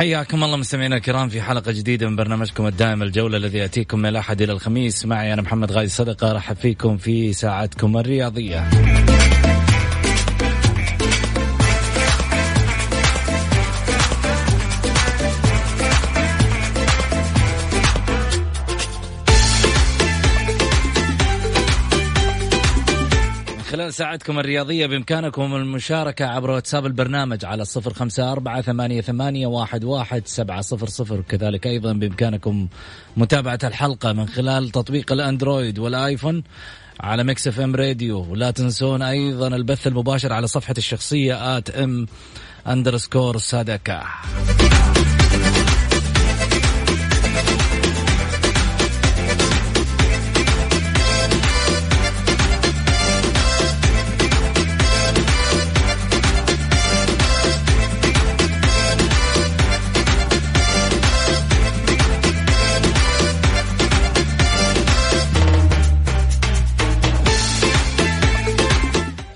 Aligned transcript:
حياكم 0.00 0.44
الله 0.44 0.56
مستمعينا 0.56 0.96
الكرام 0.96 1.28
في 1.28 1.42
حلقة 1.42 1.72
جديدة 1.72 2.08
من 2.08 2.16
برنامجكم 2.16 2.66
الدائم 2.66 3.02
الجولة 3.02 3.36
الذي 3.36 3.58
يأتيكم 3.58 3.98
من 3.98 4.06
الأحد 4.06 4.42
إلى 4.42 4.52
الخميس. 4.52 5.06
معي 5.06 5.32
أنا 5.32 5.42
محمد 5.42 5.72
غازي 5.72 5.88
صدقة 5.88 6.32
رحب 6.32 6.56
فيكم 6.56 6.96
في 6.96 7.32
ساعتكم 7.32 7.96
الرياضية. 7.96 8.70
خلال 23.90 23.98
ساعتكم 23.98 24.38
الرياضية 24.38 24.86
بإمكانكم 24.86 25.56
المشاركة 25.56 26.24
عبر 26.26 26.50
واتساب 26.50 26.86
البرنامج 26.86 27.44
على 27.44 27.64
صفر 27.64 27.94
خمسة 27.94 28.32
أربعة 28.32 28.62
ثمانية, 28.62 29.00
ثمانية 29.00 29.46
واحد, 29.46 29.84
واحد 29.84 30.22
سبعة 30.26 30.60
صفر 30.60 30.88
صفر. 30.88 31.18
وكذلك 31.18 31.66
أيضا 31.66 31.92
بإمكانكم 31.92 32.68
متابعة 33.16 33.58
الحلقة 33.64 34.12
من 34.12 34.28
خلال 34.28 34.70
تطبيق 34.70 35.12
الأندرويد 35.12 35.78
والآيفون 35.78 36.42
على 37.00 37.24
Mix 37.24 37.48
FM 37.48 37.76
Radio. 37.76 38.26
ولا 38.30 38.50
تنسون 38.50 39.02
أيضا 39.02 39.48
البث 39.48 39.86
المباشر 39.86 40.32
على 40.32 40.46
صفحة 40.46 40.74
الشخصية 40.78 41.58
at 41.58 41.70
M 41.70 42.06
underscore 42.66 43.38
Sadaka 43.38 44.02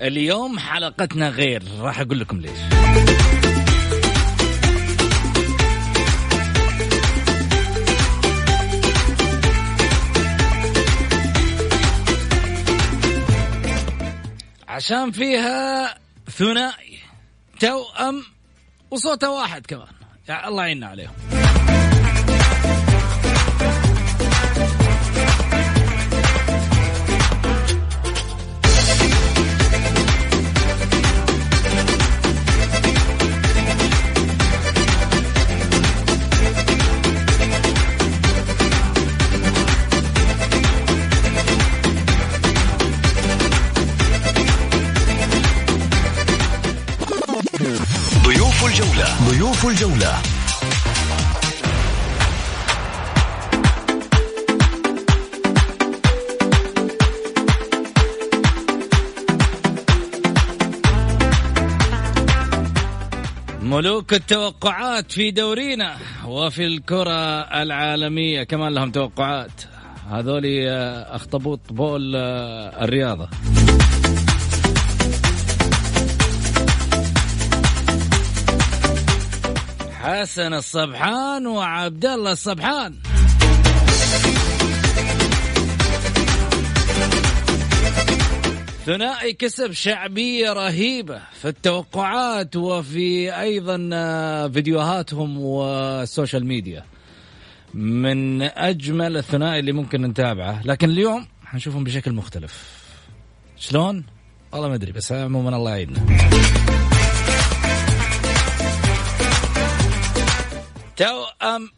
اليوم 0.05 0.59
حلقتنا 0.59 1.29
غير. 1.29 1.63
راح 1.79 1.99
أقول 1.99 2.19
لكم 2.19 2.41
ليش. 2.41 2.59
عشان 14.67 15.11
فيها 15.11 15.95
ثنائي 16.29 16.99
توأم 17.59 18.23
وصوته 18.91 19.31
واحد 19.31 19.65
كمان. 19.65 19.87
يا 20.29 20.47
الله 20.47 20.63
يعيننا 20.63 20.87
عليهم. 20.87 21.44
الجولة. 48.95 49.29
ضيوف 49.29 49.65
الجولة. 49.65 50.21
ملوك 63.61 64.13
التوقعات 64.13 65.11
في 65.11 65.31
دورينا 65.31 65.95
وفي 66.25 66.65
الكرة 66.65 67.39
العالمية. 67.61 68.43
كمان 68.43 68.73
لهم 68.73 68.91
توقعات. 68.91 69.51
هذول 70.11 70.45
آه، 70.45 71.15
أخطبوط 71.15 71.59
بول 71.69 72.13
آه، 72.15 72.83
الرياضة. 72.83 73.29
حسن 80.05 80.53
الصبحان 80.53 81.47
وعبد 81.47 82.05
الله 82.05 82.31
الصبحان. 82.31 82.95
ثنائي 88.85 89.33
كسب 89.33 89.71
شعبية 89.71 90.53
رهيبة 90.53 91.21
في 91.41 91.47
التوقعات 91.47 92.55
وفي 92.55 93.39
أيضا 93.39 93.89
آه، 93.93 94.47
فيديوهاتهم 94.47 95.39
والسوشيال 95.39 96.45
ميديا. 96.45 96.83
من 97.73 98.41
أجمل 98.41 99.17
الثنائي 99.17 99.59
اللي 99.59 99.71
ممكن 99.71 100.01
نتابعه. 100.01 100.61
لكن 100.65 100.89
اليوم 100.89 101.25
حنشوفهم 101.45 101.83
بشكل 101.83 102.11
مختلف. 102.11 102.63
شلون؟ 103.57 104.03
والله 104.51 104.67
ما 104.69 104.75
أدري 104.75 104.91
بس 104.91 105.11
عموما 105.11 105.55
الله 105.55 105.71
يعيننا. 105.71 106.84
توأم 110.97 111.69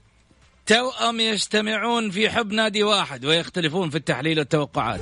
توأم 0.65 1.19
يجتمعون 1.19 2.11
في 2.11 2.29
حب 2.29 2.51
نادي 2.51 2.83
واحد 2.83 3.25
ويختلفون 3.25 3.89
في 3.89 3.97
التحليل 3.97 4.39
والتوقعات. 4.39 5.01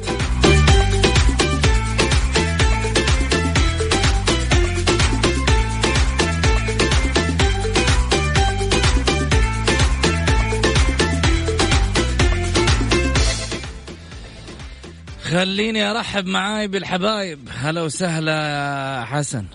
خليني 15.24 15.92
أرحب 15.92 16.26
معاي 16.26 16.68
بالحبايب. 16.68 17.50
هلا 17.52 17.82
وسهلا 17.82 19.06
حسن. 19.06 19.46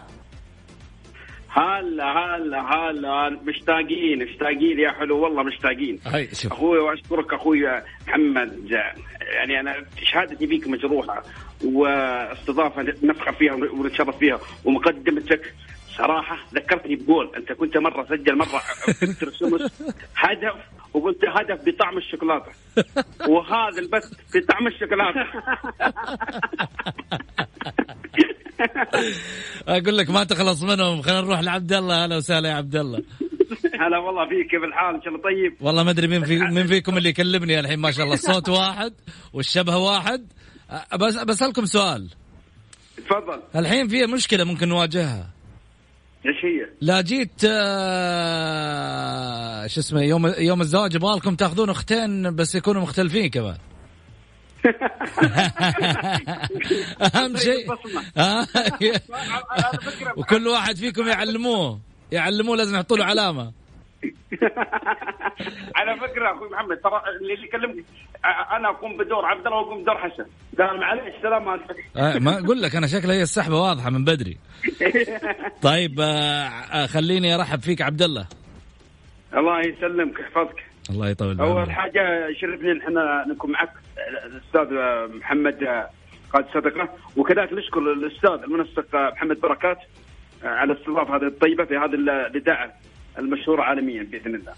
هلا 1.51 2.05
هلا 2.05 2.61
هلا. 2.61 3.39
مشتاقين 3.45 4.25
مشتاقين. 4.25 4.79
يا 4.79 4.91
حلو 4.91 5.19
والله 5.19 5.43
مشتاقين. 5.43 5.99
هاي 6.07 6.29
شوف. 6.35 6.53
أخوي 6.53 6.79
وأشكرك 6.79 7.33
أخوي 7.35 7.83
محمد. 8.09 8.71
يعني 9.35 9.61
أنا 9.61 9.77
شهادتي 10.03 10.47
بيك 10.47 10.69
مجروحة 10.69 11.23
واستضافة 11.65 12.83
نفخر 13.03 13.33
فيها 13.33 13.55
ونتشرف 13.55 14.19
فيها 14.19 14.41
ومقدمتك 14.65 15.55
صراحة 15.97 16.39
ذكرتني 16.55 16.97
بجول. 16.97 17.31
أنت 17.37 17.53
كنت 17.53 17.77
مرة 17.77 18.05
سجل 18.05 18.37
مرة 18.39 18.63
هدف 20.17 20.55
وقلت 20.95 21.19
هدف 21.25 21.61
بطعم 21.67 21.99
الشوكولاتة. 21.99 22.53
وهذا 23.33 23.79
البث 23.79 24.13
بطعم 24.35 24.67
الشوكولاتة. 24.67 25.25
أقول 29.69 29.99
لك 29.99 30.11
ما 30.11 30.25
تخلص 30.25 30.63
منهم. 30.63 31.03
خلينا 31.03 31.21
نروح 31.21 31.41
لعبد 31.41 31.73
الله. 31.73 32.05
أهلا 32.05 32.17
وسهلا 32.17 32.49
يا 32.49 32.55
عبد 32.55 32.77
الله. 32.77 33.03
هلا 33.81 33.99
والله 33.99 34.29
فيك. 34.29 34.51
كيف 34.51 34.65
الحال؟ 34.65 34.95
إن 34.95 35.03
شاء 35.03 35.09
الله 35.09 35.23
طيب. 35.23 35.57
والله 35.61 35.83
ما 35.83 35.91
أدري 35.91 36.09
مين 36.09 36.25
في 36.25 36.39
مين 36.39 36.67
فيكم 36.73 36.97
اللي 36.97 37.09
يكلمني 37.09 37.61
الحين. 37.61 37.79
ما 37.79 37.91
شاء 37.91 38.05
الله. 38.05 38.15
الصوت 38.15 38.49
واحد 38.49 38.93
والشبه 39.33 39.77
واحد. 39.77 40.27
بس 41.01 41.17
بسألكم 41.17 41.65
سؤال. 41.65 42.09
تفضل. 42.97 43.43
الحين 43.57 43.89
في 43.89 44.07
مشكلة 44.07 44.45
ممكن 44.45 44.69
نواجهها. 44.69 45.31
إيش 46.27 46.45
هي؟ 46.45 46.67
لا 46.81 47.01
جيت 47.01 47.45
آه 47.45 47.67
شو 49.67 49.81
اسمه 49.81 50.03
يوم 50.03 50.27
يوم 50.39 50.61
الزواج 50.61 50.95
يبغى 50.95 51.17
لكم 51.17 51.35
تاخذون 51.35 51.71
أختين 51.71 52.35
بس 52.37 52.55
يكونوا 52.55 52.83
مختلفين 52.83 53.31
كمان. 53.31 53.57
أهم 57.15 57.37
شيء 57.37 57.73
آه، 58.17 58.47
وكل 60.17 60.49
واحد 60.49 60.77
فيكم 60.77 61.09
يعلموه 61.09 61.81
يعلموه 62.13 62.57
لازم 62.57 62.75
يحطوا 62.75 62.97
له 62.97 63.05
علامة. 63.05 63.53
على 65.77 66.01
فكرة 66.01 66.37
أخوي 66.37 66.49
محمد 66.51 66.77
ترى 66.77 67.03
اللي 67.21 67.45
يكلمك 67.45 67.85
أنا 68.25 68.69
أقوم 68.69 68.97
بدور 68.97 69.27
عبد 69.27 69.47
الله 69.47 69.59
وأقوم 69.59 69.83
بدور 69.83 69.99
حسن. 69.99 70.25
لا 70.59 70.73
معلش 70.73 71.15
سلام 71.23 71.49
آه 71.97 72.19
ما 72.19 72.39
أقول 72.39 72.63
لك 72.63 72.77
أنا 72.77 72.87
شكلها 72.87 73.15
هي 73.15 73.23
السحبة 73.23 73.61
واضحة 73.61 73.91
من 73.91 74.05
بدري. 74.05 74.39
طيب 75.63 76.01
آه 76.01 76.05
آه 76.05 76.87
خليني 76.87 77.35
أرحب 77.35 77.61
فيك 77.61 77.83
عبد 77.83 78.03
الله. 78.03 78.27
الله 79.37 79.61
يسلمك 79.61 80.19
ويحفظك 80.19 80.65
الله 80.91 81.09
يطول 81.09 81.41
أول 81.41 81.55
بعمرك. 81.55 81.69
حاجة 81.69 82.33
شرفني 82.41 82.73
إن 82.73 82.81
إحنا 82.81 83.25
نكون 83.29 83.51
معك 83.51 83.73
الأستاذ 84.27 84.77
محمد 85.17 85.87
قائد 86.33 86.47
صدقة. 86.55 86.89
وكذلك 87.17 87.53
نشكر 87.53 87.81
الأستاذ 87.81 88.31
المنسق 88.45 88.95
محمد 88.95 89.41
بركات 89.41 89.79
على 90.43 90.73
الاستضافه 90.73 91.17
هذه 91.17 91.27
الطيبة 91.27 91.65
في 91.65 91.77
هذه 91.77 91.95
الإذاعة. 91.95 92.73
المشهوره 93.21 93.63
عالميا 93.63 94.03
بإذن 94.03 94.35
الله. 94.35 94.53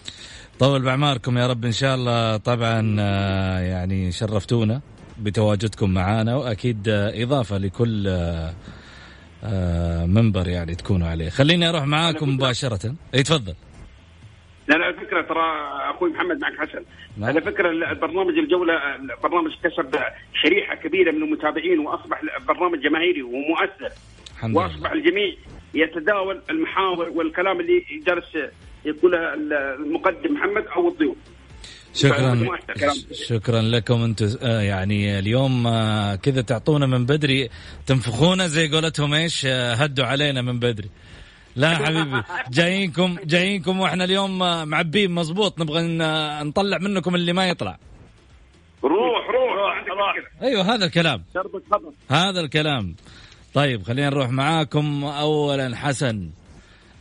طول 0.58 0.82
باعماركم 0.82 1.38
يا 1.38 1.46
رب 1.46 1.64
إن 1.64 1.72
شاء 1.72 1.94
الله 1.94 2.36
طبعا 2.36 2.96
آه، 3.00 3.58
يعني 3.60 4.12
شرفتونا 4.12 4.80
بتواجدكم 5.18 5.90
معنا 5.94 6.36
وأكيد 6.36 6.88
آه، 6.88 7.22
إضافة 7.22 7.58
لكل 7.58 8.08
آه، 9.44 10.06
منبر 10.06 10.48
يعني 10.48 10.74
تكونوا 10.74 11.08
عليه. 11.08 11.28
خليني 11.28 11.68
أروح 11.68 11.84
معاكم 11.84 12.28
مباشرة. 12.28 12.94
إي 13.14 13.22
تفضل. 13.22 13.54
لأن 14.68 14.82
على 14.82 14.94
فكرة 14.94 15.22
ترى 15.22 15.44
أخوي 15.90 16.10
محمد 16.10 16.38
معك 16.40 16.52
حسن. 16.58 16.82
نعم. 17.16 17.28
على 17.28 17.40
فكرة 17.40 17.70
البرنامج 17.70 18.38
الجولة 18.38 18.74
البرنامج 18.96 19.50
كسب 19.64 19.98
شريحة 20.42 20.74
كبيرة 20.74 21.10
من 21.10 21.22
المتابعين 21.22 21.78
وأصبح 21.78 22.20
برنامج 22.48 22.80
جماهيري 22.80 23.22
ومؤثر. 23.22 23.92
الحمد 24.36 24.50
لله. 24.50 24.62
وأصبح 24.62 24.92
الجميع 24.92 25.34
يتداول 25.74 26.42
المحاور 26.50 27.08
والكلام 27.08 27.60
اللي 27.60 27.84
جالس 28.06 28.52
يقوله 28.84 29.34
المقدم 29.34 30.34
محمد 30.34 30.66
أو 30.76 30.88
الضيوف. 30.88 31.16
شكرا. 31.94 32.48
شكرا 33.12 33.62
لكم 33.62 34.02
أنتم. 34.02 34.36
آه، 34.42 34.60
يعني 34.60 35.18
اليوم 35.18 35.66
آه، 35.66 36.14
كذا 36.14 36.40
تعطونا 36.40 36.86
من 36.86 37.06
بدري. 37.06 37.48
تنفخونا 37.86 38.46
زي 38.46 38.68
قولتهم 38.68 39.14
إيش؟ 39.14 39.46
آه، 39.46 39.74
هدوا 39.74 40.04
علينا 40.04 40.42
من 40.42 40.58
بدري. 40.58 40.90
لا 41.56 41.76
حبيبي 41.76 42.22
جايينكم 42.50 43.16
جايينكم 43.24 43.80
وإحنا 43.80 44.04
اليوم 44.04 44.38
معبين 44.68 45.10
مزبوط 45.10 45.60
نبغى 45.60 45.82
نطلع 46.44 46.78
منكم 46.78 47.14
اللي 47.14 47.32
ما 47.32 47.48
يطلع. 47.48 47.78
روح 48.84 49.30
روح 49.30 49.76
عندك 49.76 49.90
مشكله 49.90 50.48
أيوه 50.48 50.74
هذا 50.74 50.84
الكلام. 50.84 51.24
هذا 52.10 52.40
الكلام. 52.40 52.94
طيب 53.54 53.82
خلينا 53.82 54.10
نروح 54.10 54.30
معاكم. 54.30 55.04
اولا 55.04 55.76
حسن 55.76 56.30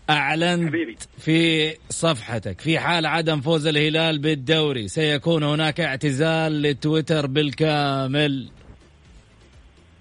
أعلنت 0.09 0.67
حبيبي. 0.67 0.97
في 1.17 1.69
صفحتك 1.89 2.61
في 2.61 2.79
حال 2.79 3.05
عدم 3.05 3.41
فوز 3.41 3.67
الهلال 3.67 4.19
بالدوري 4.19 4.87
سيكون 4.87 5.43
هناك 5.43 5.79
اعتزال 5.79 6.61
لتويتر 6.61 7.27
بالكامل. 7.27 8.49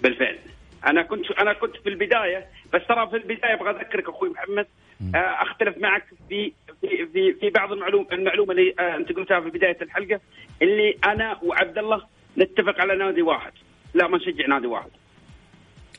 بالفعل. 0.00 0.38
أنا 0.86 1.02
كنت 1.02 1.30
أنا 1.30 1.52
كنت 1.52 1.76
في 1.76 1.88
البداية 1.88 2.46
بس 2.74 2.80
ترى 2.88 3.08
في 3.10 3.16
البداية 3.16 3.54
أبغى 3.54 3.70
أذكرك 3.70 4.08
أخوي 4.08 4.28
محمد. 4.28 4.66
آه، 5.14 5.18
أختلف 5.18 5.78
معك 5.78 6.04
في 6.28 6.52
في 6.80 7.06
في, 7.12 7.32
في 7.40 7.50
بعض 7.50 7.72
المعلوم 7.72 8.06
المعلومة 8.12 8.52
اللي 8.52 8.74
آه، 8.78 8.96
أنت 8.96 9.12
قلتها 9.12 9.40
في 9.40 9.50
بداية 9.50 9.76
الحلقة 9.82 10.20
اللي 10.62 10.96
أنا 11.04 11.38
وعبد 11.42 11.78
الله 11.78 12.02
نتفق 12.38 12.80
على 12.80 12.96
نادي 12.96 13.22
واحد. 13.22 13.52
لا 13.94 14.08
ما 14.08 14.16
نشجع 14.16 14.46
نادي 14.46 14.66
واحد. 14.66 14.90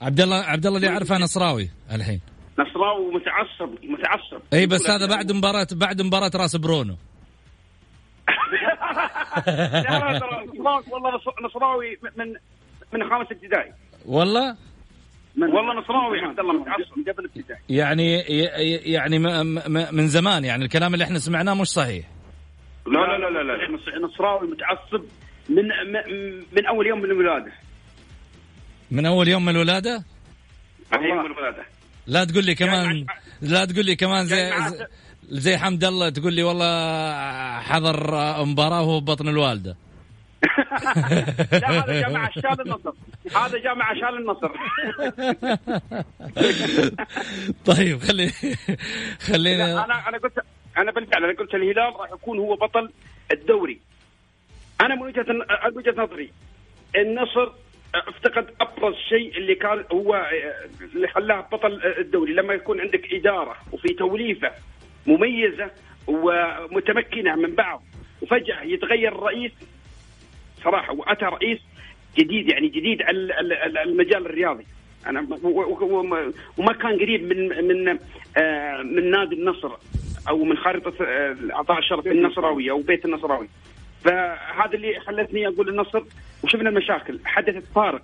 عبد 0.02 0.20
الله 0.22 0.36
عبد 0.36 0.66
الله 0.66 0.78
اللي 0.78 0.90
اعرفه 0.90 1.18
نصراوي 1.18 1.70
الحين. 1.92 2.22
نصراوي 2.60 3.14
متعصب 3.14 3.70
متعصب. 3.84 4.42
إي 4.54 4.66
بس 4.66 4.90
هذا 4.90 5.06
بعد 5.08 5.32
مباراه 5.32 5.68
بعد 5.72 6.02
مباراة 6.02 6.32
راس 6.36 6.56
برونو. 6.56 6.96
لا 9.48 9.82
لا 9.84 10.82
والله 10.92 11.16
نص- 11.16 11.46
نصراوي 11.46 11.98
من 12.18 12.28
من 12.94 13.10
خامس 13.10 13.28
ابتدائي. 13.32 13.72
والله؟ 14.06 14.56
والله 15.40 15.74
نصراوي 15.80 16.20
عبد 16.20 16.40
الله 16.40 16.54
متعصب 16.54 16.98
من 16.98 17.04
قبل 17.14 17.26
ابتدائي. 17.26 17.62
يعني 17.70 18.14
يعني 18.94 19.20
من 19.92 20.08
زمان 20.08 20.46
يعني 20.46 20.64
الكلام 20.66 20.94
اللي 20.94 21.06
إحنا 21.06 21.20
سمعناه 21.20 21.54
مش 21.54 21.68
صحيح. 21.68 22.06
لا 22.88 23.00
لا 23.00 23.18
لا 23.18 23.30
لا, 23.30 23.44
لا. 23.44 23.72
نص- 23.78 24.12
نصراوي 24.12 24.48
متعصب 24.48 25.04
من 25.50 25.64
من 26.52 26.66
أول 26.66 26.88
يوم 26.88 27.00
من 27.00 27.06
الولاده 27.06 27.52
من 28.92 29.06
أول 29.06 29.28
يوم 29.28 29.46
من 29.46 29.56
الولادة؟ 29.56 30.04
من 30.94 31.04
يوم 31.04 31.26
الولادة. 31.26 31.64
لا 32.08 32.24
تقول 32.24 32.46
لي 32.46 32.56
كمان 32.56 32.86
يعني- 32.86 33.06
لا 33.42 33.66
تقول 33.66 33.86
لي 33.86 33.96
كمان 33.96 34.26
زي 34.26 34.38
يعني 34.38 34.76
زي 35.30 35.58
حمد 35.58 35.84
الله 35.84 36.10
تقول 36.10 36.34
لي 36.34 36.44
والله 36.44 37.60
حضر 37.62 38.14
مباراة 38.46 38.82
وهو 38.82 39.00
ببطن 39.00 39.28
الوالدة. 39.28 39.76
لا 41.52 41.70
هذا 41.72 42.02
جاء 42.02 42.12
مع 42.12 42.30
شال 42.30 42.62
النصر. 42.62 42.94
هذا 43.36 43.58
جاء 43.58 43.76
مع 43.76 43.94
شال 43.94 44.18
النصر. 44.18 44.52
طيب 47.76 48.00
خلي 48.00 48.32
خلينا 49.20 49.86
أنا 49.86 50.10
أنا 50.10 50.18
قلت 50.18 50.34
أنا 50.78 50.92
بالفعل 50.92 51.24
أنا 51.24 51.34
قلت 51.40 51.54
الهلال 51.54 51.96
راح 52.00 52.12
يكون 52.12 52.40
هو 52.40 52.56
بطل 52.56 52.92
الدوري. 53.32 53.80
أنا 54.82 54.96
من 54.96 55.02
وجهه 55.02 55.26
من 55.30 55.78
وجهة 55.78 56.04
نظري 56.04 56.32
النصر 56.96 57.52
افتقد 57.96 58.50
أبرز 58.62 58.96
شيء 58.96 59.38
اللي 59.38 59.56
كان 59.56 59.84
هو 59.92 60.30
اللي 60.96 61.08
خلاه 61.08 61.42
بطل 61.52 61.82
الدوري. 61.98 62.34
لما 62.34 62.54
يكون 62.54 62.82
عندك 62.82 63.14
إدارة 63.14 63.56
وفي 63.72 63.94
توليفة 63.94 64.52
مميزة 65.08 65.72
ومتمكنة 66.08 67.36
من 67.36 67.56
بعض 67.56 67.84
وفجأة 68.22 68.62
يتغير 68.64 69.16
الرئيس 69.16 69.52
صراحة 70.64 70.94
وأتى 70.94 71.26
رئيس 71.26 71.60
جديد 72.18 72.50
يعني 72.50 72.68
جديد 72.68 73.02
على 73.02 73.18
ال- 73.18 73.54
ال- 73.54 73.78
المجال 73.78 74.26
الرياضي. 74.26 74.66
أنا 75.08 75.28
وما 76.58 76.74
كان 76.74 77.00
قريب 77.00 77.24
من 77.24 77.68
من 77.68 78.00
آه، 78.38 78.82
من 78.82 79.12
نادي 79.12 79.36
النصر 79.36 79.72
أو 80.30 80.44
من 80.44 80.58
خارطة 80.58 81.06
آه، 81.06 81.36
اعطاء 81.54 81.80
الشرف 81.80 82.08
النصراوي 82.08 82.72
أو 82.72 82.82
بيت 82.82 83.06
النصراوي. 83.06 83.50
فهذا 84.04 84.74
اللي 84.74 85.00
خلتني 85.00 85.48
أقول 85.48 85.70
النصر 85.70 86.04
وشفنا 86.44 86.70
المشاكل 86.70 87.20
حدثت 87.26 87.64
فارق. 87.76 88.02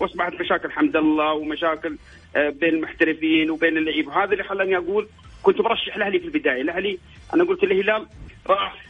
وأصبحت 0.00 0.32
مشاكل 0.40 0.70
حمد 0.70 0.96
الله 0.96 1.32
ومشاكل 1.32 1.96
آه، 2.36 2.48
بين 2.50 2.74
المحترفين 2.74 3.50
وبين 3.50 3.76
اللعيبه 3.76 4.24
هذا 4.24 4.32
اللي 4.32 4.44
خلاني 4.44 4.76
أقول 4.76 5.08
كنت 5.42 5.60
برشح 5.60 5.96
الأهلي 5.96 6.18
في 6.18 6.24
البداية. 6.24 6.62
الأهلي 6.62 6.98
أنا 7.34 7.44
قلت 7.44 7.62
الهلال 7.64 8.06
راح. 8.46 8.86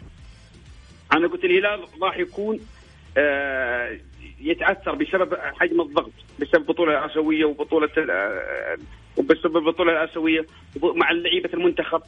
أنا 1.12 1.28
قلت 1.28 1.44
الهلال 1.44 1.84
راح 2.02 2.18
يكون 2.18 2.60
آه، 3.16 3.98
يتأثر 4.40 4.94
بسبب 4.94 5.34
حجم 5.34 5.80
الضغط 5.80 6.12
بسبب 6.40 6.56
البطوله 6.56 7.04
الاسيويه 7.04 7.44
وبطولة 7.44 7.90
وبسبب 9.16 9.56
البطوله 9.56 9.92
الاسيويه 9.92 10.46
مع 10.82 11.10
لعيبة 11.12 11.50
المنتخب. 11.54 12.02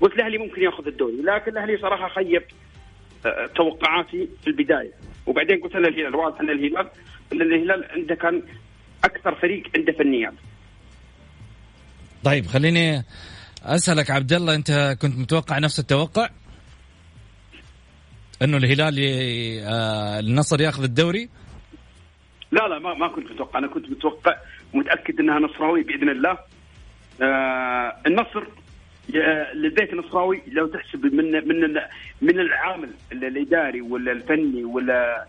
قلت 0.00 0.14
الأهلي 0.14 0.38
ممكن 0.38 0.62
ياخذ 0.62 0.86
الدوري 0.86 1.22
لكن 1.22 1.50
الأهلي 1.52 1.78
صراحة 1.78 2.08
خيب 2.08 2.42
آه، 2.42 2.46
توقعاتي 3.56 4.28
في 4.44 4.46
البداية. 4.46 4.92
وبعدين 5.26 5.60
قلت 5.62 5.74
أنا 5.74 5.88
الهلال 5.88 6.14
واضح 6.16 6.40
أن 6.40 6.50
الهلال 6.50 6.88
لأن 7.32 7.42
الهلال 7.52 7.84
عنده 7.90 8.14
كان 8.14 8.42
أكثر 9.04 9.34
فريق 9.34 9.62
عنده 9.76 9.92
فنيات 9.92 10.32
طيب 12.24 12.46
خليني 12.46 13.02
أسألك 13.62 14.10
عبد 14.10 14.32
الله 14.32 14.54
أنت 14.54 14.96
كنت 15.02 15.18
متوقع 15.18 15.58
نفس 15.58 15.78
التوقع؟ 15.78 16.28
أنه 18.42 18.56
الهلال 18.56 18.98
ي- 18.98 19.62
آه، 19.66 20.18
النصر 20.20 20.60
ياخذ 20.60 20.82
الدوري؟ 20.82 21.28
لا 22.52 22.68
لا 22.68 22.78
ما 22.78 22.94
ما 22.94 23.08
كنت 23.08 23.30
متوقع. 23.32 23.58
أنا 23.58 23.66
كنت 23.68 23.90
متوقع 23.90 24.36
ومتاكد 24.74 25.20
أنها 25.20 25.38
نصراوي 25.38 25.82
بإذن 25.82 26.08
الله. 26.08 26.38
آه 27.22 27.96
النصر 28.06 28.42
آه، 28.42 28.61
للبيت 29.54 29.92
النصراوي 29.92 30.42
لو 30.52 30.66
تحسب 30.66 31.14
من 31.14 31.48
من 31.48 31.80
من 32.22 32.40
العامل 32.40 32.90
ال- 33.12 33.24
الاداري 33.24 33.80
ولا 33.80 34.12
الفني 34.12 34.64
ولا 34.64 35.26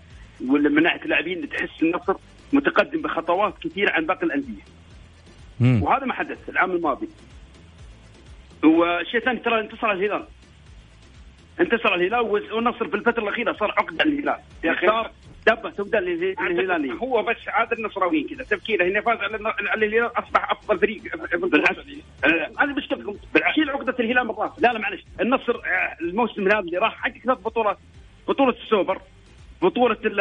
ولا 0.48 0.70
من 0.70 0.84
ناحيه 0.84 1.02
اللاعبين 1.02 1.50
تحس 1.50 1.84
النصر 1.84 2.16
متقدم 2.54 3.02
بخطوات 3.02 3.54
كثيرة 3.64 3.92
عن 3.92 4.06
باقي 4.06 4.24
الأندية. 4.26 4.62
وهذا 5.84 6.06
ما 6.06 6.14
حدث 6.14 6.50
العام 6.50 6.72
الماضي 6.72 7.10
وشيء 8.64 9.20
ثاني 9.20 9.40
ترى 9.40 9.60
انتصر 9.60 9.92
الهلال 9.92 10.26
انتصر 11.62 11.96
الهلال 11.96 12.20
والنصر 12.22 12.88
في 12.88 12.96
الفترة 12.96 13.24
الأخيرة 13.24 13.54
صار 13.54 13.72
عقده 13.72 14.06
للهلال 14.06 14.38
يا 14.64 14.72
أخي. 14.72 14.88
دبة 15.48 15.72
سوداء 15.72 16.02
لله- 16.02 16.36
للهلاليه 16.50 16.92
هو 16.94 17.24
بس 17.24 17.38
عاد 17.48 17.74
النصراويين 17.74 18.28
كذا 18.28 18.44
تفكيره 18.44 18.84
انه 18.88 19.02
فاز 19.02 19.18
على 19.20 19.86
الهلال 19.86 20.06
أصبح 20.20 20.52
أفضل 20.52 20.80
فريق 20.80 21.02
بالعكس. 21.38 21.78
هذه 22.60 22.70
مشكلتكم 22.78 23.16
شيل 23.56 23.70
عقدة 23.70 23.96
الهلال 24.00 24.24
من 24.28 24.32
راسه 24.38 24.54
لا 24.60 24.74
لا 24.74 24.80
معلش. 24.80 25.04
النصر 25.22 25.56
آه، 25.56 25.98
الموسم 26.02 26.48
هذا 26.48 26.60
اللي 26.60 26.78
راح 26.78 26.96
حقق 26.96 27.18
ثلاث 27.26 27.38
بطولات. 27.38 27.78
بطولة 28.28 28.56
السوبر 28.64 29.02
بطولة 29.62 29.98
ال- 30.06 30.20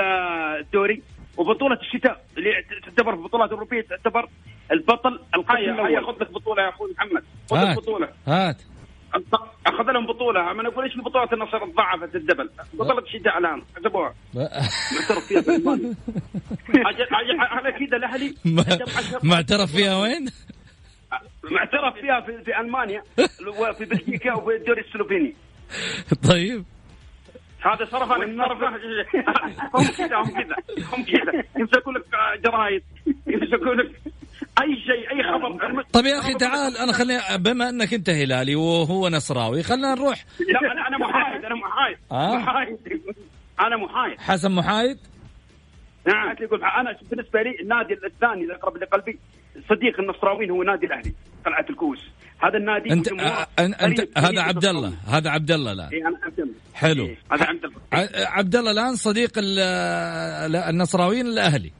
الدوري 0.60 1.02
وبطولة 1.36 1.76
الشتاء 1.80 2.24
اللي 2.38 2.52
تعتبر 2.84 3.16
في 3.16 3.22
بطولات 3.22 3.50
أوروبية 3.50 3.80
تعتبر 3.80 4.28
البطل 4.72 5.20
القسم 5.34 5.56
هيا 5.56 5.72
الأول. 5.72 6.06
خذ 6.06 6.20
لك 6.22 6.30
بطولة 6.32 6.62
يا 6.62 6.68
أخوي 6.68 6.90
محمد. 6.92 7.24
خذ. 7.50 7.70
لك 7.70 7.76
بطولة. 7.76 8.08
هات. 8.26 8.62
أخذ 9.66 9.92
لهم 9.92 10.06
بطولة. 10.06 10.50
أنا 10.50 10.68
أقول 10.68 10.84
إيش 10.84 10.96
بطولات 10.98 11.32
النصر؟ 11.32 11.58
ضعفت 11.64 12.14
الدبل. 12.14 12.50
بطولة 12.74 12.98
الشتاء 12.98 13.38
الآن. 13.38 13.62
حسبوها 13.76 14.14
معترف 14.34 15.26
فيها 15.28 15.42
على 17.40 17.72
كذا 17.86 17.96
الأهلي. 17.96 18.34
اعترف 19.32 19.72
فيها 19.76 19.96
وين؟ 20.02 20.26
معترف 21.50 21.94
فيها 22.00 22.20
في, 22.20 22.44
في 22.44 22.60
ألمانيا. 22.60 23.02
وفي 23.60 23.84
بلجيكا 23.84 24.34
وفي 24.34 24.56
الدوري 24.56 24.80
السلوفيني. 24.80 25.34
طيب. 26.28 26.64
هذا 27.62 27.84
صرف 27.84 28.12
أنا. 28.12 28.44
صرف 28.44 28.62
هم 29.74 29.84
كذا 29.96 30.16
هم 30.16 30.30
كذا. 30.30 30.56
هم 30.92 31.04
كذا. 31.04 31.44
يمسكوا 31.58 31.92
لك 31.92 32.04
جرايد. 32.44 32.82
يمسكوا 33.26 33.74
لك 33.74 33.92
أي 34.60 34.76
شيء 34.76 35.10
أي 35.12 35.22
خبر. 35.32 35.82
طيب 35.92 36.06
يا 36.06 36.18
أخي 36.18 36.34
تعال 36.34 36.76
أنا 36.76 36.92
خليني 36.92 37.20
بما 37.38 37.68
أنك 37.68 37.94
أنت 37.94 38.10
هلالي 38.10 38.54
وهو 38.54 39.08
نصراوي 39.08 39.62
خلينا 39.62 39.94
نروح. 39.94 40.24
لا 40.40 40.72
أنا 40.72 40.88
أنا 40.88 40.98
محايد 40.98 41.44
أنا 41.44 41.54
محايد. 41.54 41.98
آه. 42.12 42.36
محايد. 42.36 42.78
أنا 43.60 43.76
محايد. 43.76 44.20
حسن 44.20 44.52
محايد؟ 44.52 44.98
نعم. 46.06 46.36
يقول 46.40 46.64
أنا 46.64 46.98
بالنسبة 47.10 47.42
لي 47.42 47.60
النادي 47.62 47.94
الثاني 47.94 48.44
الأقرب 48.44 48.76
لقلبي 48.76 49.18
صديق 49.68 50.00
النصراويين 50.00 50.50
هو 50.50 50.62
نادي 50.62 50.86
الأهلي 50.86 51.12
قلعة 51.46 51.66
الكوس 51.70 51.98
هذا 52.42 52.56
النادي 52.56 52.92
أنت 52.92 53.12
آه، 53.12 53.46
أنت 53.58 54.18
هذا 54.18 54.42
عبد 54.42 54.64
الله. 54.64 54.92
هذا 55.08 55.30
عبد 55.30 55.50
الله 55.50 55.72
الآن. 55.72 55.88
إيه، 55.92 56.08
أنا 56.08 56.18
عبد 56.22 56.40
الله 56.40 56.54
حلو. 56.74 57.04
إيه، 57.04 57.16
هذا 57.32 57.44
عبد 57.44 57.64
الله 57.64 57.80
عبد 58.26 58.56
الله 58.56 58.70
الآن 58.70 58.94
صديق 58.96 59.32
النصراويين 60.68 61.26
الأهلي. 61.26 61.72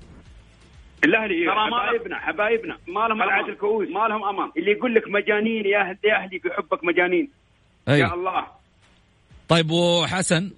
الاهلي 1.04 1.34
إيه، 1.34 1.50
حبايبنا 1.50 2.18
حبايبنا. 2.18 2.78
ما 2.88 3.08
لهم 3.08 3.22
قلعة. 3.22 3.48
الكؤوس. 3.48 3.88
ما 3.88 4.08
لهم 4.08 4.24
أمان 4.24 4.50
اللي 4.56 4.70
يقول 4.70 4.94
لك 4.94 5.02
مجانين 5.08 5.66
يا 5.66 5.80
أهل 5.80 5.98
يا 6.04 6.14
أهلي 6.16 6.38
بحبك 6.44 6.84
مجانين. 6.84 7.28
اي 7.88 7.98
يا 7.98 8.14
الله. 8.14 8.46
طيب 9.48 9.70
وحسن؟ 9.70 10.50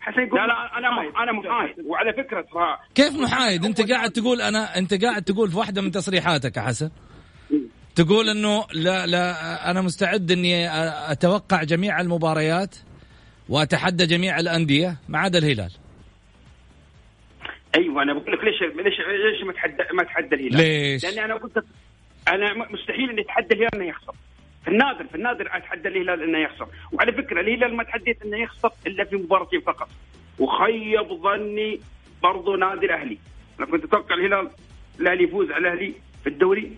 حسن 0.00 0.20
يقول 0.22 0.40
لا 0.40 0.46
لا 0.46 0.78
أنا 0.78 0.90
م- 0.90 1.16
أنا 1.16 1.32
محايد 1.32 1.86
وعلى 1.86 2.12
فكرة 2.12 2.40
ترى 2.40 2.76
كيف 2.94 3.20
محايد؟ 3.20 3.64
أنت 3.64 3.90
قاعد 3.90 4.10
تقول 4.10 4.40
أنا 4.42 4.78
أنت 4.78 5.04
قاعد 5.04 5.22
تقول 5.22 5.50
في 5.50 5.58
واحدة 5.58 5.82
من 5.82 5.90
تصريحاتك 5.90 6.56
يا 6.56 6.62
حسن. 6.62 6.90
تقول 7.94 8.28
إنه 8.28 8.64
لا 8.72 9.06
لا 9.06 9.70
أنا 9.70 9.82
مستعد 9.82 10.30
إني 10.30 10.68
أتوقع 11.12 11.62
جميع 11.62 12.00
المباريات 12.00 12.76
وأتحدى 13.48 14.06
جميع 14.06 14.38
الأندية 14.38 14.96
ما 15.08 15.18
عدا 15.18 15.38
الهلال. 15.38 15.70
أيوه 17.74 18.02
أنا 18.02 18.12
بقول 18.12 18.32
لك 18.32 18.44
ليش 18.44 18.62
ليش 18.62 19.00
ليش 19.00 19.42
ما 19.42 19.52
تحدى 19.52 19.84
ما 19.92 20.02
تحدى 20.02 20.34
الهلال؟ 20.34 20.56
ليش؟ 20.56 21.04
لاني 21.04 21.24
أنا 21.24 21.34
قلت 21.34 21.64
أنا 22.28 22.54
مستحيل 22.54 23.10
إني 23.10 23.20
أتحدى 23.20 23.54
الهلال 23.54 23.74
إنه 23.74 23.84
يخسر. 23.84 24.12
في 24.64 24.70
النادر 24.70 25.04
في 25.04 25.14
النادر 25.14 25.46
أتحدى 25.52 25.88
الهلال 25.88 26.22
إنه 26.22 26.38
يخسر، 26.38 26.66
وعلى 26.92 27.12
فكرة 27.12 27.40
الهلال 27.40 27.76
ما 27.76 27.82
تحديت 27.82 28.22
إنه 28.22 28.36
يخسر 28.36 28.70
إلا 28.86 29.04
في 29.04 29.16
مباراتين 29.16 29.60
فقط. 29.60 29.88
وخيب 30.38 31.08
ظني 31.08 31.80
برضو 32.22 32.56
نادي 32.56 32.86
الاهلي. 32.86 33.18
أنا 33.58 33.66
كنت 33.66 33.84
أتوقع 33.84 34.14
الهلال 34.14 34.50
الاهلي 35.00 35.24
يفوز 35.24 35.50
على 35.50 35.68
الأهلي 35.68 35.92
في 36.22 36.28
الدوري 36.28 36.72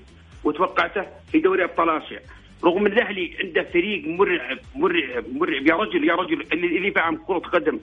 وتوقعته 0.45 1.07
في 1.33 1.39
دوري 1.41 1.65
أبطال 1.65 1.91
آسيا. 1.91 2.21
رغم 2.65 2.87
إن 2.87 2.93
الأهلي 2.93 3.37
عنده 3.41 3.63
فريق 3.63 4.09
مرعب 4.09 4.59
مرعب 4.75 5.25
مرعب 5.33 5.67
يا 5.67 5.75
رجل 5.75 6.05
يا 6.05 6.15
رجل 6.15 6.47
اللي 6.53 6.77
اللي 6.77 6.91
فاهم 6.91 7.17
كرة 7.17 7.39
قدم 7.39 7.81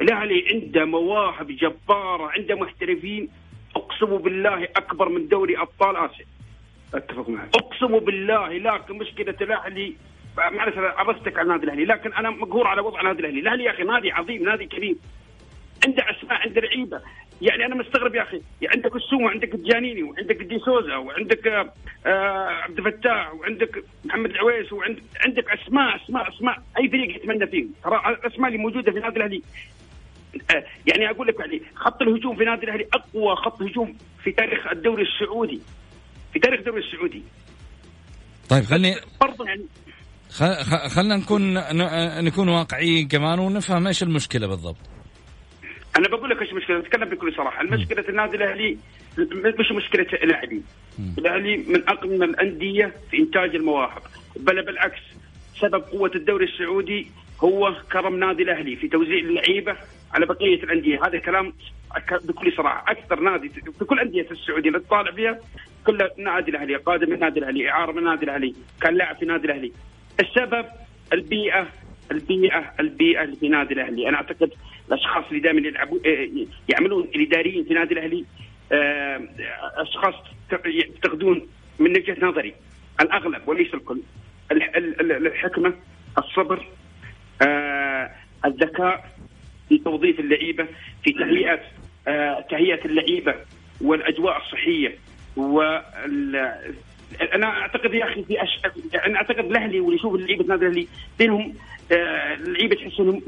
الأهلي 0.00 0.44
عنده 0.52 0.84
مواهب 0.84 1.46
جبارة 1.46 2.30
عنده 2.30 2.54
محترفين. 2.54 3.28
اقسم 3.76 4.16
بالله 4.18 4.64
أكبر 4.64 5.08
من 5.08 5.28
دوري 5.28 5.58
أبطال 5.58 5.96
آسيا. 5.96 6.24
أتفق 6.94 7.28
معك. 7.28 7.48
اقسم 7.56 7.98
بالله 7.98 8.48
لكن 8.48 8.98
مشكلة 8.98 9.34
الأهلي 9.40 9.96
معلش 10.38 10.78
أنا 10.78 10.86
عرفتك 10.88 11.38
على 11.38 11.42
النادي 11.42 11.64
الأهلي 11.64 11.84
لكن 11.84 12.12
أنا 12.12 12.30
مقهور 12.30 12.66
على 12.66 12.80
وضع 12.80 13.00
النادي 13.00 13.20
الأهلي، 13.20 13.40
الأهلي 13.40 13.64
يا 13.64 13.70
أخي 13.70 13.82
نادي 13.82 14.12
عظيم 14.12 14.44
نادي 14.44 14.66
كبير 14.66 14.96
عنده 15.86 16.04
أسماء 16.10 16.34
عنده 16.34 16.60
لعيبة. 16.60 17.00
يعني 17.42 17.66
أنا 17.66 17.74
مستغرب 17.74 18.14
يا 18.14 18.22
أخي. 18.22 18.40
يعني 18.60 18.76
عندك 18.76 18.96
السومه 18.96 19.24
وعندك 19.24 19.54
الجانيني 19.54 20.02
وعندك 20.02 20.36
دي 20.42 20.58
سوزا 20.58 20.96
وعندك 20.96 21.46
آه، 21.46 21.72
آه 22.06 22.48
عبد 22.48 22.78
الفتاح 22.78 23.34
وعندك 23.34 23.84
محمد 24.04 24.30
العويس 24.30 24.72
وعندك 24.72 25.02
عندك 25.24 25.50
أسماء 25.50 25.96
أسماء 25.96 26.28
أسماء. 26.28 26.62
أي 26.78 26.88
فريق 26.88 27.16
يتمنى 27.16 27.46
فيه 27.46 27.66
ترى 27.84 28.02
الاسماء 28.08 28.48
اللي 28.48 28.58
موجودة 28.62 28.92
في 28.92 28.98
النادي 28.98 29.16
الأهلي 29.16 29.42
يعني 30.86 31.10
أقول 31.10 31.26
لك 31.26 31.40
يعني 31.40 31.62
خط 31.74 32.02
الهجوم 32.02 32.36
في 32.36 32.42
النادي 32.42 32.64
الأهلي 32.64 32.86
أقوى 32.94 33.36
خط 33.36 33.62
هجوم 33.62 33.96
في 34.24 34.32
تاريخ 34.32 34.66
الدوري 34.66 35.02
السعودي. 35.02 35.60
في 36.32 36.38
تاريخ 36.38 36.58
الدوري 36.58 36.80
السعودي. 36.82 37.22
طيب 38.48 38.64
خلني 38.64 38.94
برضه 39.20 39.44
يعني 39.46 39.64
خ- 40.30 40.62
خ- 40.62 40.86
خلنا 40.88 41.16
نكون 41.16 41.54
نكون 42.24 42.48
واقعيين 42.48 43.08
كمان 43.08 43.38
ونفهم 43.38 43.86
إيش 43.86 44.02
المشكلة 44.02 44.46
بالضبط. 44.46 44.76
أنا 45.98 46.08
بقول 46.08 46.30
لك 46.30 46.42
إيش 46.42 46.50
المشكلة 46.50 46.78
اتكلم 46.78 47.08
بكل 47.08 47.34
صراحة. 47.36 47.60
المشكلة 47.60 48.04
النادي 48.08 48.36
الاهلي 48.36 48.76
مش 49.58 49.72
مشكلة 49.72 50.06
اللاعبين. 50.22 50.62
الأهلي 51.18 51.56
من 51.56 51.88
اقوى 51.88 52.14
الأندية 52.24 52.92
في 53.10 53.18
إنتاج 53.18 53.54
المواهب. 53.54 54.02
بل 54.36 54.62
بالعكس 54.64 55.00
سبب 55.60 55.82
قوة 55.82 56.10
الدوري 56.14 56.44
السعودي 56.44 57.06
هو 57.40 57.74
كرم 57.92 58.16
نادي 58.18 58.42
الأهلي 58.42 58.76
في 58.76 58.88
توزيع 58.88 59.18
اللعيبة 59.18 59.76
على 60.14 60.26
بقية 60.26 60.62
الأندية. 60.62 61.06
هذا 61.06 61.18
كلام 61.18 61.52
بكل 62.24 62.52
صراحة. 62.56 62.92
أكثر 62.92 63.20
نادي 63.20 63.48
في 63.48 63.84
كل 63.84 64.00
أندية 64.00 64.26
السعودية 64.30 64.68
اللي 64.68 64.80
تطالع 64.80 65.12
فيها. 65.12 65.38
كل 65.86 65.98
نادي 66.18 66.50
الأهلي 66.50 66.76
قادم 66.76 67.06
من 67.08 67.14
النادي 67.14 67.38
الأهلي 67.40 67.70
إعارة 67.70 67.92
من 67.92 67.98
النادي 67.98 68.24
الأهلي 68.24 68.54
كان 68.80 68.94
لاعب 68.94 69.16
في 69.16 69.22
النادي 69.22 69.46
الأهلي. 69.46 69.72
السبب 70.20 70.66
البيئة 71.12 71.66
البيئة 72.10 72.72
البيئة 72.80 73.22
اللي 73.22 73.36
في 73.36 73.48
نادي 73.48 73.74
الأهلي. 73.74 74.08
أنا 74.08 74.16
أعتقد 74.16 74.50
الأشخاص 74.88 75.24
اللي 75.28 75.40
دائما 75.40 75.68
يلعبون 75.68 76.00
آه، 76.06 76.28
يعملون 76.68 77.08
الاداريين 77.14 77.64
في 77.64 77.74
نادي 77.74 77.94
الأهلي 77.94 78.24
آه، 78.72 79.20
أشخاص 79.76 80.14
يعتقدون 80.64 81.46
من 81.78 81.90
وجهة 81.90 82.16
نظري 82.22 82.54
الأغلب 83.00 83.48
وليس 83.48 83.74
الكل. 83.74 84.00
الح- 84.52 84.76
ال- 84.76 85.00
ال- 85.00 85.26
الحكمة 85.26 85.74
الصبر 86.18 86.66
آه، 87.42 88.10
الذكاء 88.44 89.15
في 89.68 89.78
توظيف 89.78 90.20
اللعيبة 90.20 90.66
في 91.04 91.12
تهيئة 91.12 91.60
آه، 92.08 92.40
تهيئة 92.50 92.84
اللعيبة 92.84 93.34
والأجواء 93.80 94.36
الصحية 94.36 94.98
وال 95.36 96.36
أنا 97.34 97.46
أعتقد 97.46 97.94
يا 97.94 98.04
أخي 98.04 98.24
في 98.24 98.42
أش... 98.42 98.60
أنا 99.06 99.16
أعتقد 99.16 99.38
الأهلي 99.44 99.80
واللي 99.80 99.96
يشوف 99.96 100.14
لعيبه 100.20 100.42
النادي 100.42 100.66
الأهلي 100.66 100.88
بينهم 101.18 101.54
آه، 101.92 102.34
اللعيبة 102.34 102.76
تحس 102.76 103.00
إنهم 103.00 103.22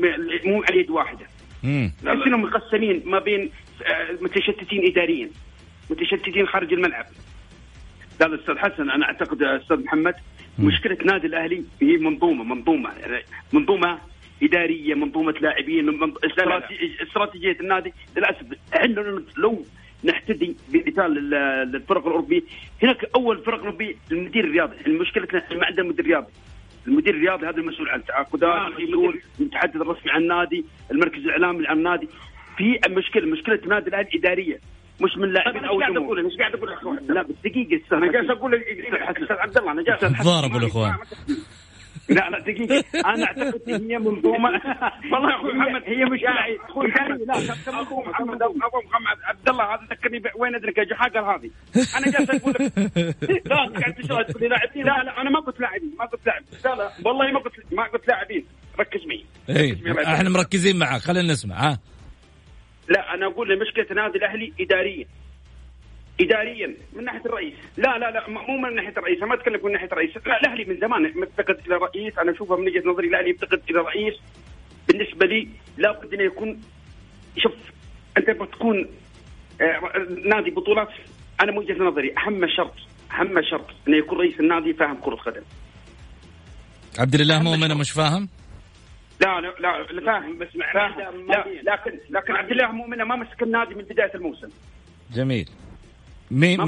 مو 0.44 0.62
على 0.62 0.80
يد 0.80 0.90
واحدة. 0.90 1.26
تحس 2.04 2.26
إنهم 2.26 2.42
مقسمين 2.42 3.02
ما 3.04 3.18
بين 3.18 3.50
آه، 3.86 4.12
متشتتين 4.20 4.86
اداريا 4.86 5.30
متشتتين 5.90 6.46
خارج 6.46 6.72
الملعب. 6.72 7.06
لا 8.20 8.26
لا 8.26 8.40
أستاذ 8.40 8.58
حسن 8.58 8.90
أنا 8.90 9.06
أعتقد 9.06 9.42
أستاذ 9.42 9.84
محمد 9.84 10.14
مشكلة 10.58 10.98
نادي 11.04 11.26
الأهلي 11.26 11.62
هي 11.82 11.96
منظومة 11.96 12.44
منظومة 12.44 12.90
يعني 12.98 13.22
منظومة 13.52 13.98
إدارية 14.42 14.94
منظومه 14.94 15.32
لاعبين 15.32 15.86
من- 15.86 16.14
استراتيجية 17.02 17.56
النادي. 17.60 17.92
للأسف 18.16 18.46
إحنا 18.76 19.20
لو 19.36 19.64
نحتدي 20.04 20.56
بمثال 20.68 21.10
لل- 21.14 21.72
للفرق 21.72 22.06
الأوروبية 22.06 22.42
هناك 22.82 23.04
أول 23.16 23.38
فرق 23.44 23.58
أوروبية 23.58 23.94
المدير 24.12 24.44
الرياضي. 24.44 24.90
مشكلتنا 24.90 25.38
إحنا 25.40 25.56
ما 25.56 25.66
عندنا 25.66 25.88
مدير 25.88 26.04
رياضي 26.06 26.32
المدير 26.86 27.14
الرياضي 27.14 27.46
هذا 27.46 27.56
المسؤول 27.56 27.88
عن 27.88 27.98
التعاقدات 28.00 28.78
المسؤول 28.78 29.20
المتحدث 29.40 29.76
الرسمي 29.76 30.10
عن 30.12 30.22
النادي 30.22 30.64
المركز 30.90 31.18
الإعلامي 31.18 31.66
عن 31.66 31.78
النادي. 31.78 32.08
في 32.56 32.78
مشكلة 32.88 33.26
مشكلة 33.26 33.54
النادي 33.64 33.88
الاهلي 33.88 34.08
إدارية 34.14 34.60
مش 35.00 35.16
من 35.16 35.32
لاعبين 35.32 35.64
أو 35.64 35.80
قاعد 35.80 35.92
جمهور. 35.92 36.06
أقول 36.06 36.24
إيش 36.24 36.36
قاعد 36.38 36.54
أقول 36.54 36.98
لا 37.08 37.22
بس 37.22 37.34
دقيقة 37.44 37.76
أستاذ 37.84 37.96
أنا 37.98 38.12
جالس 38.12 38.30
أقول 38.30 38.54
أستاذ 38.54 39.36
عبد 39.36 39.58
الله 39.58 39.72
أنا 39.72 39.82
جالس 39.82 40.22
ضاربوا 40.22 40.58
الإخوان. 40.58 40.94
لا 42.08 42.30
لا 42.30 42.38
دقيقه 42.38 42.84
أنا 43.06 43.24
أعتقد 43.26 43.68
إن 43.68 43.90
هي 43.90 43.98
منظومة. 43.98 44.50
والله 45.12 45.30
يا 45.30 45.36
أخوي 45.36 45.52
محمد 45.52 45.82
هي 45.84 46.04
مش 46.04 46.20
يا 46.22 46.30
أخوي 46.68 46.86
محمد 46.88 47.20
لا 47.20 47.34
ابو 47.80 48.00
محمد 48.02 48.42
ابو 48.42 48.78
محمد 48.86 49.18
عبد 49.24 49.48
الله 49.48 49.64
هذا 49.74 49.86
ذكرني 49.90 50.22
وين 50.36 50.54
ادرك 50.54 50.78
يا 50.78 50.84
جحاقر 50.84 51.20
هذه 51.20 51.50
أنا 51.96 52.10
جالس 52.12 52.30
أقول 52.30 52.54
لك. 52.60 52.72
لا 53.50 53.56
قاعد 53.56 53.94
تقول 53.94 54.42
لي 54.42 54.48
لاعبين. 54.48 54.84
لا 54.86 55.02
لا 55.04 55.20
أنا 55.20 55.30
ما 55.30 55.40
قلت 55.40 55.60
لاعبين 55.60 55.92
ما 55.98 56.04
قلت 56.04 56.26
لاعب 56.26 56.42
لا 56.64 56.74
لا. 56.74 56.90
والله 57.04 57.32
ما 57.32 57.38
قلت 57.40 57.54
ما 57.72 57.82
قلت 57.82 58.08
لاعبين. 58.08 58.44
ركز 58.80 59.00
معي 59.06 59.24
اي 59.50 59.76
إحنا 60.14 60.30
مركزين 60.30 60.78
معك 60.78 61.00
خلينا 61.00 61.32
نسمع 61.32 61.56
ها. 61.56 61.78
لا 62.88 63.14
أنا 63.14 63.26
أقول 63.26 63.48
لك 63.48 63.58
مشكله 63.60 63.86
النادي 63.90 64.18
الأهلي 64.18 64.52
اداريا. 64.60 65.06
اداريا 66.20 66.74
من 66.92 67.04
ناحية 67.04 67.22
الرئيس. 67.26 67.54
لا 67.76 67.98
لا 67.98 68.10
لا 68.10 68.28
مو 68.28 68.56
من 68.58 68.74
ناحية 68.74 68.94
الرئيس. 68.96 69.18
أنا 69.18 69.26
ما 69.26 69.34
أتكلم 69.34 69.60
من 69.64 69.72
ناحية 69.72 69.86
الرئيس. 69.92 70.10
لا 70.26 70.40
الأهلي 70.40 70.64
من 70.64 70.80
زمان 70.80 71.12
مفتقد 71.16 71.58
إلى 71.66 71.76
رئيس. 71.76 72.18
أنا 72.18 72.32
اشوفها 72.32 72.56
من 72.56 72.66
وجهة 72.66 72.82
نظري 72.88 73.08
الأهلي 73.08 73.30
يفتقد 73.30 73.62
إلى 73.70 73.78
رئيس. 73.78 74.14
بالنسبة 74.88 75.26
لي 75.26 75.48
لابد 75.78 76.14
إنه 76.14 76.22
يكون 76.22 76.60
شوف 77.36 77.52
أنت 78.16 78.30
بتكون 78.30 78.88
آه، 79.60 79.80
نادي 80.24 80.50
بطولات 80.50 80.88
أنا 81.40 81.52
من 81.52 81.58
وجهة 81.58 81.82
نظري 81.82 82.14
أهم 82.18 82.48
شرط 82.48 82.74
أهم 83.12 83.42
شرط 83.42 83.66
إنه 83.88 83.96
يكون 83.96 84.18
رئيس 84.18 84.40
النادي 84.40 84.74
فاهم 84.74 84.96
كرة 85.00 85.14
قدم 85.14 85.42
عبد 86.98 87.14
الله 87.14 87.42
مؤمن 87.42 87.74
مش 87.74 87.90
فاهم؟ 87.90 88.28
لا 89.20 89.40
لا 89.40 89.54
لا, 89.60 89.82
لا 89.92 90.06
فاهم 90.06 90.38
بس 90.38 90.48
فاهم 90.74 91.26
لا 91.28 91.44
لكن 91.62 91.98
لكن 92.10 92.32
عبد 92.36 92.50
الله 92.50 92.72
مؤمن 92.72 93.02
ما 93.02 93.16
مسك 93.16 93.42
النادي 93.42 93.74
من 93.74 93.82
بداية 93.82 94.14
الموسم. 94.14 94.48
جميل. 95.14 95.48
مين 96.30 96.60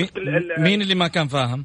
مين, 0.59 0.83
اللي 0.83 0.95
ما 0.95 1.09
كان 1.09 1.29
فاهم؟ 1.29 1.65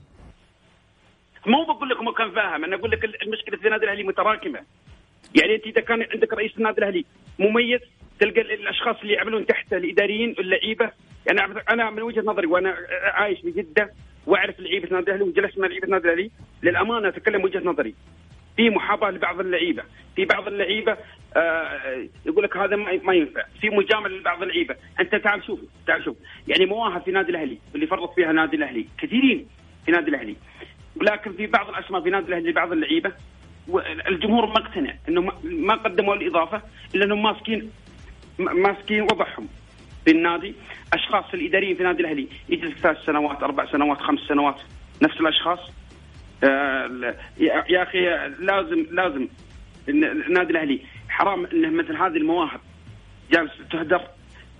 مو 1.48 1.64
بقول 1.64 1.90
لك 1.90 2.02
ما 2.02 2.12
كان 2.12 2.32
فاهم 2.32 2.64
أنا 2.64 2.76
أقول 2.76 2.92
لك 2.92 3.06
المشكلة 3.06 3.58
في 3.58 3.66
النادي 3.66 3.86
الأهلي 3.86 4.04
متراكمة. 4.04 4.60
يعني 5.36 5.56
أنت 5.56 5.66
إذا 5.66 5.82
كان 5.82 6.06
عندك 6.14 6.34
رئيس 6.34 6.52
النادي 6.58 6.78
الأهلي 6.78 7.06
مميز 7.40 7.80
تلقى 8.20 8.42
ال- 8.42 8.52
الأشخاص 8.52 8.96
اللي 9.02 9.14
يعملون 9.14 9.46
تحت 9.46 9.74
الإداريين 9.74 10.36
اللعيبه 10.40 10.92
يعني 11.28 11.42
أنا 11.70 11.90
من 11.90 12.02
وجهة 12.02 12.22
نظري 12.22 12.48
وأنا 12.48 12.76
عايش 13.14 13.40
في 13.42 13.52
جدة 13.52 13.92
وأعرف 14.28 14.60
لعيبة 14.60 14.88
النادي 14.88 15.06
الأهلي 15.12 15.24
وجلست 15.24 15.58
مع 15.60 15.68
لعيبة 15.68 15.86
النادي 15.86 16.04
الأهلي 16.08 16.32
للأمانة 16.64 17.08
أتكلم 17.08 17.44
وجهة 17.44 17.60
نظري. 17.60 17.96
في 18.58 18.70
محاباة 18.70 19.10
لبعض 19.12 19.40
اللعيبة. 19.40 19.84
في 20.16 20.26
بعض 20.26 20.48
اللعيبة 20.48 20.98
آه 21.38 22.08
يقول 22.26 22.44
لك 22.44 22.58
هذا 22.58 22.76
ما 22.76 23.00
ما 23.04 23.14
ينفع. 23.14 23.42
في 23.62 23.70
مجاملة 23.70 24.18
لبعض 24.18 24.42
اللعيبة. 24.42 24.76
أنت 25.00 25.16
تعال 25.16 25.44
شوف 25.46 25.60
تعال 25.88 26.04
شوف. 26.06 26.18
يعني 26.48 26.66
مواهب 26.66 27.02
في 27.02 27.12
نادي 27.12 27.32
الأهلي 27.32 27.58
اللي 27.76 27.88
فرط 27.88 28.14
فيها 28.16 28.32
نادي 28.32 28.56
الأهلي. 28.58 28.86
كثيرين 28.98 29.48
في 29.86 29.92
نادي 29.92 30.10
الأهلي. 30.10 30.36
ولكن 30.96 31.34
في 31.34 31.48
بعض 31.48 31.70
الاسماء 31.70 32.02
في 32.02 32.10
نادي 32.10 32.28
الأهلي 32.28 32.50
لبعض 32.50 32.72
اللعيبة 32.72 33.12
والجمهور 33.68 34.46
مقتنع 34.46 34.94
إنه 35.10 35.22
ما- 35.22 35.34
ما 35.44 35.76
قدموا 35.76 36.16
الإضافة 36.16 36.62
إلا 36.96 37.06
إنهم 37.06 37.24
ماسكين 37.24 37.72
ماسكين 38.40 39.02
وضعهم 39.02 39.48
في 40.06 40.12
النادي. 40.12 40.54
أشخاص 40.94 41.34
الإداريين 41.34 41.76
في 41.76 41.82
النادي 41.82 42.02
الأهلي 42.02 42.28
يجلس 42.50 42.74
ثلاث 42.78 42.98
سنوات 43.06 43.44
أربع 43.44 43.66
سنوات 43.72 44.02
خمس 44.02 44.20
سنوات 44.20 44.56
نفس 45.02 45.20
الأشخاص. 45.22 45.60
آه، 45.60 45.74
يا 46.44 47.64
يا 47.70 47.84
أخي 47.84 48.00
لازم 48.40 48.86
لازم 48.92 49.28
النادي 49.90 50.52
الأهلي. 50.52 50.82
حرام 51.10 51.46
إنه 51.46 51.70
مثل 51.70 51.96
هذه 51.96 52.18
المواهب 52.18 52.60
جالس 53.32 53.52
تهدر 53.72 54.02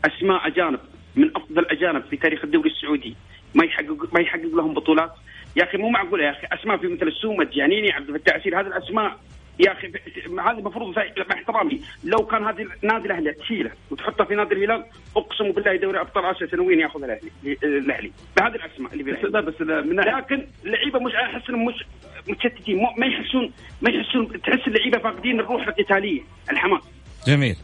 أسماء 0.06 0.48
أجانب 0.48 0.80
من 1.16 1.32
أفضل 1.36 1.60
الاجانب 1.60 2.04
في 2.10 2.18
تاريخ 2.18 2.44
الدوري 2.44 2.70
السعودي. 2.70 3.16
ما 3.56 3.66
يحقق 3.66 4.14
ما 4.14 4.20
يحقق 4.20 4.56
لهم 4.56 4.74
بطولات. 4.74 5.12
يا 5.56 5.64
أخي 5.64 5.78
مو 5.78 5.90
معقولة 5.90 6.24
يا 6.24 6.32
أخي. 6.32 6.48
أسماء 6.52 6.78
في 6.78 6.88
مثل 6.88 7.08
السومة 7.08 7.44
الجانيني 7.44 7.92
عبد 7.92 8.10
الفتاح 8.10 8.36
هذه 8.48 8.68
الأسماء. 8.68 9.20
يا 9.60 9.72
أخي 9.72 9.88
هذه 10.28 10.60
المفروض 10.60 10.98
مع 10.98 11.06
احترامي 11.32 11.82
لو 12.04 12.26
كان 12.26 12.46
هذه 12.46 12.68
النادي 12.84 13.06
الأهلي 13.06 13.34
تشيله 13.34 13.72
وتحطه 13.92 14.24
في 14.24 14.36
نادي 14.36 14.56
الهلال 14.56 14.86
أقسم 15.18 15.52
بالله 15.52 15.76
دوري 15.76 16.00
أبطال 16.02 16.26
آسيا 16.26 16.48
سنويا 16.48 16.78
يأخذ 16.78 17.04
الأهلي 17.04 17.32
الأهلي. 17.64 18.12
بهذه 18.38 18.56
الأسماء 18.56 18.94
اللي 18.94 19.04
في 19.04 19.10
الأهلي. 19.10 19.42
بس 19.42 19.62
من 19.62 19.96
ناحيه 19.96 20.18
لكن 20.18 20.48
اللعيبه 20.66 21.00
مش 21.00 21.12
أحس 21.16 21.50
إنهم 21.50 21.66
مش 21.66 21.86
متشتتين 22.28 22.82
ما 22.98 23.06
يحسون 23.06 23.52
ما 23.82 23.90
يحسون 23.90 24.42
تحس 24.42 24.68
اللعيبة 24.68 24.98
فاقدين 24.98 25.40
الروح 25.40 25.68
القتالية 25.68 26.22
الحماس. 26.52 26.84
جميل. 27.28 27.56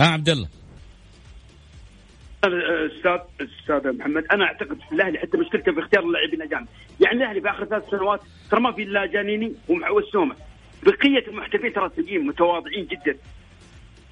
آه 0.00 0.04
عبد 0.04 0.28
الله. 0.28 0.48
أستاذ 2.44 3.18
أستاذ 3.40 3.96
محمد 3.96 4.24
أنا 4.32 4.44
أعتقد 4.44 4.78
الأهلي 4.92 5.18
حتى 5.18 5.36
مشكلته 5.38 5.72
في 5.72 5.80
اختيار 5.80 6.04
اللاعبين 6.04 6.42
الاجانب، 6.42 6.66
يعني 7.00 7.16
الأهلي 7.16 7.40
في 7.40 7.50
آخر 7.50 7.64
ثلاث 7.64 7.90
سنوات 7.90 8.20
ترى 8.50 8.60
ما 8.60 8.72
في 8.72 8.82
إلا 8.82 9.06
جانيني 9.06 9.52
والسومه. 9.68 10.36
بقية 10.84 11.24
المحترفين 11.28 11.72
ترى 11.72 11.88
تجيين 11.88 12.26
متواضعين 12.26 12.86
جدا. 12.86 13.18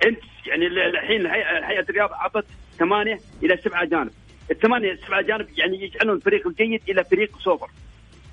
أنت 0.07 0.19
يعني 0.47 0.67
ال- 0.67 0.79
الحين 0.79 1.27
هيئة 1.65 1.81
الرياضه 1.91 2.15
أعطت 2.15 2.45
ثمانية 2.79 3.19
إلى 3.43 3.57
سبعة 3.57 3.83
اجانب. 3.83 4.11
الثمانية 4.51 4.95
سبعة 5.07 5.19
اجانب 5.21 5.47
يعني 5.59 5.83
يجعلون 5.83 6.17
الفريق 6.17 6.47
الجيد 6.47 6.83
إلى 6.89 7.05
فريق 7.05 7.39
سوبر. 7.39 7.69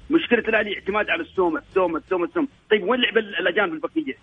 مشكلة 0.09 0.39
الأهلي 0.39 0.75
اعتماد 0.75 1.09
على 1.09 1.21
السومه 1.23 1.59
السومه 1.69 1.97
السومه 1.97 2.25
السومه، 2.25 2.47
طيب 2.71 2.83
وين 2.83 3.01
لعب 3.01 3.17
الأجانب 3.17 3.73
البقية؟ 3.73 4.17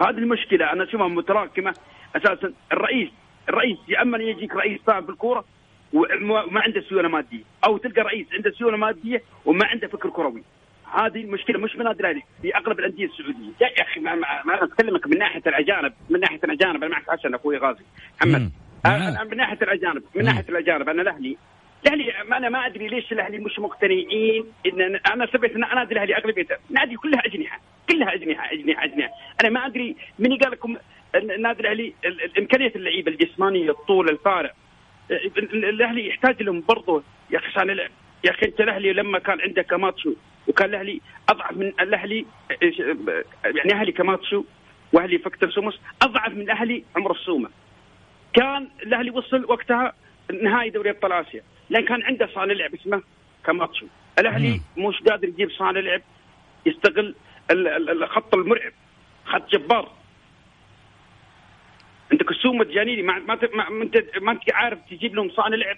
هذه 0.00 0.10
المشكلة 0.18 0.72
أنا 0.72 0.84
أشوفها 0.84 1.08
متراكمة 1.08 1.74
أساسا 2.16 2.52
الرئيس 2.72 3.08
الرئيس 3.48 3.78
يا 3.88 4.02
اما 4.02 4.18
يجيك 4.18 4.54
رئيس 4.56 4.80
فاهم 4.86 5.04
في 5.04 5.10
الكوره 5.12 5.44
وما 5.92 6.46
ما 6.46 6.60
عنده 6.60 6.80
سيولة 6.80 7.08
مادية 7.08 7.42
أو 7.66 7.76
تلقى 7.76 8.02
رئيس 8.02 8.26
عنده 8.32 8.50
سيولة 8.50 8.76
مادية 8.76 9.22
وما 9.44 9.66
عنده 9.66 9.88
فكر 9.88 10.10
كروي 10.10 10.42
هذه 10.94 11.20
المشكلة 11.20 11.58
مش 11.58 11.76
من 11.76 11.86
الاهلي 11.86 12.22
في 12.42 12.56
أغلب 12.56 12.78
الأندية 12.78 13.06
السعودية. 13.06 13.52
يا 13.60 13.82
أخي 13.82 14.00
ما, 14.00 14.14
ما, 14.14 14.64
اكلمك 14.64 15.06
من 15.06 15.18
ناحية 15.18 15.42
الأجانب 15.46 15.92
من 16.10 16.20
ناحية 16.20 16.40
الأجانب 16.44 16.76
أنا 16.84 16.88
معك 16.88 17.08
عشان 17.08 17.34
أخوي 17.34 17.56
غازي. 17.58 17.84
محمد. 18.16 18.50
أنا 18.86 19.24
من 19.24 19.36
ناحية 19.36 19.58
الأجانب 19.62 20.02
من. 20.14 20.24
ناحية 20.24 20.44
الأجانب 20.48 20.88
أنا 20.88 21.02
الاهلي 21.02 21.36
الاهلي 21.86 22.12
ما 22.28 22.36
أنا 22.36 22.48
ما 22.48 22.66
أدري 22.66 22.88
ليش 22.88 23.12
الأهلي 23.12 23.38
مش 23.38 23.58
مقتنعين. 23.58 24.44
إن 24.66 25.00
أنا 25.12 25.26
سبيت 25.26 25.54
ان 25.54 25.60
نادي 25.60 25.92
الاهلي 25.94 26.16
اغلبيته 26.16 26.56
نادي 26.70 26.96
كلها 26.96 27.20
أجنحة 27.26 27.60
كلها 27.90 28.14
أجنحة 28.14 28.52
أجنحة 28.52 28.84
أجنحة. 28.84 29.10
أنا 29.40 29.50
ما 29.50 29.66
أدري 29.66 29.96
من 30.18 30.36
قال 30.38 30.52
لكم 30.52 30.76
النادي 31.14 31.60
الأهلي 31.60 31.94
ال- 32.04 32.24
ال- 32.24 32.38
امكانيه 32.38 32.72
اللعيبة 32.76 33.12
الجسمانية 33.12 33.70
الطول 33.70 34.08
الفارق. 34.08 34.54
ال- 35.10 35.38
ال- 35.38 35.64
الأهلي 35.64 36.08
يحتاج 36.08 36.42
لهم 36.42 36.64
برضه 36.68 37.02
يا 37.30 37.38
أخي 37.38 37.70
يا 38.24 38.30
أخي 38.30 38.46
أنت 38.46 38.60
الأهلي 38.60 38.92
لما 38.92 39.18
كان 39.18 39.40
عنده 39.40 39.62
كاماتشو 39.62 40.14
وكان 40.48 40.68
الأهلي 40.70 41.00
أضعف 41.28 41.52
من 41.52 41.66
الأهلي 41.80 42.26
يعني 43.44 43.72
أهلي 43.72 43.92
كاماتشو 43.92 44.44
وأهلي 44.92 45.18
فكتور 45.18 45.50
سوموس 45.50 45.80
أضعف 46.02 46.32
من 46.32 46.50
أهلي 46.50 46.84
عمر 46.96 47.12
السومة. 47.12 47.48
كان 48.34 48.68
الأهلي 48.82 49.10
وصل 49.10 49.44
وقتها 49.48 49.92
نهائي 50.42 50.70
دوري 50.70 50.90
أبطال 50.90 51.12
آسيا 51.12 51.42
لأن 51.70 51.84
كان 51.84 52.02
عنده 52.02 52.28
صانع 52.34 52.52
لعب 52.52 52.74
اسمه 52.74 53.02
كاماتشو 53.46 53.86
الأهلي 54.18 54.60
مش 54.76 55.00
قادر 55.02 55.28
يجيب 55.28 55.50
صانع 55.50 55.80
لعب 55.80 56.02
يستغل 56.66 57.14
ال- 57.50 57.68
ال- 57.68 58.02
الخط 58.02 58.34
المرعب 58.34 58.72
خط 59.24 59.50
جبار. 59.52 59.92
عندك 62.12 62.30
السومه 62.30 62.62
الجانيني 62.62 63.02
ما 63.02 63.18
ما 63.18 63.38
ما 63.54 63.82
انت 63.84 63.96
ما 64.22 64.32
أنت 64.32 64.52
عارف 64.52 64.78
تجيب 64.90 65.14
لهم 65.14 65.30
صانع 65.30 65.56
لعب. 65.56 65.76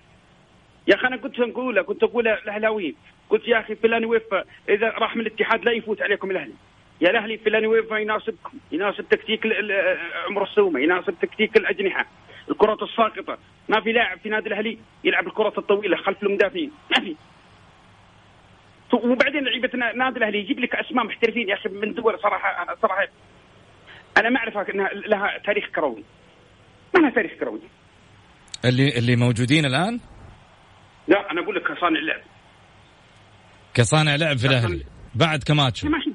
يا 0.87 0.94
أخي 0.94 1.07
أنا 1.07 1.16
كنت 1.16 1.40
نقولها 1.40 1.83
كنت 1.83 2.03
أقول 2.03 2.29
الاهلاويين 2.29 2.94
قلت 3.31 3.49
يا 3.49 3.61
أخي 3.61 3.75
فيلانويفا 3.75 4.45
إذا 4.68 4.88
راح 4.88 5.16
من 5.16 5.20
الاتحاد 5.27 5.64
لا 5.64 5.72
يفوت 5.72 6.03
عليكم 6.03 6.31
الأهلي. 6.31 6.53
يا 7.01 7.11
الأهلي 7.11 7.38
فيلانويفا 7.38 7.97
يناسبكم 7.96 8.59
يناسب 8.72 9.09
تكتيك 9.09 9.40
عمر 10.29 10.42
السومة 10.42 10.81
يناسب 10.81 11.14
تكتيك 11.22 11.57
الأجنحة 11.57 12.07
الكرات 12.51 12.83
الساقطة. 12.83 13.38
ما 13.68 13.81
في 13.81 13.92
لاعب 13.92 14.18
في 14.18 14.29
نادي 14.29 14.49
الأهلي 14.49 14.79
يلعب 15.05 15.27
الكرات 15.27 15.59
الطويلة 15.59 15.96
خلف 15.96 16.22
المدافعين 16.22 16.70
ما 16.90 17.05
في. 17.05 17.16
وبعدين 18.92 19.44
لعيبة 19.44 19.70
نادي 19.96 20.18
الأهلي 20.18 20.38
يجيب 20.38 20.61
لك 20.61 20.75
أسماء 20.75 21.05
محترفين 21.05 21.49
يا 21.49 21.55
أخي 21.55 21.68
من 21.68 21.94
دول 21.94 22.18
صراحة 22.22 22.62
أنا 22.62 22.77
صراحة. 22.83 23.09
أنا 24.18 24.29
ما 24.31 24.38
اعرف 24.38 24.57
إنها 24.57 24.88
لها 24.94 25.38
تاريخ 25.38 25.66
كروي. 25.75 26.05
ما 26.94 27.01
لها 27.01 27.11
تاريخ 27.11 27.33
كروي. 27.33 27.61
اللي 28.64 28.99
اللي 28.99 29.16
موجودين 29.16 29.64
الآن؟ 29.64 30.01
لا 31.09 31.31
أنا 31.31 31.40
أقول 31.40 31.57
لك 31.57 31.79
صانع 31.81 31.99
اللعب 31.99 32.21
كصانع 33.75 34.16
لعب 34.16 34.37
في 34.37 34.47
الأهلي. 34.47 34.85
بعد 35.14 35.42
كماتشو. 35.42 35.88
ما 35.88 35.99
في 36.01 36.11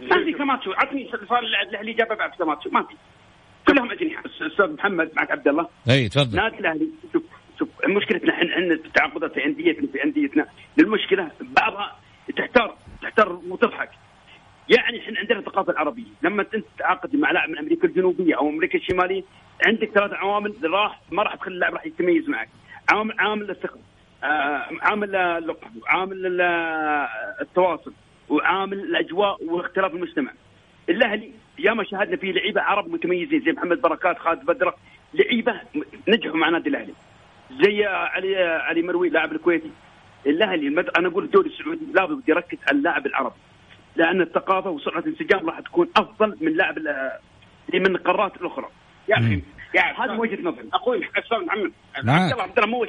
ما 0.00 0.24
في 0.24 0.32
كماتشو. 0.32 0.72
عطني 0.72 1.10
صانع 1.28 1.38
اللعب 1.38 1.68
الأهلي 1.68 1.92
جابه 1.92 2.14
بعد 2.14 2.30
كماتشو. 2.30 2.70
ما 2.70 2.82
في. 2.82 2.94
كلهم 3.68 3.90
أجنحة. 3.90 4.22
أستاذ 4.26 4.72
محمد 4.72 5.10
معك 5.16 5.30
عبد 5.30 5.48
الله. 5.48 5.68
إي 5.90 6.08
تفضل. 6.08 6.36
نادي 6.36 6.58
الأهلي. 6.58 6.88
شوف 7.12 7.22
شوف 7.58 7.68
مشكلتنا 7.88 8.32
إحنا 8.34 8.52
إحنا 8.52 8.74
التعاقدات 8.74 9.32
في 9.32 9.44
أنديتنا 9.44 9.92
في 9.92 10.04
أنديتنا. 10.04 10.46
المشكلة 10.78 11.30
بعضها 11.40 11.96
تحتار 12.36 12.76
تحتار 13.02 13.32
وتضحك. 13.32 13.90
يعني 14.68 15.00
إحنا 15.00 15.18
عندنا 15.18 15.38
الثقافه 15.38 15.72
العربيه 15.72 16.06
لما 16.22 16.42
أنت 16.42 16.64
تتعاقد 16.76 17.16
مع 17.16 17.30
لاعب 17.30 17.48
من 17.48 17.58
أمريكا 17.58 17.88
الجنوبية 17.88 18.36
أو 18.38 18.48
أمريكا 18.48 18.78
الشمالية 18.78 19.22
عندك 19.66 19.90
ثلاث 19.94 20.12
عوامل 20.12 20.54
راح 20.64 21.00
ما 21.10 21.22
راح 21.22 21.34
تخلي 21.34 21.54
اللاعب 21.54 21.74
راح 21.74 21.86
يتميز 21.86 22.28
معك. 22.28 22.48
عامل 22.88 23.14
عامل 23.18 23.50
الثقة. 23.50 23.78
آه، 24.24 24.68
عامل 24.82 25.16
وعامل 25.82 26.40
التواصل 27.40 27.92
وعامل 28.28 28.80
الأجواء 28.80 29.44
واختلاف 29.44 29.94
المجتمع. 29.94 30.32
الأهلي 30.88 31.32
ياما 31.58 31.84
شاهدنا 31.84 32.16
فيه 32.16 32.32
لعيبة 32.32 32.60
عرب 32.60 32.88
متميزين 32.88 33.40
زي 33.40 33.52
محمد 33.52 33.80
بركات 33.80 34.18
خالد 34.18 34.44
بدره 34.44 34.74
لعيبة 35.14 35.60
نجحوا 36.08 36.36
مع 36.36 36.48
نادي 36.48 36.68
الأهلي. 36.68 36.92
زي 37.50 37.84
علي 37.84 38.36
علي 38.36 38.82
مروي 38.82 39.08
لاعب 39.08 39.32
الكويتي. 39.32 39.70
الأهلي 40.26 40.66
المد... 40.66 40.88
أنا 40.98 41.08
أقول 41.08 41.24
الدوري 41.24 41.50
السعودي 41.50 41.86
لابد 41.94 42.28
يركز 42.28 42.58
على 42.68 42.78
اللاعب 42.78 43.06
العربي 43.06 43.36
لأن 43.96 44.20
الثقافة 44.20 44.70
وسرعة 44.70 44.98
الانسجام 44.98 45.46
راح 45.46 45.60
تكون 45.60 45.88
أفضل 45.96 46.36
من 46.40 46.52
لاعب 46.52 46.78
من 47.74 47.86
القارات 47.86 48.36
الأخرى. 48.40 48.68
يا 49.08 49.16
أخي 49.16 49.42
يعني 49.74 49.96
هذه 49.98 50.18
وجهة 50.18 50.42
نظري. 50.42 50.68
أخوي 50.72 51.08
أستاذ 51.18 51.38
محمد. 51.46 51.72
عبد 51.94 52.08
الله 52.08 52.42
عبد 52.42 52.58
الله 52.58 52.70
مو 52.70 52.86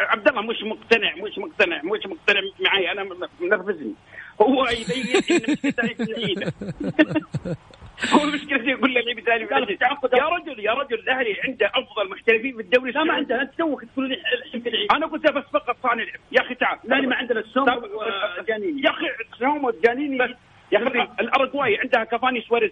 عبد 0.00 0.28
الله 0.28 0.42
مش 0.42 0.62
مقتنع 0.62 1.14
مش 1.16 1.38
مقتنع 1.38 1.80
مش 1.82 2.06
مقتنع 2.06 2.40
معي 2.60 2.92
أنا 2.92 3.06
منرفزني. 3.40 3.94
هو 4.42 4.66
يبين 4.66 5.22
ان 6.20 6.52
هو 8.14 8.24
المشكلة 8.24 8.70
يقول 8.70 8.90
لي 8.92 9.14
بتالي 9.14 9.44
يا 10.14 10.28
رجل 10.28 10.60
يا 10.60 10.72
رجل 10.72 10.94
الأهلي 10.98 11.36
عنده 11.44 11.66
أفضل 11.74 12.10
محترفين 12.10 12.56
في 12.56 12.62
الدوري 12.62 12.90
لا 12.90 13.04
ما 13.04 13.12
عنده 13.14 13.42
انت 13.42 13.50
توك 13.58 13.84
تقول 13.84 14.08
لي 14.08 14.16
أنا 14.92 15.06
قلت 15.06 15.32
بس 15.32 15.44
فقط 15.52 15.76
صانع 15.82 16.02
لعب. 16.02 16.20
يا 16.32 16.40
أخي 16.40 16.54
تعال. 16.54 16.78
لا 16.84 17.00
ما 17.00 17.16
عندنا 17.16 17.40
السوم 17.40 17.66
جانيني 18.48 18.82
يا 18.82 18.90
أخي 18.90 19.06
سوم 19.38 19.70
جانيني 19.84 20.18
يا 20.72 20.88
أخي 20.88 21.08
الاراجواي 21.20 21.78
عندها 21.78 22.04
كافاني 22.04 22.40
سواريز 22.48 22.70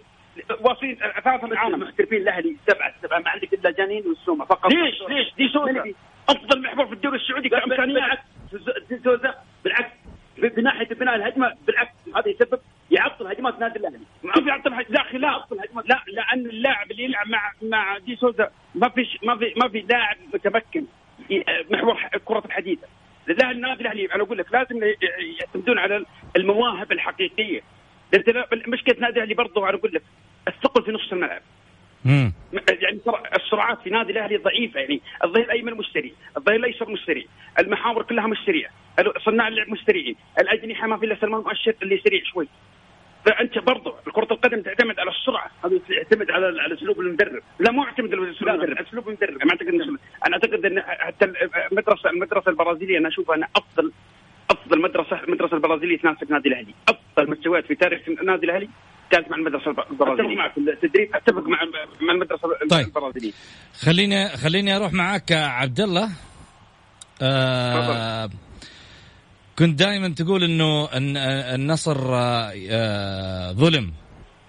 واصلين 0.60 0.96
ثلاثة 0.96 1.46
العالم. 1.46 1.80
محترفين 1.80 2.22
الأهلي 2.22 2.56
سبعة 2.68 2.94
سبعة 3.02 3.18
ما 3.18 3.30
عندك 3.30 3.54
إلا 3.54 3.70
جانين 3.70 4.06
والسومه 4.06 4.44
فقط. 4.44 4.72
ليش؟ 4.72 5.02
ليش؟ 5.08 5.34
دي 5.38 5.48
سوزا 5.48 5.92
أفضل 6.28 6.62
محور 6.62 6.86
في 6.86 6.92
الدوري 6.92 7.16
السعودي 7.16 7.48
كإمكانيات. 7.48 8.18
بالعكس 8.52 9.04
سوزا 9.04 9.34
بالعكس. 9.64 9.92
في 10.36 10.60
ناحيه 10.60 10.86
بناء 10.86 11.14
الهجمة 11.16 11.54
بالعكس 11.66 11.92
هذا 12.16 12.28
يسبب 12.28 12.60
يعطل 12.90 13.26
هجمات 13.26 13.60
نادي 13.60 13.78
الأهلي. 13.78 13.98
كيف 14.34 14.46
يعطل 14.46 14.72
هجمات 14.72 14.90
لا 14.90 15.02
خلاف. 15.02 15.52
لا 15.86 16.04
لأن 16.06 16.46
اللاعب 16.46 16.90
اللي 16.90 17.04
يلعب 17.04 17.28
مع 17.28 17.52
مع 17.62 17.98
دي 17.98 18.16
سوزا 18.16 18.50
ما 18.74 18.88
فيش 18.88 19.18
ما 19.22 19.36
في 19.36 19.54
ما 19.56 19.68
في 19.68 19.80
لاعب 19.80 20.16
متمكن 20.34 20.84
محور 21.70 22.00
كرة 22.24 22.42
الحديثة. 22.46 22.86
لا 23.26 23.50
النادي 23.50 23.82
الأهلي 23.82 24.14
أنا 24.14 24.22
أقول 24.22 24.38
لك 24.38 24.52
لازم 24.52 24.80
يعتمدون 25.40 25.78
على 25.78 26.04
المواهب 26.36 26.92
الحقيقية. 26.92 27.60
مشكلة 28.68 28.96
نادي 29.00 29.16
الأهلي 29.16 29.34
برضه 29.34 29.68
أنا 29.68 29.78
أقول 29.78 29.92
لك 29.94 30.02
الثقل 30.48 30.84
في 30.84 30.92
نص 30.92 31.12
الملعب. 31.12 31.42
مم. 32.04 32.32
يعني 32.68 33.00
السرعات 33.36 33.78
في 33.84 33.90
نادي 33.90 34.12
الأهلي 34.12 34.36
ضعيفة 34.36 34.80
يعني 34.80 35.00
الظهير 35.24 35.44
الأيمن 35.44 35.74
مشتري، 35.74 36.14
الظهير 36.36 36.58
الأيسر 36.58 36.90
مشتري، 36.90 37.26
المحاور 37.58 38.02
كلها 38.02 38.26
مشترية، 38.26 38.70
صناع 39.24 39.48
اللعب 39.48 39.68
مشتريين، 39.68 40.16
الأجنحة 40.38 40.86
ما 40.86 40.96
في 40.96 41.06
إلا 41.06 41.16
سلمان 41.20 41.40
مؤشر 41.40 41.74
اللي 41.82 42.00
سريع 42.04 42.22
شوي. 42.24 42.48
فأنت 43.26 43.58
برضه 43.58 43.94
كرة 44.12 44.28
القدم 44.30 44.62
تعتمد 44.62 44.98
على 45.00 45.10
السرعة، 45.10 45.50
هذا 45.64 45.80
يعتمد 45.90 46.30
على 46.30 46.62
على 46.62 46.74
اسلوب 46.74 47.00
المدرب، 47.00 47.42
لا 47.58 47.70
مو 47.70 47.84
يعتمد 47.84 48.14
على 48.14 48.30
اسلوب 48.30 48.54
المدرب، 48.54 48.86
اسلوب 48.86 49.08
المدرب، 49.08 49.44
ما 49.44 49.50
أعتقد 49.50 49.68
أنا 50.26 50.34
أعتقد 50.34 50.64
إن 50.64 50.82
حتى 50.82 51.32
المدرسة 51.72 52.10
المدرسة 52.10 52.50
البرازيلية 52.50 52.98
أنا 52.98 53.08
أشوفها 53.08 53.36
انها 53.36 53.48
افضل 53.56 53.92
أفضل 54.50 54.80
مدرسه 54.80 55.24
المدرسة 55.24 55.56
البرازيلية 55.56 55.98
تناسب 55.98 56.32
نادي 56.32 56.48
الأهلي، 56.48 56.74
أفضل 56.88 57.30
مستويات 57.30 57.66
في 57.66 57.74
تاريخ 57.74 58.00
النادي 58.08 58.46
الأهلي. 58.46 58.68
كانت 59.12 59.30
مع 59.30 59.36
المدرسة 59.36 59.70
البرازيلية. 59.90 60.22
أتفق 60.22 60.36
معك. 60.36 60.58
التدريب 60.58 61.14
أتفق 61.14 61.46
مع 61.48 61.58
مع 62.00 62.12
المدرسة 62.12 62.48
طيب. 62.70 62.86
البرازيلية. 62.86 63.32
خليني 63.80 64.28
خليني 64.28 64.76
أروح 64.76 64.92
معاك 64.92 65.32
عبد 65.32 65.80
الله 65.80 66.08
آه 67.22 68.30
كنت 69.58 69.78
دائما 69.78 70.08
تقول 70.08 70.44
إنه 70.44 70.88
النصر 71.54 71.96
آه 72.14 73.52
ظلم 73.52 73.92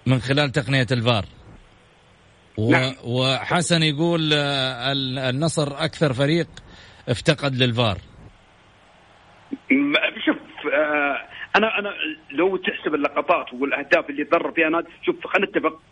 من 0.06 0.18
خلال 0.18 0.52
تقنية 0.52 0.86
الفار. 0.92 1.24
و 2.58 2.70
نعم. 2.70 2.94
وحسن 3.04 3.82
يقول 3.82 4.30
آه 4.32 4.92
النصر 5.30 5.84
أكثر 5.84 6.12
فريق 6.12 6.48
افتقد 7.08 7.54
للفار. 7.56 7.98
شوف 10.24 10.36
آه 10.74 11.33
أنا 11.56 11.78
أنا 11.78 11.94
لو 12.30 12.56
تحسب 12.56 12.94
اللقطات 12.94 13.52
والأهداف 13.54 14.10
اللي 14.10 14.22
ضر 14.22 14.52
فيها 14.52 14.68
نادي 14.68 14.88
شوف 15.06 15.26
خلينا 15.26 15.50
نتفق 15.50 15.82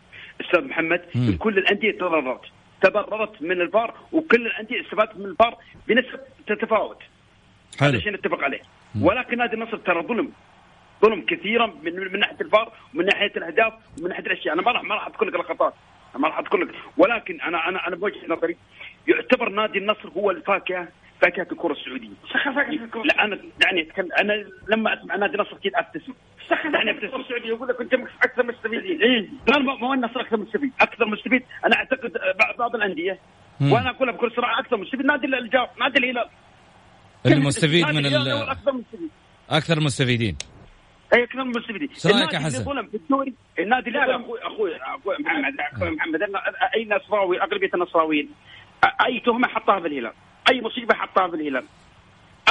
أستاذ 0.41 0.65
محمد 0.69 1.03
مم. 1.15 1.37
كل 1.39 1.59
الأندية 1.59 1.93
تضررت. 1.93 2.41
تضررت 2.83 3.43
من 3.43 3.61
الفار 3.61 3.95
وكل 4.13 4.47
الأندية 4.47 4.81
استفادت 4.81 5.17
من 5.17 5.25
الفار 5.27 5.57
بنسب 5.89 6.21
تتفاوت. 6.47 6.99
هذا 7.81 7.99
شيء 7.99 8.13
نتفق 8.13 8.45
عليه. 8.45 8.61
ولكن 9.01 9.39
نادي 9.39 9.55
النصر 9.55 9.77
ترى 9.77 10.03
ظلم. 10.03 10.33
ظلم 11.03 11.21
كثيرا 11.21 11.67
من 11.83 12.13
من 12.13 12.19
ناحية 12.21 12.37
الفار 12.41 12.73
ومن 12.95 13.07
ناحية 13.07 13.33
الأهداف 13.37 13.73
ومن 13.99 14.09
ناحية 14.09 14.27
الأشياء. 14.27 14.55
أنا 14.55 14.63
ما 14.63 14.73
راح 14.73 14.83
ما 14.83 14.95
راح 14.95 15.07
أذكر 15.07 15.27
لك 15.27 15.35
لقطات. 15.35 15.75
ما 16.19 16.29
راح 16.29 16.39
أذكر 16.39 16.57
لك. 16.59 16.75
ولكن 16.97 17.41
أنا 17.41 17.69
أنا 17.69 17.89
أنا 17.89 17.97
بوجهة 17.97 18.27
نظري 18.29 18.57
يعتبر 19.09 19.49
نادي 19.49 19.79
النصر 19.79 20.09
هو 20.17 20.31
الفاكهة 20.31 20.89
فاكهة 21.23 21.47
الكرة 21.53 21.73
السعودية. 21.73 22.09
لا 23.05 23.25
أنا 23.25 23.39
يعني 23.65 23.89
أنا 24.21 24.45
لما 24.69 24.95
أسمع 24.95 25.17
نادي 25.17 25.35
النصر 25.35 25.57
أكيد 25.57 25.73
أبتسم. 25.75 26.13
يعني 26.75 26.91
أبتسم. 26.91 27.21
السعودية 27.21 27.49
يقول 27.49 27.69
لك 27.69 27.81
أنت 27.81 27.95
أكثر 27.95 28.47
مستفيدين. 28.47 29.03
اي 29.03 29.29
ما 29.81 29.95
النصر 29.95 30.21
أكثر 30.21 30.37
مستفيد. 30.37 30.73
أكثر 30.81 31.07
مستفيد 31.07 31.43
أنا 31.67 31.77
أعتقد 31.77 32.13
بعض 32.59 32.75
الأندية. 32.77 33.19
وأنا 33.61 33.91
اقولها 33.91 34.15
بكل 34.15 34.33
صراحة 34.37 34.61
أكثر 34.61 34.77
مستفيد. 34.77 35.07
نادي 35.07 35.27
الجار 35.27 35.71
نادي 35.81 35.99
الهلال. 35.99 36.29
المستفيد 37.27 37.87
من 37.87 38.07
ال 38.07 38.29
أكثر 38.29 38.73
مستفيد. 38.73 39.11
أكثر 39.51 39.81
مستفيدين. 39.81 40.37
اي 41.15 41.25
أكثر 41.25 41.45
مستفيدين. 41.45 41.89
رايك 42.07 42.33
يا 42.33 42.39
حسن؟ 42.39 42.65
ظلم 42.65 42.87
في 42.87 42.97
الدوري 42.97 43.35
النادي 43.59 43.89
اللي 43.91 44.01
ظلم. 44.07 44.23
أخوي 44.23 44.77
أخوي 44.77 45.17
محمد 45.21 45.55
أخوي 45.73 45.91
محمد. 45.91 46.23
أي 46.77 46.85
نصراوي 46.85 47.41
اغلبيه 47.41 47.71
النصراويين 47.75 48.31
أي 49.07 49.21
تهمة 49.21 49.49
حطها 49.49 49.81
في 49.81 49.87
الهلال. 49.87 50.13
أي 50.51 50.63
مصيبة 50.63 50.95
حطها 50.95 51.29
في 51.29 51.37
الهلال. 51.37 51.65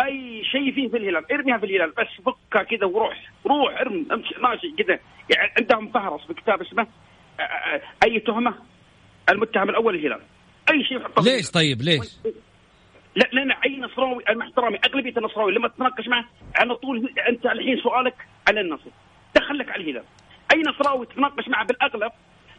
أي 0.04 0.44
شيء 0.44 0.74
فيه 0.74 0.90
في 0.90 0.98
الهلال. 0.98 1.32
ارميها 1.32 1.58
في 1.58 1.66
الهلال. 1.66 1.92
بس 1.92 2.08
فكها 2.26 2.64
كذا 2.64 2.86
وروح. 2.86 3.32
روح 3.46 3.80
ارمي 3.82 4.06
امشي. 4.12 4.36
ماشي. 4.40 4.72
كذا 4.78 5.00
يعني 5.30 5.52
عندهم 5.60 5.92
فهرس 5.92 6.22
في 6.28 6.34
كتاب 6.34 6.62
اسمه 6.62 6.88
أي 8.04 8.20
تهمة 8.20 8.54
المتهم 9.30 9.70
الأول 9.70 9.96
الهلال. 9.96 10.22
أي 10.72 10.84
شيء 10.84 10.98
يحطه 10.98 11.24
ليش 11.24 11.52
طيب؟ 11.52 11.82
ليش؟ 11.82 12.18
لا 13.16 13.30
لأن 13.32 13.52
أي 13.52 13.80
نصراوي 13.80 14.24
المحترمي 14.30 14.80
أغلبية 14.86 15.18
النصراوي 15.18 15.52
لما 15.52 15.68
تتناقش 15.68 16.08
معه 16.08 16.26
على 16.56 16.76
طول 16.76 17.14
أنت 17.30 17.46
الحين 17.46 17.78
سؤالك 17.84 18.16
على 18.48 18.62
النصر. 18.62 18.90
دخلك 19.36 19.70
على 19.70 19.84
الهلال. 19.84 20.04
أي 20.54 20.62
نصراوي 20.62 21.06
تتناقش 21.06 21.48
معه 21.48 21.66
بالأغلب 21.66 22.12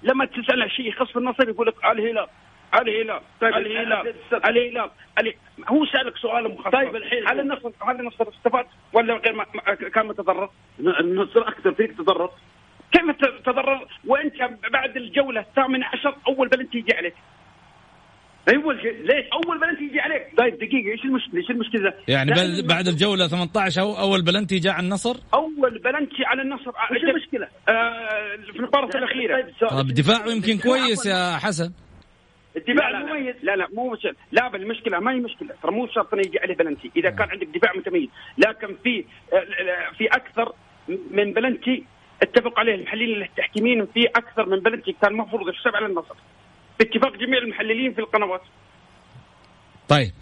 لما 0.03 0.25
تسأله 0.25 0.69
شيء 0.69 0.89
يخص 0.89 1.11
في 1.11 1.17
النصر 1.19 1.49
يقول 1.49 1.67
لك 1.67 1.85
الهلال. 1.85 2.27
الهلال 2.81 3.21
طيب 3.41 3.55
الهلال 3.55 4.15
الهلال 4.45 4.91
هو 5.69 5.87
سألك 5.87 6.17
سؤال 6.17 6.55
مخصص 6.55 6.73
طيب 6.73 6.97
الحين. 6.97 7.29
هل 7.29 7.41
النصر 7.41 7.71
هل 7.89 8.01
النصر 8.01 8.29
استفاد 8.29 8.67
ولا 8.93 9.15
غير 9.15 9.35
ما 9.35 9.45
كان 9.95 10.07
متضرر؟ 10.07 10.51
النصر 10.81 11.49
أكثر 11.49 11.75
فريق 11.75 11.97
تضرر. 11.97 12.31
كيف 12.93 13.17
تضرر؟ 13.47 13.87
وأنت 14.07 14.35
بعد 14.73 14.97
الجولة 14.97 15.41
الثامنة 15.41 15.87
عشر 15.87 16.17
أول 16.29 16.49
بلنتي 16.49 16.79
يجي 16.79 16.95
عليك. 16.97 17.15
أول 18.55 18.81
شيء؟ 18.83 18.93
ليش؟ 18.93 19.27
أول 19.33 19.61
بلنتي 19.61 19.85
يجي 19.85 20.01
عليك. 20.01 20.23
طيب 20.39 20.55
دقيقة 20.55 20.93
إيش 20.93 21.05
المشكلة؟ 21.05 21.41
إيش 21.41 21.51
المشكلة؟ 21.51 21.93
يعني 22.09 22.33
بل 22.33 22.67
بعد 22.67 22.89
الجولة 22.89 23.29
18 23.29 23.81
أو 23.81 23.99
أول 23.99 24.23
بلنتي 24.23 24.59
جاء 24.59 24.73
على 24.73 24.85
النصر؟ 24.85 25.17
أول 25.35 25.79
بلنتي 25.79 26.25
على 26.25 26.43
النصر. 26.43 26.71
إيش 26.93 27.03
المشكلة؟ 27.03 27.49
آه 27.69 28.37
في 28.53 28.57
المباراة 28.59 28.91
الأخيرة. 28.95 29.53
طيب 29.71 29.87
دفاعه 29.87 30.29
يمكن 30.29 30.59
كويس 30.59 31.07
يا 31.07 31.37
حسن. 31.37 31.73
الدفاع 32.57 32.91
لا 32.91 32.99
المميز 32.99 33.37
لا. 33.43 33.57
لا 33.57 33.69
مو 33.73 33.91
مش 33.91 34.09
لا 34.33 34.49
بل 34.49 34.63
المشكلة 34.63 34.99
ما 34.99 35.13
هي 35.13 35.17
مشكلة. 35.17 35.55
ترى 35.63 35.73
مو 35.73 35.87
شرط 35.87 36.15
انه 36.15 36.23
يجي 36.27 36.39
عليه 36.39 36.55
بلنتي. 36.55 36.91
إذا 36.97 37.11
كان 37.11 37.31
عندك 37.31 37.47
دفاع 37.47 37.73
متميز. 37.77 38.09
لكن 38.39 38.77
في 38.83 39.05
في 39.99 40.07
أكثر 40.07 40.53
من 40.89 41.33
بلنتي 41.33 41.85
أتفق 42.23 42.59
عليه. 42.59 42.75
المحللين 42.75 43.23
التحكيميين 43.23 43.87
في 43.87 44.07
أكثر 44.07 44.47
من 44.47 44.61
بلنتي 44.61 44.97
كان 45.03 45.11
المفروض 45.11 45.49
يحسب 45.49 45.77
على 45.77 45.87
النصر. 45.87 46.15
باتفاق 46.79 47.17
جميع 47.17 47.39
المحللين 47.39 47.95
في 47.95 48.01
القنوات. 48.01 48.43
طيب. 49.89 50.13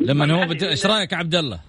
لما 0.00 0.32
هو. 0.34 0.52
إيش 0.52 0.86
رأيك 0.86 1.14
عبد 1.14 1.34
الله؟ 1.34 1.60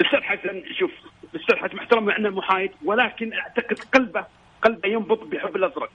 الاستاذ 0.00 0.20
حسن 0.20 0.62
شوف 0.78 0.90
الاستاذ 1.34 1.56
حسن 1.56 1.76
محترم 1.76 2.04
مع 2.04 2.16
انه 2.16 2.30
محايد. 2.30 2.70
ولكن 2.84 3.32
أعتقد 3.32 3.78
قلبه 3.94 4.26
قلبه 4.62 4.88
ينبض 4.88 5.30
بحب 5.30 5.56
الأزرق. 5.56 5.90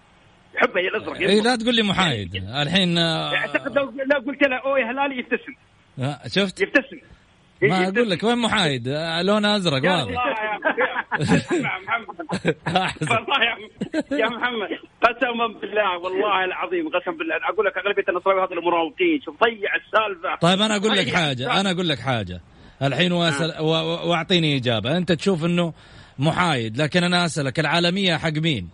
يحبها 0.56 0.82
هي 0.82 0.88
الازرق 0.88 1.18
اي 1.30 1.40
لا 1.42 1.56
تقول 1.56 1.76
لي 1.76 1.84
محايد. 1.84 2.36
الحين 2.36 2.98
أعتقد 2.98 3.76
لو 3.78 3.84
لو 3.84 4.20
قلت 4.28 4.44
له 4.48 4.58
أوه 4.58 4.80
يا 4.80 4.86
هلالي 4.92 5.18
يبتسم. 5.20 5.54
شفت؟ 6.28 6.62
يبتسم. 6.62 6.98
ما 7.62 7.88
أقول 7.88 8.10
لك 8.10 8.24
وين 8.24 8.38
محايد؟ 8.38 8.88
لون 9.22 9.46
أزرق 9.46 9.86
يا 9.86 9.92
واضح. 9.92 10.12
يا 11.52 11.80
محمد. 11.86 12.18
والله 13.02 13.44
يا 13.44 14.18
يا 14.18 14.26
محمد 14.30 14.70
قسما 15.04 15.60
بالله 15.62 15.98
والله 15.98 16.46
العظيم 16.46 16.90
قسم 16.90 17.18
بالله. 17.18 17.36
أقول 17.54 17.66
لك 17.66 17.78
أغلبية 17.78 18.04
النصراوي 18.10 18.42
هذول 18.44 18.58
المراوغين 18.58 19.22
شوف 19.26 19.36
ضيع 19.44 19.70
السالفة. 19.76 20.36
طيب 20.42 20.62
أنا 20.62 20.76
أقول 20.76 20.92
لك 20.98 21.10
حاجة. 21.10 21.60
أنا 21.60 21.72
أقول 21.72 21.90
لك 21.90 22.00
حاجة. 22.00 22.42
الحين 22.82 23.12
واسال 23.12 23.62
و- 23.62 23.66
و- 23.66 24.10
واعطيني 24.10 24.58
إجابة. 24.58 24.98
أنت 24.98 25.12
تشوف 25.12 25.46
إنه 25.46 25.74
محايد 26.20 26.78
لكن 26.82 27.04
أنا 27.04 27.26
أسألك 27.26 27.60
العالمية 27.60 28.18
حق 28.18 28.34
مين؟ 28.34 28.70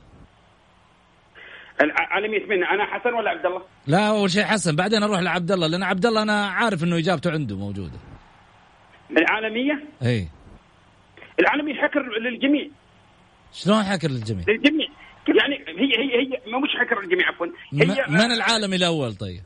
العالمية 1.81 2.45
من 2.45 2.63
أنا 2.63 2.85
حسن 2.85 3.13
ولا 3.13 3.29
عبد 3.29 3.45
الله؟ 3.45 3.61
لا 3.87 4.07
أول 4.07 4.31
شيء 4.31 4.43
حسن 4.43 4.75
بعدين 4.75 5.03
أروح 5.03 5.19
لعبد 5.19 5.51
الله 5.51 5.67
لأن 5.67 5.83
عبد 5.83 6.05
الله 6.05 6.21
أنا 6.21 6.47
عارف 6.47 6.83
إنه 6.83 6.97
إجابته 6.97 7.31
عنده 7.31 7.57
موجودة. 7.57 7.99
العالمية؟ 9.11 9.83
إي. 10.03 10.27
العالمية 11.39 11.73
حكر 11.73 12.19
للجميع. 12.19 12.67
شلون 13.53 13.83
حكر 13.83 14.07
للجميع؟ 14.07 14.43
للجميع. 14.47 14.87
يعني 15.27 15.55
هي 15.67 15.97
هي 15.97 16.21
هي 16.21 16.51
ما 16.51 16.59
مش 16.59 16.69
حكر 16.79 17.01
للجميع 17.01 17.27
عفوا. 17.27 17.47
هي 17.73 18.05
من 18.09 18.31
العالمي 18.31 18.75
الأول 18.75 19.15
طيب؟ 19.15 19.41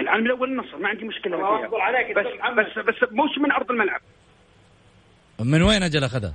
العالم 0.00 0.26
الأول 0.26 0.50
النصر 0.50 0.76
ما 0.76 0.88
عندي 0.88 1.04
مشكلة. 1.04 1.36
فيها 1.36 2.12
بس 2.12 2.26
بس 2.56 2.78
بس 2.78 3.02
مش 3.02 3.38
من 3.38 3.52
أرض 3.52 3.70
الملعب. 3.70 4.00
من 5.40 5.62
وين 5.62 5.82
أجل 5.82 6.04
أخذها؟ 6.04 6.34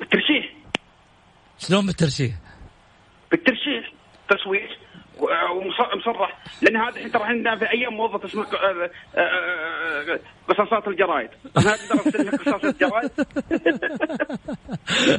بالترشيح. 0.00 0.52
شلون 1.58 1.86
بالترشيح؟ 1.86 2.34
بالترشيح. 3.30 3.57
تصويت 4.28 4.70
ومصرح 5.20 6.38
لأن 6.62 6.76
هذا 6.76 6.88
الحين 6.88 7.12
ترى 7.12 7.22
عندنا 7.22 7.56
في 7.56 7.70
أيام 7.70 7.94
موظف 7.94 8.24
اسمه 8.24 8.42
آه، 8.42 8.90
آه، 9.14 9.20
آه، 9.20 10.20
قصاصات 10.48 10.88
الجرايد 10.88 11.30
قصاص 12.38 12.64
الجرايد 12.64 13.10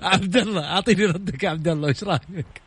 عبد 0.14 0.36
الله 0.36 0.74
أعطيني 0.74 1.06
ردك 1.06 1.44
يا 1.44 1.50
عبد 1.50 1.68
الله 1.68 1.88
إيش 1.88 2.04
رأيك؟ 2.04 2.62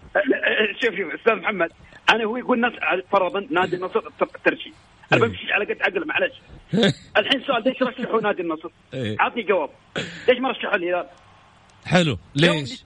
شوف 0.83 0.95
شوف 0.95 1.15
أستاذ 1.15 1.35
محمد 1.35 1.71
أنا 2.11 2.25
هو 2.25 2.37
يقول 2.37 2.61
ناس 2.61 2.73
فرضا 3.13 3.47
نادي 3.51 3.77
النصر 3.77 4.01
ترشيح 4.45 4.73
أنا 5.13 5.25
إيه. 5.25 5.29
بمشي 5.29 5.53
على 5.53 5.65
قد 5.65 5.83
عقل 5.83 6.07
معلش 6.07 6.35
الحين 7.19 7.43
سؤال 7.47 7.65
ليش 7.65 7.83
رشحوا 7.83 8.21
نادي 8.21 8.43
النصر؟ 8.43 8.69
إيه. 8.95 9.17
عطني 9.21 9.43
جواب 9.43 9.71
ليش 10.29 10.39
ما 10.39 10.51
رشحوا 10.51 10.75
الهلال؟ 10.75 11.07
حلو 11.85 12.19
ليش؟ 12.35 12.85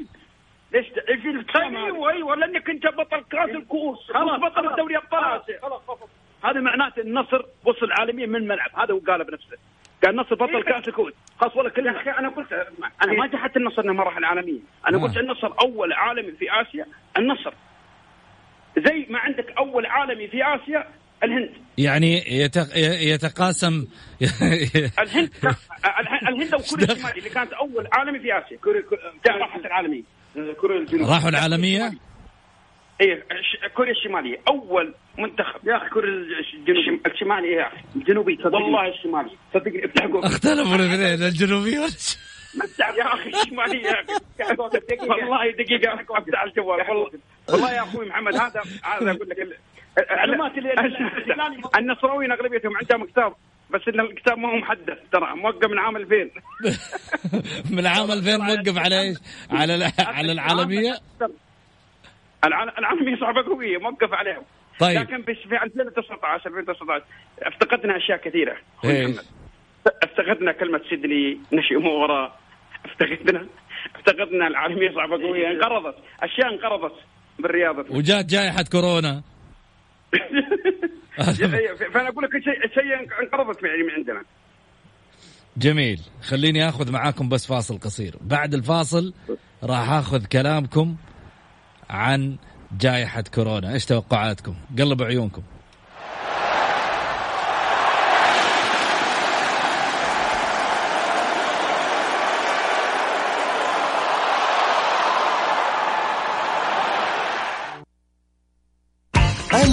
ليش 0.77 0.87
إيش 1.09 1.47
أيوه 1.57 2.11
أيوه 2.11 2.37
لأنك 2.37 2.71
أنت 2.71 2.87
بطل 2.87 3.25
كاس 3.31 3.51
الكؤوس. 3.51 3.99
خلاص 4.15 4.41
بطل 4.41 4.71
الدوري 4.71 4.97
ابطال 4.97 5.25
اسيا 5.25 5.61
هذا 6.45 6.61
معناته 6.61 7.01
النصر 7.01 7.43
وصل 7.65 7.93
عالميا 7.93 8.27
من 8.27 8.37
الملعب. 8.37 8.71
هذا 8.77 8.95
هو 8.95 8.99
قاله 8.99 9.25
بنفسه. 9.25 9.57
قال 10.05 10.11
النصر 10.11 10.35
بطل 10.35 10.63
كاس 10.63 10.89
الكؤوس. 10.89 11.13
خلاص 11.41 11.57
ولا 11.57 11.71
كلمة. 11.71 12.01
أخي 12.01 12.11
أنا 12.11 12.29
قلت 12.29 12.53
أنا 13.03 13.13
ما 13.13 13.27
جحدت 13.27 13.57
النصر 13.57 13.83
إنه 13.85 13.93
ما 13.93 14.05
راح 14.05 14.17
العالميه 14.17 14.61
أنا 14.89 14.99
آه. 14.99 15.01
قلت 15.03 15.17
النصر 15.17 15.53
أول 15.61 15.93
عالمي 15.93 16.33
في 16.33 16.47
آسيا 16.51 16.87
النصر. 17.19 17.55
زي 18.79 19.07
ما 19.11 19.19
عندك 19.19 19.51
أول 19.59 19.87
عالمي 19.87 20.29
في 20.29 20.45
آسيا 20.45 20.89
الهند. 21.25 21.51
يعني 21.79 22.41
يتق... 22.41 22.67
يتقاسم 23.13 23.73
الهند 25.01 25.31
الهند 26.29 26.55
وكوريا 26.55 26.93
الشمالية 26.93 27.19
اللي 27.19 27.31
كانت 27.31 27.53
أول 27.53 27.89
عالمي 27.93 28.19
في 28.19 28.39
آسيا. 28.39 28.57
كوريا 28.57 28.81
كوريا 28.81 29.39
راحت 29.39 29.67
العالميه 29.67 30.03
كوريا 30.61 30.79
الجنوبيه 30.81 31.13
راحوا 31.15 31.29
العالمية؟ 31.29 31.93
إيه 33.01 33.25
كوريا 33.77 33.93
الشمالية. 33.93 34.39
أول 34.49 34.95
منتخب. 35.19 35.69
يا 35.69 35.77
أخي 35.77 35.89
كوريا 35.89 36.11
الجنوبيه 36.55 37.01
الشمالي 37.07 37.49
إيه 37.49 37.57
يا 37.57 37.67
أخي. 37.67 37.77
الجنوبي 37.97 38.39
والله 38.45 38.89
الشمالي. 38.89 39.31
صدقني 39.55 39.85
افتحوا 39.85 40.27
اختلفوا 40.27 40.77
الاثنين 40.77 41.29
الجنوبي 41.29 41.79
والش- 41.79 42.19
يا 42.99 43.15
أخي 43.15 43.29
الشمالي 43.29 43.83
يا 43.83 43.93
أخي. 43.93 44.13
والله 45.11 45.51
دقيقة 45.51 45.95
أفتح 45.95 46.43
الجوال. 46.43 46.81
والله. 46.91 47.11
والله 47.51 47.73
يا 47.73 47.83
أخوي 47.83 48.07
محمد 48.09 48.35
هذا 48.35 48.63
هذا 48.85 49.11
أقول 49.11 49.29
لك 49.29 49.39
ال- 49.39 49.57
المعلومات 50.11 50.59
اللي 50.59 50.73
النصراويين 51.79 52.33
أغلبيتهم 52.33 52.77
عندهم 52.77 53.05
كتاب. 53.07 53.33
بس 53.71 53.81
إن 53.89 54.01
الكتاب 54.01 54.39
ما 54.39 54.49
هو 54.49 54.57
محدث 54.57 54.99
ترى 55.13 55.35
موقع 55.37 55.69
من 55.69 55.79
عام 55.79 55.97
2000 55.97 56.31
من 57.77 57.87
عام 57.87 58.11
2000 58.13 58.37
موقف 58.37 58.79
على 58.79 59.01
إيش؟ 59.01 59.17
على 59.51 59.93
على 59.99 60.33
العالمية؟ 60.33 60.95
العال- 62.45 62.79
العالمية 62.79 63.17
صعبة 63.21 63.43
قوية 63.43 63.79
موقف 63.79 64.13
عليهم 64.13 64.43
طيب. 64.81 64.99
لكن 65.01 65.21
بس 65.21 65.37
في 65.49 65.63
2019 65.65 66.47
2019 66.51 67.05
افتقدنا 67.43 67.97
أشياء 67.97 68.19
كثيرة 68.19 68.57
إيه. 68.85 69.07
محمد. 69.07 69.25
افتقدنا 70.03 70.53
كلمة 70.53 70.81
سيدلي 70.91 71.39
نشئ 71.53 71.75
مباراه 71.77 72.33
افتقدنا 72.85 73.47
افتقدنا 73.97 74.47
العالمية 74.47 74.95
صعبة 74.95 75.23
قوية 75.23 75.51
انقرضت 75.51 75.95
أشياء 76.23 76.55
انقرضت 76.55 76.95
بالرياضة 77.39 77.97
وجات 77.97 78.25
جائحة 78.27 78.65
كورونا 78.73 79.23
فأنا 81.93 82.09
أقول 82.09 82.25
لك 82.25 82.31
شيء 82.45 82.75
شيء 82.75 83.23
انقرضت 83.23 83.63
يعني 83.63 83.83
من 83.83 83.91
عندنا. 83.91 84.23
جميل. 85.57 86.01
خليني 86.23 86.69
آخذ 86.69 86.93
معاكم 86.93 87.29
بس 87.29 87.47
فاصل 87.47 87.79
قصير. 87.79 88.17
بعد 88.21 88.55
الفاصل 88.55 89.15
راح 89.63 89.91
آخذ 89.91 90.25
كلامكم 90.25 90.97
عن 91.91 92.37
جائحة 92.79 93.25
كورونا. 93.35 93.73
إيش 93.73 93.85
توقعاتكم؟ 93.85 94.55
قلبوا 94.79 95.07
عيونكم. 95.07 95.43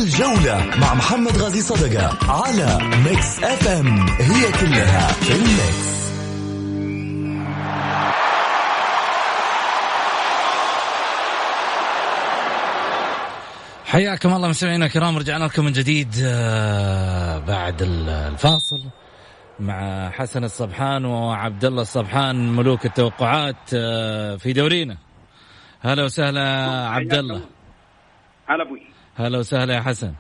الجولة 0.04 0.66
مع 0.82 0.94
محمد 0.94 1.38
غازي 1.38 1.62
صدقة 1.62 2.18
على 2.32 2.78
Mix 3.06 3.44
FM 3.44 4.00
هي 4.10 4.52
كلها 4.52 5.08
في 5.08 5.32
ال 5.36 5.47
mix. 5.47 5.94
حياكم 13.86 14.34
الله 14.34 14.48
مستمعينا 14.48 14.86
الكرام 14.86 15.18
رجعنا 15.18 15.46
لكم 15.46 15.66
من 15.66 15.72
جديد 15.72 16.16
آه، 16.26 17.40
بعد 17.40 17.82
ال- 17.82 18.10
الفاصل 18.10 18.82
مع 19.60 20.10
حسن 20.10 20.44
الصبحان 20.44 21.06
وعبد 21.06 21.66
الله 21.66 21.82
الصبحان 21.82 22.56
ملوك 22.56 22.86
التوقعات 22.86 23.56
آه، 23.74 24.36
في 24.36 24.54
دورينا. 24.54 24.98
هلا 25.82 26.04
وسهلا 26.04 26.42
عبد 26.90 27.14
الله. 27.14 27.42
هلا 28.50 28.64
أبوي. 28.64 28.82
هلا 29.16 29.40
وسهلا 29.40 29.74
يا 29.74 29.82
حسن. 29.82 30.14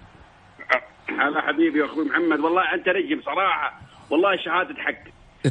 هلا 1.09 1.41
حبيبي 1.41 1.79
يا 1.79 1.85
أخوي 1.85 2.05
محمد. 2.05 2.39
والله 2.39 2.73
أنت 2.73 2.89
نجم 2.89 3.21
صراحة. 3.21 3.81
والله 4.09 4.37
شهادة 4.37 4.75
حق. 4.81 5.03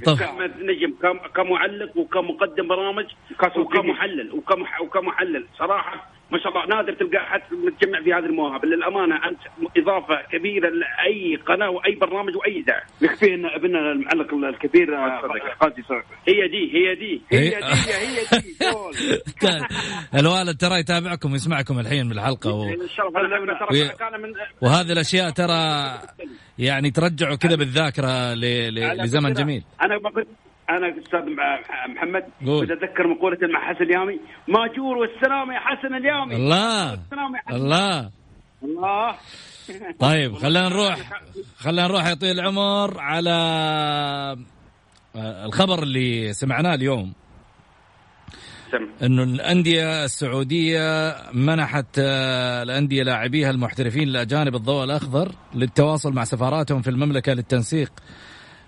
طب. 0.06 0.18
كم 0.18 0.42
نجم؟ 0.42 0.94
كم 1.02 1.18
كمعلق 1.18 1.96
وكمقدم 1.96 2.68
برامج 2.68 3.06
وكمحلل. 3.56 4.32
وكمح 4.32 4.80
وكمحلل. 4.80 5.46
صراحة 5.58 6.11
ما 6.32 6.38
شاء 6.38 6.52
الله 6.52 6.76
نادر 6.76 6.92
تلقى 6.92 7.26
حد 7.26 7.42
متجمع 7.52 8.02
في 8.02 8.12
هذه 8.12 8.26
المواهب. 8.26 8.64
للأمانة 8.64 9.16
أنت 9.28 9.38
إضافة 9.76 10.22
كبيرة 10.32 10.68
لأي 10.68 11.36
قناة 11.36 11.70
وأي 11.70 11.94
برنامج 11.94 12.36
وأي 12.36 12.60
إذاعة. 12.60 12.82
يكفي 13.00 13.34
إن 13.34 13.46
ابننا 13.46 13.92
المعلق 13.92 14.34
الكبير 14.34 14.94
قاسي 15.60 15.82
هي 16.28 16.48
دي 16.48 16.64
هي 16.74 16.94
دي. 16.94 17.22
هي 17.32 17.50
دي 17.50 17.56
هي 17.92 18.40
دي 18.40 18.56
جول. 18.62 18.94
الوالد 20.20 20.56
ترى 20.56 20.80
يتابعكم 20.80 21.32
ويسمعكم 21.32 21.78
الحين 21.78 22.08
بالحلقة 22.08 22.52
و... 22.52 22.66
وهذه 24.62 24.92
الأشياء 24.92 25.30
ترى 25.30 25.92
يعني 26.58 26.90
ترجعوا 26.90 27.36
كذا 27.36 27.56
بالذاكرة 27.56 28.34
ل... 28.34 28.40
ل... 28.74 29.02
لزمن 29.02 29.32
جميل. 29.32 29.62
أنا 29.82 29.98
ما 29.98 30.10
كنت 30.10 30.28
أنا 30.70 30.88
أستاذ 30.88 31.20
محمد 31.88 32.24
قول. 32.46 32.72
أتذكر 32.72 33.06
مقولة 33.08 33.38
مع 33.42 33.74
حسن 33.74 33.84
اليامي 33.84 34.20
ماجور 34.48 34.96
والسلام 34.96 35.50
يا 35.50 35.60
حسن 35.60 35.94
اليامي. 35.94 36.36
الله. 36.36 36.90
يا 36.92 36.98
حسن. 37.46 37.56
الله. 37.56 38.10
الله. 38.62 39.14
طيب 39.98 40.34
خلينا 40.42 40.68
نروح 40.68 40.96
خلينا 41.56 41.86
نروح 41.86 42.06
يا 42.06 42.14
طويل 42.14 42.40
العمر 42.40 43.00
على 43.00 43.30
آه، 45.16 45.44
الخبر 45.46 45.82
اللي 45.82 46.32
سمعناه 46.32 46.74
اليوم. 46.74 47.12
إنه 49.02 49.22
الأندية 49.22 50.04
السعودية 50.04 51.16
منحت 51.32 51.98
آه، 51.98 52.62
الأندية 52.62 53.02
لاعبيها 53.02 53.50
المحترفين 53.50 54.08
الاجانب 54.08 54.54
الضوء 54.54 54.84
الأخضر 54.84 55.32
للتواصل 55.54 56.12
مع 56.12 56.24
سفاراتهم 56.24 56.82
في 56.82 56.90
المملكة 56.90 57.32
للتنسيق. 57.32 57.92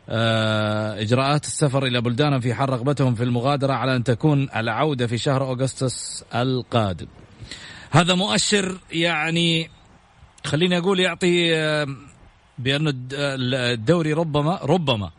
آه، 0.08 1.00
إجراءات 1.00 1.44
السفر 1.44 1.86
إلى 1.86 2.00
بلدانهم 2.00 2.40
في 2.40 2.54
حال 2.54 2.70
رغبتهم 2.70 3.14
في 3.14 3.24
المغادرة 3.24 3.72
على 3.72 3.96
أن 3.96 4.04
تكون 4.04 4.48
العودة 4.56 5.06
في 5.06 5.18
شهر 5.18 5.42
أغسطس 5.50 6.24
القادم. 6.34 7.06
هذا 7.90 8.14
مؤشر 8.14 8.78
يعني 8.92 9.70
خليني 10.46 10.78
أقول 10.78 11.00
يعطي 11.00 11.56
آه، 11.56 11.86
الد- 12.88 13.14
الدوري 13.54 14.12
ربما 14.12 14.58
ربما 14.62 15.10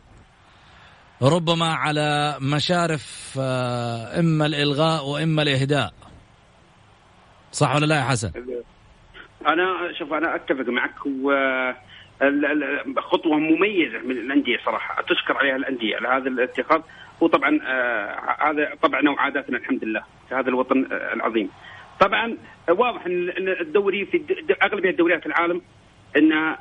ربما 1.22 1.66
على 1.74 2.36
مشارف 2.40 3.34
آه، 3.40 4.20
إما 4.20 4.46
الإلغاء 4.46 5.06
وإما 5.06 5.42
الإهداء 5.42 5.92
صح 7.52 7.74
ولا 7.74 7.86
لا 7.86 7.96
يا 7.96 8.04
حسن؟ 8.04 8.32
أنا 9.46 9.64
شوف 9.98 10.12
أنا 10.12 10.34
أتفق 10.36 10.68
معك 10.68 11.06
و 11.06 11.30
خطوة 12.98 13.38
مميزة 13.38 13.98
من 13.98 14.10
الأندية 14.10 14.58
صراحة. 14.64 15.02
تشكر 15.02 15.36
عليها 15.36 15.56
الأندية 15.56 15.96
على 15.96 16.08
هذا 16.08 16.28
الاتخاذ. 16.28 16.80
وطبعا 17.20 17.60
آه 17.66 18.50
هذا 18.50 18.74
طبعا 18.82 19.08
وعاداتنا 19.08 19.58
الحمد 19.58 19.84
لله 19.84 20.02
في 20.28 20.34
هذا 20.34 20.48
الوطن 20.48 20.86
آه 20.92 21.14
العظيم. 21.14 21.50
طبعا 22.00 22.36
واضح 22.68 23.06
ان 23.06 23.48
الدوري 23.60 24.06
في 24.06 24.22
أغلبية 24.62 24.90
دوريات 24.90 25.26
العالم 25.26 25.62
انها 26.16 26.58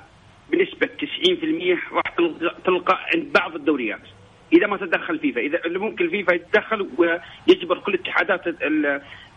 بنسبة 0.51 0.87
90% 0.87 1.93
راح 1.93 2.15
تلقى 2.65 2.99
عند 3.15 3.33
بعض 3.33 3.55
الدوريات. 3.55 4.01
إذا 4.53 4.67
ما 4.67 4.77
تدخل 4.77 5.19
فيفا 5.19 5.41
إذا 5.41 5.59
ممكن 5.65 6.09
فيفا 6.09 6.33
يتدخل 6.33 6.89
ويجبر 6.97 7.79
كل 7.79 7.93
الاتحادات 7.93 8.47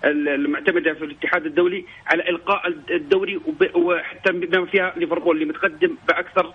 المعتمدة 0.05 0.95
في 0.95 1.05
الاتحاد 1.05 1.47
الدولي 1.47 1.85
على 2.07 2.29
إلقاء 2.29 2.69
الدوري 2.91 3.41
وحتى 3.75 4.33
بما 4.33 4.67
فيها 4.67 4.93
ليفربول 4.97 5.37
اللي 5.37 5.49
متقدم 5.49 5.97
بأكثر 6.09 6.53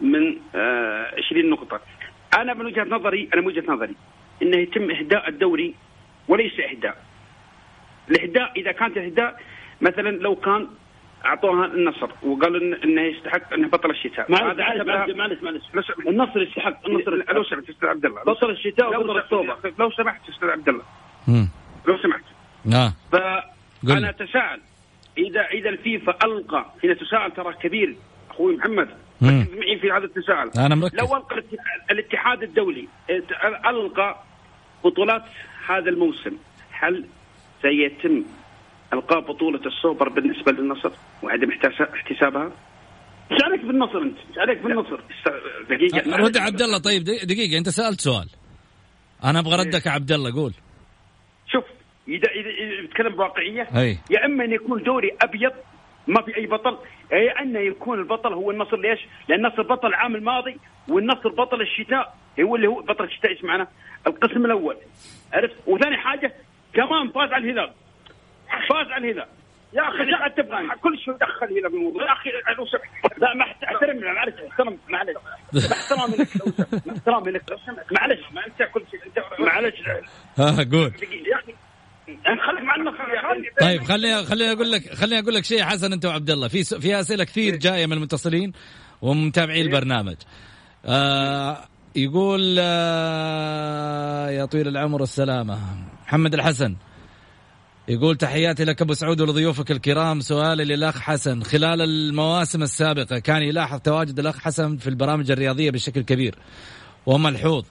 من 0.00 0.22
20 0.24 0.40
آه، 0.54 1.50
نقطة. 1.50 1.80
أنا 2.38 2.54
من 2.54 2.66
وجهة 2.66 2.84
نظري 2.84 3.28
أنا 3.34 3.40
من 3.40 3.46
وجهة 3.46 3.64
نظري 3.72 3.94
انه 4.42 4.56
يتم 4.56 4.90
إهداء 4.90 5.28
الدوري 5.28 5.74
وليس 6.28 6.60
إهداء. 6.60 6.96
الإهداء 8.10 8.52
إذا 8.56 8.72
كانت 8.72 8.96
اهداء 8.98 9.40
مثلا 9.80 10.10
لو 10.10 10.36
كان 10.36 10.68
أعطوها 11.24 11.66
النصر 11.66 12.08
وقالوا 12.22 12.84
إنه 12.84 13.02
يستحق 13.02 13.52
إنه 13.54 13.68
بطل 13.68 13.90
الشتاء. 13.90 14.30
معلش 14.32 15.42
معلش 15.42 15.42
معلش 15.42 15.92
النصر 16.08 16.42
يستحق 16.42 16.86
النصر 16.88 17.14
لو 17.32 17.44
سمحت 17.44 17.68
أستاذ 17.70 17.88
عبد 17.88 18.04
الله 18.06 18.22
بطل 18.22 18.50
الشتاء 18.50 19.00
وبطل 19.00 19.18
اكتوبر 19.18 19.56
لو 19.78 19.90
سمحت 19.90 20.28
أستاذ 20.28 20.48
عبد 20.48 20.68
الله. 20.68 20.82
لو 21.86 21.98
سمحت. 21.98 22.24
نعم. 22.64 22.92
فأنا 23.12 24.10
أتساءل. 24.10 24.60
إذا 25.18 25.40
إذا 25.40 25.68
الفيفا 25.68 26.18
ألقى 26.24 26.66
هنا 26.84 26.94
تساؤل 26.94 27.32
ترى 27.32 27.54
كبير 27.62 27.96
أخوي 28.30 28.56
محمد. 28.56 28.88
معي 29.20 29.78
في 29.80 29.90
هذا 29.90 30.04
التساؤل. 30.04 30.50
أنا 30.66 30.74
مركز. 30.74 30.98
لو 30.98 31.16
ألقى 31.16 31.42
الاتحاد 31.90 32.42
الدولي 32.42 32.88
ألقى 33.66 34.22
بطولات 34.84 35.22
هذا 35.68 35.90
الموسم 35.90 36.36
هل 36.70 37.06
سيتم 37.62 38.24
إلقاء 38.92 39.20
بطولة 39.20 39.60
السوبر 39.66 40.08
بالنسبة 40.08 40.52
للنصر؟ 40.52 40.90
وعدم 41.22 41.50
احتسابها؟ 41.94 42.52
إيش 43.32 43.38
عليك 43.44 43.64
بالنصر 43.64 43.98
أنت؟ 43.98 44.18
إيش 44.18 44.38
عليك 44.38 44.58
بالنصر؟ 44.62 45.00
دقيقة. 45.70 46.16
رد 46.16 46.36
عبد 46.36 46.62
الله 46.62 46.78
طيب 46.78 47.04
دقيقة 47.04 47.58
أنت 47.58 47.68
سألت 47.68 48.00
سؤال. 48.00 48.28
أنا 49.24 49.38
أبغى 49.38 49.56
ردك 49.56 49.86
يا 49.86 49.90
عبد 49.90 50.12
الله 50.12 50.34
قول. 50.34 50.52
اذا 52.08 52.30
اذا 52.30 52.86
تتكلم 52.86 53.12
بواقعية 53.12 53.68
أي. 53.76 53.98
يا 54.10 54.24
إما 54.24 54.44
ان 54.44 54.52
يكون 54.52 54.82
دوري 54.82 55.16
أبيض 55.22 55.52
ما 56.06 56.22
في 56.22 56.36
أي 56.36 56.46
بطل 56.46 56.78
يا 57.12 57.42
انه 57.42 57.58
يكون 57.58 57.98
البطل 57.98 58.32
هو 58.32 58.50
النصر. 58.50 58.76
ليش؟ 58.76 59.00
لأن 59.28 59.46
النصر 59.46 59.62
بطل 59.62 59.88
العام 59.88 60.14
الماضي 60.16 60.56
والنصر 60.88 61.28
بطل 61.28 61.60
الشتاء. 61.60 62.14
هو 62.40 62.56
اللي 62.56 62.66
هو 62.68 62.80
بطل 62.82 63.04
الشتاء 63.04 63.30
إيش 63.30 63.44
معناه؟ 63.44 63.68
القسم 64.06 64.44
الأول. 64.44 64.76
عرفت؟ 65.32 65.54
وثاني 65.66 65.96
حاجة 65.96 66.32
كمان 66.74 67.08
فاز 67.08 67.32
على 67.32 67.50
الهلال. 67.50 67.72
فاز 68.68 68.86
على 68.86 69.10
الهلال. 69.10 69.28
يا 69.72 69.88
أخي 69.88 70.02
إيش 70.02 70.32
تبغى 70.36 70.68
كل 70.82 70.98
شيء 70.98 71.14
دخل 71.14 71.46
الهلال 71.46 71.70
بالموضوع. 71.70 72.02
يا 72.02 72.12
أخي 72.12 72.30
لو 72.58 72.66
سمحت 72.66 73.18
لا 73.18 73.34
ما 73.34 73.44
أحترم 73.44 74.00
معلش 74.00 74.34
أحترم 74.50 74.78
معلش. 74.88 75.16
احترامي 75.72 76.16
لك 76.16 76.28
احترامي 76.90 77.30
لك. 77.30 77.42
معلش. 78.00 78.20
ما 78.32 78.46
انت 78.46 78.62
كل 78.74 78.82
شيء. 78.90 79.00
انت 79.06 79.40
معلش. 79.40 79.74
ها 80.38 80.64
قول. 80.72 80.92
يا 81.26 81.36
أخي 81.36 81.54
خليك 82.06 82.64
مع 82.64 82.74
أخي 82.76 83.50
طيب 83.60 83.84
خليني 83.84 84.24
خليني 84.24 84.52
أقول 84.52 84.72
لك 84.72 84.94
خليني 84.94 85.22
أقول 85.22 85.34
لك 85.34 85.44
شيء 85.44 85.62
حسن 85.62 85.92
أنت 85.92 86.04
وعبد 86.06 86.30
الله. 86.30 86.48
في 86.48 86.64
في 86.64 87.00
أسئلة 87.00 87.24
كثير 87.24 87.56
جاية 87.56 87.86
من 87.86 87.92
المتصلين 87.92 88.52
ومتابعي 89.02 89.62
البرنامج. 89.62 90.16
آه 90.84 91.58
يقول 91.96 92.56
آه 92.60 94.30
يا 94.30 94.44
طويل 94.44 94.68
العمر 94.68 95.00
والسلامه 95.00 95.58
محمد 96.06 96.34
الحسن 96.34 96.76
يقول 97.88 98.16
تحياتي 98.16 98.64
لك 98.64 98.82
أبو 98.82 98.94
سعود 98.94 99.20
ولضيوفك 99.20 99.70
الكرام. 99.70 100.20
سؤالي 100.20 100.64
للأخ 100.64 101.00
حسن. 101.00 101.42
خلال 101.42 101.82
المواسم 101.82 102.62
السابقة 102.62 103.18
كان 103.18 103.42
يلاحظ 103.42 103.80
تواجد 103.80 104.18
الأخ 104.18 104.38
حسن 104.38 104.76
في 104.76 104.88
البرامج 104.88 105.30
الرياضية 105.30 105.70
بشكل 105.70 106.02
كبير 106.02 106.34
وملحوظ. 107.06 107.64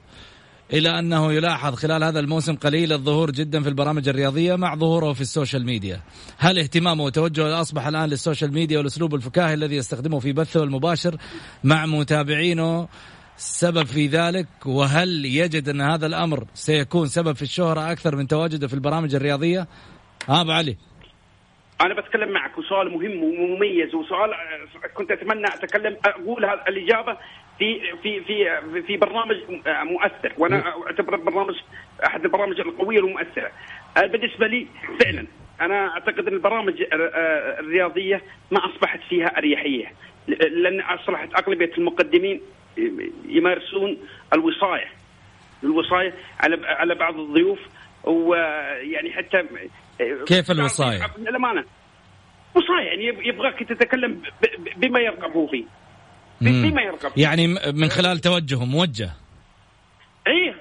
إلى 0.73 0.99
أنه 0.99 1.33
يلاحظ 1.33 1.75
خلال 1.75 2.03
هذا 2.03 2.19
الموسم 2.19 2.55
قليل 2.55 2.93
الظهور 2.93 3.31
جدا 3.31 3.61
في 3.63 3.69
البرامج 3.69 4.09
الرياضية 4.09 4.55
مع 4.55 4.75
ظهوره 4.75 5.13
في 5.13 5.21
ال 5.21 5.28
social 5.28 5.65
media. 5.65 6.01
هل 6.37 6.59
اهتمامه 6.59 7.03
وتوجهه 7.03 7.61
أصبح 7.61 7.87
الآن 7.87 8.09
لل 8.09 8.20
social 8.20 8.53
media 8.53 8.77
والأسلوب 8.77 9.15
الفكاهي 9.15 9.53
الذي 9.53 9.75
يستخدمه 9.75 10.19
في 10.19 10.33
بثه 10.33 10.63
المباشر 10.63 11.15
مع 11.63 11.85
متابعينه 11.85 12.87
سبب 13.37 13.83
في 13.83 14.07
ذلك 14.07 14.47
وهل 14.65 15.25
يجد 15.25 15.69
أن 15.69 15.81
هذا 15.81 16.05
الأمر 16.05 16.43
سيكون 16.53 17.07
سبب 17.07 17.35
في 17.35 17.41
الشهرة 17.41 17.91
أكثر 17.91 18.15
من 18.15 18.27
تواجده 18.27 18.67
في 18.67 18.73
البرامج 18.73 19.15
الرياضية؟ 19.15 19.67
ها 20.29 20.41
أبو 20.41 20.51
علي 20.51 20.77
أنا 21.81 21.93
بتكلم 22.01 22.31
معك 22.31 22.57
وسؤال 22.57 22.91
مهم 22.91 23.23
ومميز 23.23 23.95
وسؤال 23.95 24.29
كنت 24.93 25.11
أتمنى 25.11 25.47
أتكلم 25.47 25.97
أقول 26.05 26.45
الإجابة 26.45 27.17
في 27.63 27.79
في 28.03 28.21
في 28.21 28.81
في 28.87 28.97
برنامج 28.97 29.35
مؤثر 29.65 30.33
وأنا 30.37 30.73
اعتبر 30.87 31.15
البرنامج 31.15 31.55
أحد 32.05 32.25
البرامج 32.25 32.59
القوية 32.59 33.01
والمؤثرة. 33.01 33.51
بالنسبة 33.95 34.47
لي 34.47 34.67
فعلا 35.03 35.27
أنا 35.61 35.87
أعتقد 35.87 36.27
أن 36.27 36.33
البرامج 36.33 36.83
الرياضية 37.59 38.21
ما 38.51 38.59
أصبحت 38.65 38.99
فيها 39.09 39.37
أريحية. 39.37 39.91
لأن 40.27 40.81
أصبحت 40.81 41.29
أغلبية 41.43 41.71
المقدمين 41.77 42.41
يمارسون 43.25 43.97
الوصاية 44.33 44.87
الوصاية 45.63 46.13
على 46.39 46.67
على 46.67 46.95
بعض 46.95 47.19
الضيوف 47.19 47.59
ويعني 48.03 49.11
حتى 49.11 49.43
كيف 50.27 50.51
الوصاية؟ 50.51 50.99
للأمانة 51.17 51.63
وصاية 52.55 52.85
يعني 52.85 53.27
يبغاك 53.27 53.63
تتكلم 53.63 54.21
بما 54.77 54.99
يرغب 54.99 55.31
هو 55.31 55.47
فيه. 55.47 55.65
بما 56.41 56.81
يرغب. 56.81 57.11
يعني 57.17 57.47
من 57.73 57.89
خلال 57.89 58.19
توجهه 58.19 58.65
موجه. 58.65 59.09
إي 60.27 60.53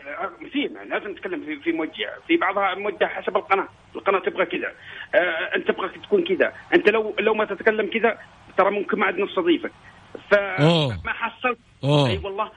في 0.53 0.71
لازم 0.91 1.11
نتكلم 1.11 1.45
في 1.45 1.57
في 1.57 1.73
موجه 1.73 2.11
في 2.29 2.37
بعضها 2.37 2.75
موجه 2.75 3.07
حسب 3.07 3.37
القناة. 3.37 3.69
القناة 3.95 4.19
تبغى 4.19 4.47
كذا. 4.47 4.73
آه 5.15 5.57
أنت 5.57 5.69
تبغى 5.69 5.89
تكون 5.89 6.25
كذا. 6.25 6.53
أنت 6.75 6.91
لو 6.91 7.15
لو 7.19 7.35
ما 7.35 7.45
تتكلم 7.45 7.91
كذا 7.91 8.19
ترى 8.57 8.71
ممكن 8.71 8.99
ما 8.99 9.07
عاد 9.07 9.19
نستضيفك 9.19 9.73
فما 10.31 11.13
حصلت 11.13 11.59
أي 11.85 12.21
والله. 12.25 12.51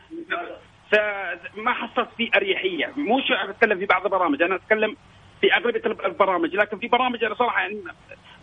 فما 0.91 1.73
حصلت 1.73 2.09
في 2.17 2.31
أريحية. 2.35 2.93
مو 2.97 3.19
أتكلم 3.49 3.79
في 3.79 3.85
بعض 3.85 4.05
البرامج. 4.05 4.41
أنا 4.41 4.55
أتكلم 4.55 4.95
في 5.41 5.53
أغلبية 5.53 5.81
البرامج. 6.05 6.55
لكن 6.55 6.79
في 6.79 6.87
برامج 6.87 7.23
أنا 7.23 7.35
صراحة 7.35 7.61
يعني 7.61 7.83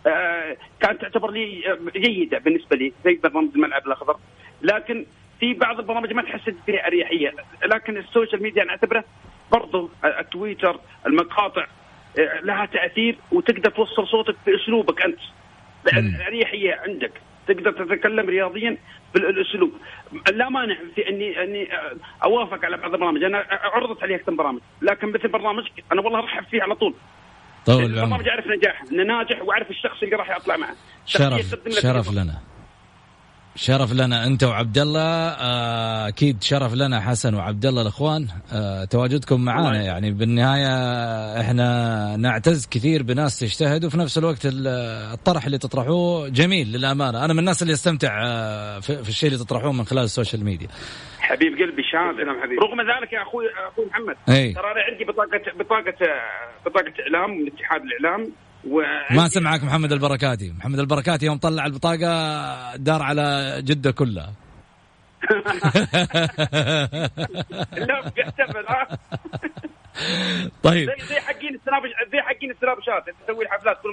آه 0.06 0.56
كانت 0.80 1.00
تعتبر 1.00 1.30
لي 1.30 1.62
جيدة 1.96 2.38
بالنسبة 2.38 2.76
لي. 2.76 2.92
زي 3.04 3.14
برنامج 3.14 3.48
الملعب 3.54 3.86
الأخضر. 3.86 4.16
لكن 4.62 5.06
في 5.40 5.54
بعض 5.54 5.78
البرامج 5.78 6.12
ما 6.12 6.22
تحس 6.22 6.54
فيها 6.66 6.86
أريحية. 6.86 7.34
لكن 7.64 7.96
ال 7.96 8.03
social 8.03 8.42
media 8.42 8.62
أنا 8.62 8.70
أعتبره 8.70 9.04
برضو 9.52 9.90
التويتر 10.04 10.80
المقاطع 11.06 11.66
لها 12.42 12.66
تأثير 12.66 13.18
وتقدر 13.32 13.70
توصل 13.70 14.08
صوتك 14.08 14.36
باسلوبك 14.46 15.02
أنت. 15.02 15.18
الاريحيه 15.86 16.80
عندك. 16.86 17.12
تقدر 17.46 17.72
تتكلم 17.72 18.28
رياضيا 18.28 18.76
بالأسلوب. 19.14 19.72
لا 20.32 20.48
مانع 20.48 20.76
في 20.94 21.08
اني 21.08 21.42
إني 21.42 21.68
أوافق 22.24 22.64
على 22.64 22.76
بعض 22.76 22.94
البرامج. 22.94 23.24
أنا 23.24 23.46
عرضت 23.50 24.02
عليه 24.02 24.16
أكثر 24.16 24.34
برامج. 24.34 24.60
لكن 24.82 25.12
مثل 25.12 25.28
برنامج 25.28 25.64
أنا 25.92 26.00
والله 26.00 26.18
ارحب 26.18 26.44
فيه 26.44 26.62
على 26.62 26.74
طول. 26.74 26.94
طول 27.66 27.84
البرنامج 27.84 28.28
اعرف 28.28 28.46
نجاح 28.46 28.82
إنه 28.92 29.02
ناجح 29.02 29.42
واعرف 29.42 29.70
الشخص 29.70 30.02
اللي 30.02 30.16
راح 30.16 30.36
يطلع 30.36 30.56
معه. 30.56 30.74
شرف 31.06 31.54
شرف 31.68 32.12
لنا. 32.12 32.51
شرف 33.56 33.92
لنا 33.92 34.26
انت 34.26 34.44
وعبد 34.44 34.78
الله 34.78 35.28
آه، 35.28 36.08
أكيد 36.08 36.42
شرف 36.42 36.74
لنا 36.74 37.00
حسن 37.00 37.34
وعبد 37.34 37.66
الله 37.66 37.82
الاخوان. 37.82 38.28
آه، 38.52 38.84
تواجدكم 38.84 39.40
معنا 39.40 39.82
يعني 39.82 40.10
بالنهاية 40.10 40.70
إحنا 41.40 42.16
نعتز 42.16 42.68
كثير 42.70 43.02
بناس 43.02 43.38
تجتهد 43.38 43.84
وفي 43.84 43.98
نفس 43.98 44.18
الوقت 44.18 44.40
الطرح 44.44 45.44
اللي 45.44 45.58
تطرحوه 45.58 46.28
جميل 46.28 46.72
للأمانة. 46.72 47.24
أنا 47.24 47.32
من 47.32 47.38
الناس 47.38 47.62
اللي 47.62 47.72
أستمتع 47.72 48.22
آه، 48.24 48.80
في 48.80 49.08
الشيء 49.08 49.32
اللي 49.32 49.44
تطرحوه 49.44 49.72
من 49.72 49.84
خلال 49.84 50.04
ال 50.04 50.10
social 50.10 50.44
media. 50.44 50.68
حبيب 51.20 51.52
قلبي 51.52 51.82
حبيبي. 52.42 52.56
رغم 52.56 52.80
ذلك 52.80 53.12
يا 53.12 53.22
أخوي 53.22 53.44
أخوي 53.72 53.86
محمد 53.86 54.16
أي. 54.28 54.52
ترى 54.52 54.64
أنا 54.64 54.80
عندي 54.92 55.04
بطاقه 55.04 55.58
بطاقه 55.58 55.94
بطاقة 56.66 56.92
إعلام 57.00 57.30
من 57.30 57.46
اتحاد 57.46 57.80
الإعلام. 57.82 58.32
ما 59.10 59.28
سمعك 59.28 59.64
محمد 59.64 59.92
البركاتي. 59.92 60.52
محمد 60.58 60.78
البركاتي 60.78 61.26
يوم 61.26 61.38
طلع 61.38 61.66
البطاقة 61.66 62.76
دار 62.76 63.02
على 63.02 63.56
جدة 63.62 63.90
كلها. 63.90 64.32
لا 67.88 68.10
بيحتفل 68.16 68.66
ها؟ 68.68 68.98
طيب. 70.62 70.88
زي 70.90 71.06
زي 71.06 71.20
حقين 71.20 71.54
السناب 71.54 71.82
زي 72.12 72.20
حقين 72.20 72.50
السنابشات 72.50 73.08
أنت 73.08 73.16
تسوي 73.26 73.44
الحفلات 73.44 73.76
كل 73.82 73.92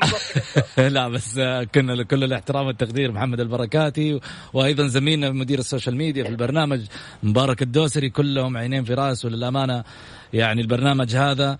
لا 0.93 1.07
بس 1.07 1.39
كنا 1.75 1.91
لكل 1.91 2.23
الاحترام 2.23 2.65
والتقدير 2.67 3.11
محمد 3.11 3.39
البركاتي 3.39 4.19
وأيضا 4.53 4.87
زميلنا 4.87 5.29
مدير 5.29 5.59
السوشيال 5.59 5.95
ميديا 5.95 6.23
في 6.23 6.29
البرنامج 6.29 6.85
مبارك 7.23 7.61
الدوسري 7.61 8.09
كلهم 8.09 8.57
عينين 8.57 8.83
في 8.83 8.93
رأس 8.93 9.25
وللأمانة 9.25 9.83
يعني 10.33 10.61
البرنامج 10.61 11.15
هذا. 11.15 11.57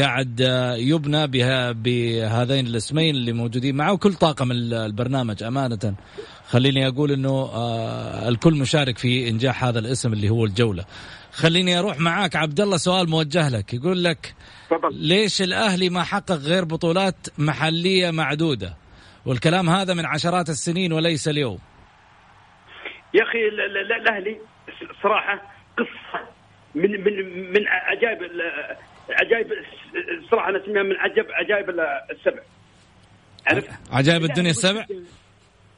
قاعد 0.00 0.40
آه، 0.40 0.74
يبنى 0.74 1.26
بها 1.26 1.72
بهذين 1.72 2.66
الاسمين 2.66 3.14
اللي 3.14 3.32
موجودين 3.32 3.76
معه 3.76 3.92
وكل 3.92 4.14
طاقم 4.14 4.52
البرنامج. 4.52 5.42
أمانة 5.42 5.94
خليني 6.48 6.88
أقول 6.88 7.12
إنه 7.12 7.30
آه، 7.30 8.28
الكل 8.28 8.54
مشارك 8.54 8.98
في 8.98 9.28
إنجاح 9.28 9.64
هذا 9.64 9.78
الاسم 9.78 10.12
اللي 10.12 10.30
هو 10.30 10.44
الجولة. 10.44 10.84
خليني 11.32 11.78
أروح 11.78 12.00
معاك 12.00 12.36
عبد 12.36 12.60
الله 12.60 12.76
سؤال 12.76 13.10
موجه 13.10 13.48
لك. 13.48 13.74
يقول 13.74 14.04
لك 14.04 14.34
ليش 14.92 15.42
الأهلي 15.42 15.90
ما 15.90 16.02
حقق 16.02 16.32
غير 16.32 16.64
بطولات 16.64 17.16
محلية 17.38 18.10
معدودة؟ 18.10 18.76
والكلام 19.26 19.70
هذا 19.70 19.94
من 19.94 20.06
عشرات 20.06 20.48
السنين 20.48 20.92
وليس 20.92 21.28
اليوم. 21.28 21.58
يا 23.14 23.22
أخي 23.22 23.38
ال- 23.38 23.60
ال- 23.60 23.76
ال- 23.76 23.92
الأهلي 24.08 24.38
صراحة 25.02 25.42
قصة 25.78 26.31
من 26.74 26.90
من 26.90 27.50
من 27.52 27.66
عجائب 27.68 28.18
عجائب 29.20 29.46
الصراحه 30.22 30.48
أنا 30.48 30.58
أسميها 30.64 30.82
من 30.82 30.96
عجب 30.96 31.26
عجائب 31.30 31.70
ال- 31.70 31.80
السبع. 32.10 32.42
عرفت؟ 33.46 33.70
عجائب 33.92 34.22
الدنيا 34.24 34.50
السبع؟ 34.50 34.86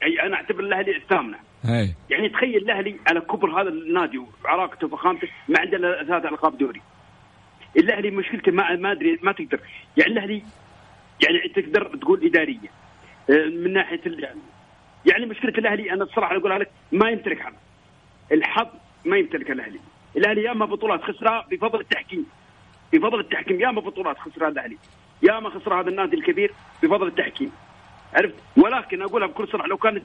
يعني 0.02 0.22
أنا 0.26 0.36
أعتبر 0.36 0.60
الأهلي 0.60 0.96
الثامنه 0.96 1.38
هي 1.64 1.88
يعني 2.10 2.28
تخيل 2.28 2.56
الأهلي 2.56 2.96
على 3.08 3.20
كبر 3.20 3.60
هذا 3.62 3.68
النادي 3.68 4.18
وعراقته 4.44 4.86
وفخامته 4.86 5.28
ما 5.48 5.60
عنده 5.60 5.76
إلا 5.76 6.04
ثلاث 6.04 6.24
ألقاب 6.32 6.58
دوري. 6.58 6.80
الأهلي 7.76 8.10
مشكلته 8.10 8.52
ما 8.52 8.76
ما 8.76 8.92
أدري 8.92 9.18
ما 9.22 9.32
تقدر. 9.32 9.60
يعني 9.96 10.12
الأهلي 10.12 10.42
يعني 11.24 11.38
تقدر 11.54 11.96
تقول 11.96 12.26
إدارية 12.26 12.68
آه، 13.30 13.46
من 13.48 13.72
ناحية 13.72 14.00
ال- 14.06 14.28
يعني 15.06 15.26
مشكلة 15.26 15.50
الأهلي 15.58 15.92
أنا 15.92 16.04
الصراحه 16.04 16.36
أقولها 16.36 16.58
لك 16.58 16.70
ما 16.92 17.10
يمتلك 17.10 17.40
حظ 17.40 17.52
الحظ 18.32 18.66
ما 19.04 19.16
يمتلك 19.16 19.50
الأهلي. 19.50 19.80
الاهلي 20.16 20.42
ياما 20.42 20.66
بطولات 20.66 21.02
خسرها 21.02 21.46
بفضل 21.50 21.80
التحكيم. 21.80 22.26
بفضل 22.92 23.20
التحكيم. 23.20 23.60
ياما 23.60 23.80
بطولات 23.80 24.18
خسرها 24.18 24.48
الاهلي 24.48 24.76
ياما 25.22 25.50
خسر 25.50 25.80
هذا 25.80 25.88
النادي 25.88 26.16
الكبير 26.16 26.52
بفضل 26.82 27.06
التحكيم. 27.06 27.52
عرفت؟ 28.14 28.34
ولكن 28.56 29.02
أقولها 29.02 29.28
بكل 29.28 29.48
صراحة 29.48 29.68
لو 29.68 29.76
كان 29.76 30.02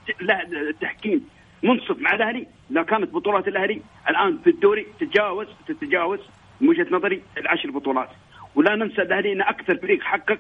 التحكيم 0.70 1.30
منصف 1.64 2.00
مع 2.00 2.14
الأهلي 2.14 2.48
لكانت 2.70 3.14
بطولات 3.14 3.48
الأهلي 3.48 3.82
الآن 4.10 4.38
في 4.44 4.50
الدوري 4.50 4.88
تتجاوز 5.00 5.48
تتجاوز 5.68 6.20
من 6.62 6.70
وجهة 6.70 6.88
نظري 6.92 7.22
العشر 7.38 7.72
بطولات. 7.72 8.10
ولا 8.56 8.76
ننسى 8.76 9.02
الأهلي 9.02 9.34
إن 9.34 9.42
أكثر 9.42 9.78
فريق 9.78 10.04
حقق 10.04 10.40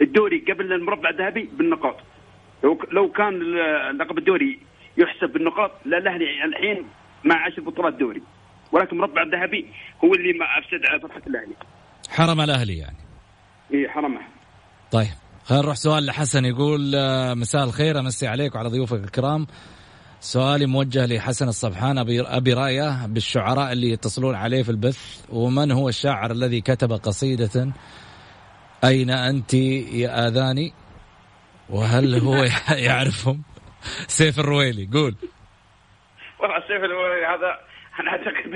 الدوري 0.00 0.44
قبل 0.48 0.72
المربع 0.72 1.10
الذهبي 1.10 1.50
بالنقاط. 1.52 1.96
لو 2.64 2.78
لو 2.90 3.08
كان 3.08 3.40
لقب 3.98 4.18
الدوري 4.18 4.58
يحسب 4.96 5.32
بالنقاط 5.32 5.70
لا 5.84 5.98
الأهلي 5.98 6.44
الحين 6.44 6.88
مع 7.24 7.44
عشر 7.46 7.62
بطولات 7.62 7.94
دوري. 7.94 8.22
ولكن 8.72 8.98
مربع 8.98 9.22
الذهبي 9.22 9.66
هو 10.04 10.14
اللي 10.14 10.32
ما 10.32 10.46
أفسد 10.58 10.86
على 10.86 11.00
فرحة 11.00 11.22
الأهلي. 11.26 11.54
حرم 12.10 12.40
الأهلي 12.40 12.78
يعني. 12.78 12.96
اي 13.74 13.88
حرمه. 13.88 14.20
طيب 14.92 15.08
خلينا 15.44 15.64
نروح 15.64 15.76
سؤال 15.76 16.06
لحسن. 16.06 16.44
يقول 16.44 16.94
آه، 16.94 17.34
مساء 17.34 17.64
الخير 17.64 17.98
أمسي 18.00 18.26
عليك 18.26 18.54
وعلى 18.54 18.68
ضيوفك 18.68 19.04
الكرام. 19.04 19.46
سؤالي 20.20 20.66
موجه 20.66 21.06
لحسن 21.06 21.48
الصبحان. 21.48 21.98
أبي 21.98 22.20
أبي 22.20 22.52
رأيه 22.52 23.06
بالشعراء 23.06 23.72
اللي 23.72 23.90
يتصلون 23.90 24.34
عليه 24.34 24.62
في 24.62 24.70
البث 24.70 25.24
ومن 25.30 25.72
هو 25.72 25.88
الشاعر 25.88 26.30
الذي 26.30 26.60
كتب 26.60 26.92
قصيدة 26.92 27.72
أين 28.84 29.10
أنت 29.10 29.54
يا 29.54 30.28
آذاني؟ 30.28 30.72
وهل 31.70 32.14
هو 32.14 32.44
يعرفهم؟ 32.88 33.42
سيف 34.06 34.38
الرويلي 34.38 34.88
قول. 34.92 35.14
والله 36.40 36.56
السيف 36.56 36.84
الأولي 36.84 37.26
هذا 37.26 37.58
أنا 38.00 38.10
اعتقد 38.10 38.50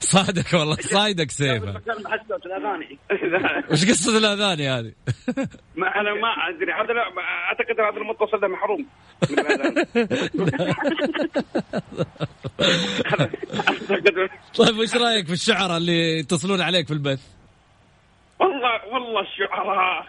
صادق 0.00 0.58
والله 0.58 0.76
صايدك 0.96 1.30
سيفة. 1.30 1.72
محسن 1.72 2.34
الأغاني. 2.46 2.98
وش 3.72 3.84
قصة 3.84 4.18
الأذان 4.18 4.60
هذه؟ 4.60 4.92
ما 5.80 6.00
أنا 6.00 6.14
ما 6.14 6.28
أدري. 6.48 6.72
هذا 6.72 6.94
أعتقد 7.48 7.80
هذا 7.80 7.96
المتصل 8.02 8.40
ده 8.40 8.48
محروم 8.48 8.86
طيب 14.58 14.78
وش 14.78 14.94
رأيك 14.96 15.26
في 15.26 15.32
الشعراء 15.32 15.76
اللي 15.76 16.18
يتصلون 16.18 16.60
عليك 16.60 16.86
في 16.86 16.92
البث؟ 16.92 17.20
والله 18.38 18.86
والله 18.92 19.20
الشعراء. 19.20 20.06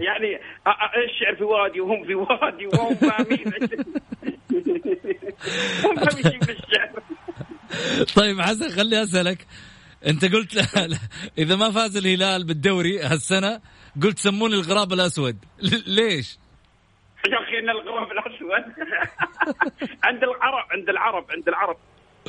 يعني 0.00 0.40
الشعر 1.04 1.34
في 1.36 1.44
وادي 1.44 1.80
وهم 1.80 2.04
في 2.04 2.14
وادي 2.14 2.66
وهم 2.66 2.94
فاهمين. 2.94 3.44
هم 5.84 5.94
فاهمين 5.96 6.40
الشعر. 6.42 6.90
طيب 8.16 8.40
حسن 8.40 8.68
خليني 8.70 9.02
أسألك. 9.02 9.46
أنت 10.06 10.24
قلت 10.24 10.54
لا 10.76 10.86
لا. 10.86 10.96
إذا 11.38 11.56
ما 11.56 11.70
فاز 11.70 11.96
الهلال 11.96 12.44
بالدوري 12.46 13.00
هالسنة 13.02 13.60
قلت 14.02 14.18
سموني 14.18 14.54
الغراب 14.54 14.92
الأسود. 14.92 15.36
ل- 15.62 15.94
ليش؟ 15.94 16.38
يا 17.32 17.38
أخي 17.42 17.58
إن 17.58 17.70
الغراب 17.70 18.08
الأسود. 18.12 18.74
عند 20.04 20.22
العرب 20.24 20.64
عند 20.70 20.88
العرب 20.88 21.24
عند 21.30 21.48
العرب. 21.48 21.76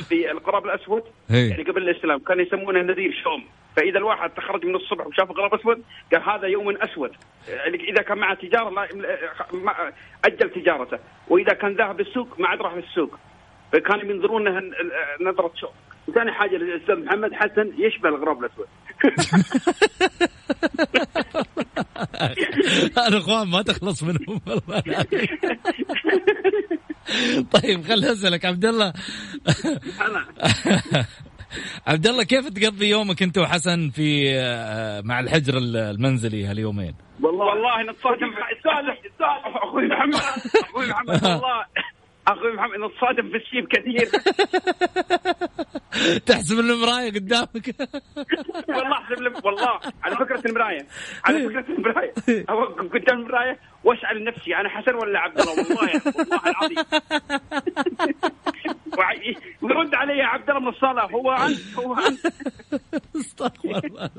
في 0.08 0.30
الغراب 0.30 0.64
الأسود. 0.66 1.02
يعني 1.30 1.62
قبل 1.62 1.88
الإسلام 1.90 2.18
كانوا 2.18 2.42
يسمونه 2.44 2.82
نذير 2.82 3.20
شوم. 3.24 3.44
فإذا 3.76 3.98
الواحد 3.98 4.30
تخرج 4.30 4.64
من 4.64 4.76
الصبح 4.76 5.06
وشاف 5.06 5.30
غراب 5.30 5.54
أسود 5.54 5.82
قال 6.12 6.22
هذا 6.30 6.46
يوم 6.46 6.76
أسود. 6.76 7.10
يعني 7.48 7.76
إذا 7.90 8.02
كان 8.02 8.18
معه 8.18 8.34
تجارة 8.34 8.70
لا 8.70 9.92
أجل 10.24 10.50
تجارته. 10.50 10.98
وإذا 11.28 11.52
كان 11.54 11.74
ذاهب 11.76 12.00
السوق 12.00 12.40
ما 12.40 12.48
عاد 12.48 12.60
راح 12.62 12.74
للسوق. 12.74 13.18
فكانوا 13.76 14.12
ينظرونه 14.12 14.60
نظرة 15.20 15.52
شوم 15.60 15.70
وثاني 16.08 16.32
حاجة 16.32 16.56
الاستاذ 16.56 17.04
محمد 17.04 17.32
حسن 17.32 17.72
يشبه 17.78 18.08
الغراب 18.08 18.44
الأسود. 18.44 18.66
الأخوان 23.08 23.48
ما 23.48 23.62
تخلص 23.62 24.02
منهم. 24.02 24.40
والله 24.46 24.82
طيب 27.54 27.84
خليني 27.84 28.12
أسألك 28.12 28.44
عبد 28.44 28.64
الله. 28.64 28.92
أنا. 30.00 30.26
عبد 31.86 32.06
الله 32.06 32.24
كيف 32.24 32.48
تقضي 32.48 32.90
يومك 32.90 33.22
أنت 33.22 33.38
وحسن 33.38 33.90
في 33.90 34.30
آه، 34.38 35.00
مع 35.00 35.20
الحجر 35.20 35.58
المنزلي 35.58 36.46
هاليومين؟ 36.46 36.94
والله 37.22 37.44
والله 37.44 37.82
نتصادم 37.82 38.30
السؤال 38.56 38.90
السؤال 39.12 39.54
أخوي 39.62 39.88
محمد. 39.88 40.14
أخوي 40.64 40.86
محمد 40.86 41.24
والله. 41.24 41.64
أخوي 42.28 42.52
محمد 42.52 42.78
نتصادم 42.78 43.30
في 43.30 43.36
الشيب 43.36 43.66
كثير. 43.68 44.08
تحسب 46.26 46.58
المراية 46.58 47.12
قدامك. 47.12 47.74
والله 48.68 48.92
أحسب 48.92 49.44
والله 49.44 49.80
على 50.02 50.16
فكرة 50.16 50.42
المراية. 50.46 50.86
على 51.24 51.48
فكرة 51.48 51.64
المراية. 51.74 52.12
اوقف 52.50 52.92
قدام 52.92 53.18
المراية 53.20 53.58
وأسأل 53.84 54.24
نفسي 54.24 54.56
أنا 54.56 54.68
حسن 54.68 54.94
ولا 54.94 55.18
عبد 55.18 55.40
الله؟ 55.40 55.52
والله 55.52 56.02
والله 56.16 56.40
العظيم. 56.46 56.76
ويرد 59.62 59.94
علي 59.94 60.18
يا 60.18 60.24
عبد 60.24 60.50
الله 60.50 60.60
من 60.60 60.68
الصلاه 60.68 61.06
هو 61.10 61.32
أنت 61.32 61.78
هو 61.78 61.94
أنت. 61.94 62.26
استغفر 63.16 63.80
الله. 63.84 64.10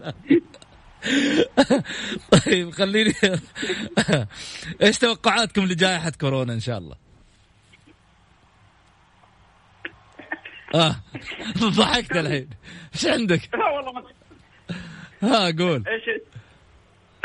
طيب 2.45 2.69
خليني 2.71 3.13
إيش 4.83 4.97
توقعاتكم 4.97 5.61
لجائحة 5.61 6.11
كورونا 6.21 6.53
إن 6.53 6.59
شاء 6.59 6.77
الله؟ 6.77 7.06
آه. 10.75 10.95
ضحكت 11.77 12.15
الحين. 12.17 12.49
إيش 12.95 13.05
عندك؟ 13.05 13.41
لا 13.53 13.69
والله 13.69 13.91
ما 13.91 14.03
ها 15.21 15.51
قول. 15.59 15.83
إيش 15.87 16.03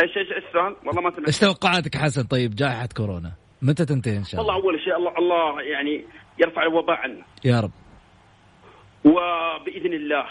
إيش 0.03 0.17
إيش 0.17 0.45
السؤال 0.47 0.77
والله 0.85 1.03
ما 1.03 1.11
سمعت. 1.11 1.27
إيش 1.27 1.39
توقعاتك 1.39 1.97
حسن؟ 1.97 2.23
طيب 2.23 2.55
جائحة 2.55 2.89
كورونا؟ 2.97 3.33
متى 3.63 3.85
تنتهي 3.85 4.17
إن 4.17 4.25
شاء 4.25 4.41
والله 4.41 4.57
الله؟ 4.57 4.65
أول 4.65 4.81
شيء 4.85 4.97
الله 4.97 5.19
الله 5.19 5.63
يعني 5.63 6.05
يرفع 6.39 6.63
الوباء 6.63 6.97
عنا. 6.97 7.25
يا 7.45 7.61
رب. 7.61 7.71
وبإذن 9.05 9.93
الله 9.93 10.27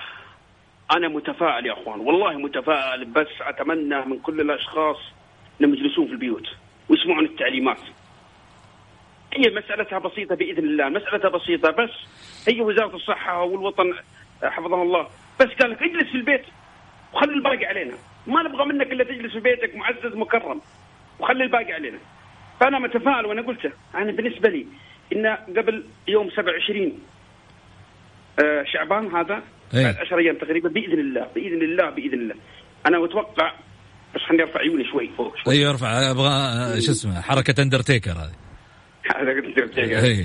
أنا 0.95 1.07
متفائل 1.07 1.65
يا 1.65 1.73
أخوان. 1.73 1.99
والله 1.99 2.37
متفائل 2.37 3.05
بس 3.05 3.27
أتمنى 3.41 4.05
من 4.05 4.19
كل 4.19 4.41
الأشخاص 4.41 4.97
إنهم 5.61 5.73
يجلسون 5.73 6.07
في 6.07 6.11
البيوت 6.13 6.47
ويسمعون 6.89 7.25
التعليمات. 7.25 7.81
هي 9.33 9.49
مسألتها 9.49 9.99
بسيطة 9.99 10.35
بإذن 10.35 10.63
الله 10.63 10.89
مسألتها 10.89 11.29
بسيطة 11.29 11.71
بس 11.71 11.89
هي 12.47 12.61
وزارة 12.61 12.95
الصحة 12.95 13.43
والوطن 13.43 13.93
حفظه 14.43 14.81
الله 14.81 15.07
بس 15.39 15.47
قال 15.61 15.71
لك 15.71 15.81
اجلس 15.81 16.11
في 16.11 16.15
البيت 16.15 16.45
وخلي 17.13 17.33
الباقي 17.33 17.65
علينا. 17.65 17.93
ما 18.27 18.43
نبغى 18.43 18.65
منك 18.65 18.91
إلا 18.91 19.03
تجلس 19.03 19.33
في 19.33 19.39
بيتك 19.39 19.75
معزز 19.75 20.15
مكرم 20.15 20.61
وخلي 21.19 21.43
الباقي 21.43 21.73
علينا. 21.73 21.97
فأنا 22.59 22.79
متفائل 22.79 23.25
وأنا 23.25 23.41
قلته 23.41 23.71
أنا 23.95 24.11
بالنسبة 24.11 24.49
لي 24.49 24.65
إن 25.15 25.27
قبل 25.57 25.85
يوم 26.07 26.29
27 26.29 26.99
آه 28.39 28.63
شعبان 28.73 29.15
هذا 29.15 29.41
إيه. 29.73 29.83
بعد 29.83 29.97
10 29.97 30.17
أيام 30.17 30.35
تقريبا 30.35 30.69
بإذن 30.69 30.99
الله 30.99 31.27
بإذن 31.35 31.61
الله 31.61 31.89
بإذن 31.89 32.13
الله. 32.13 32.35
أنا 32.85 33.05
أتوقع 33.05 33.53
بس 34.15 34.21
خليني 34.21 34.43
أرفع 34.43 34.59
عيوني 34.59 34.85
شوي 34.91 35.09
فوق 35.17 35.35
شوي. 35.43 35.53
أيوه 35.53 35.71
ارفع 35.71 36.11
أبغى 36.11 36.27
آه، 36.27 36.79
شو 36.79 36.91
اسمه 36.91 37.21
حركة 37.21 37.61
أندرتيكر 37.61 38.11
هذه. 38.11 38.50
هذا 39.17 39.31
قلت 39.31 39.57
لك 39.57 39.77
إيه. 39.77 40.23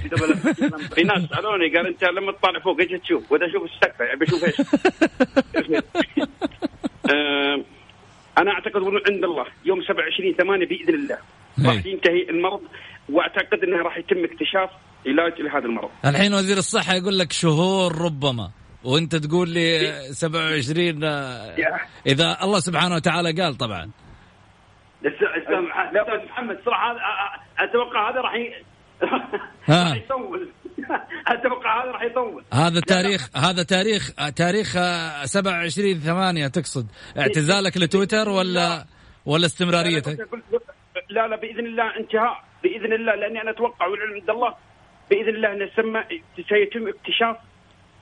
في 0.95 1.03
ناس 1.03 1.23
سألوني 1.31 1.77
قال 1.77 1.87
أنت 1.87 2.05
لما 2.05 2.33
تطالع 2.33 2.61
فوق 2.61 2.81
إيش 2.81 3.01
تشوف؟ 3.03 3.33
ودا 3.33 3.47
أشوف 3.47 3.63
السقف 3.65 4.01
يعني 4.01 4.19
بشوف 4.21 4.45
إيش؟ 4.45 4.55
آه، 7.11 7.65
أنا 8.39 8.51
أعتقد 8.51 8.77
إنه 8.77 9.01
عند 9.11 9.25
الله 9.25 9.47
يوم 9.65 9.83
27 9.83 10.35
8 10.35 10.67
بإذن 10.67 10.95
الله 10.95 11.19
إيه. 11.59 11.67
راح 11.67 11.87
ينتهي 11.87 12.31
المرض 12.31 12.61
وأعتقد 13.09 13.65
إنه 13.65 13.77
راح 13.83 13.99
يتم 13.99 14.25
اكتشاف 14.25 14.71
علاج 15.07 15.41
لهذا 15.41 15.65
المرض. 15.67 15.91
الحين 16.05 16.35
وزير 16.35 16.57
الصحة 16.57 16.95
يقول 16.95 17.19
لك 17.19 17.33
شهور 17.33 17.99
ربما 18.01 18.51
وأنت 18.85 19.17
تقول 19.17 19.49
لي 19.51 19.93
27 20.13 21.05
آه، 21.05 21.55
يا. 21.59 21.79
إذا 22.07 22.37
الله 22.43 22.61
سبحانه 22.61 22.95
وتعالى 22.95 23.43
قال 23.43 23.55
طبعا 23.55 23.91
لا 25.93 26.25
محمد 26.25 26.59
صراحة 26.65 26.93
هذا 26.93 27.01
أتوقع 27.71 28.11
هذا 28.11 28.21
راح. 28.21 28.33
راح 29.69 29.97
يطول. 29.97 30.49
أتوقع 31.29 31.83
هذا 31.85 31.91
راح 31.93 32.03
يطول. 32.03 32.45
هذا 32.53 32.81
تاريخ 32.81 33.29
هذا 33.37 33.63
تاريخ 33.63 34.11
تاريخ 34.37 34.77
آه، 34.77 35.25
27 35.25 35.95
8 36.01 36.47
تقصد. 36.47 36.87
اعتزالك 37.19 37.77
لتويتر 37.77 38.29
ولا 38.29 38.85
ولا 39.27 39.47
استمراريتك؟ 39.47 40.19
لا 41.11 41.29
لا 41.29 41.37
بإذن 41.37 41.67
الله 41.67 41.97
انتهاء 42.01 42.45
بإذن 42.63 42.93
الله 42.93 43.15
لأني 43.15 43.43
أنا 43.43 43.51
أتوقع 43.51 43.87
والعلم 43.87 44.15
عند 44.21 44.31
الله 44.31 44.55
بإذن 45.11 45.29
الله 45.29 45.53
انه 45.53 45.71
سمى 45.77 46.01
سيتم 46.49 46.89
اكتشاف 46.89 47.37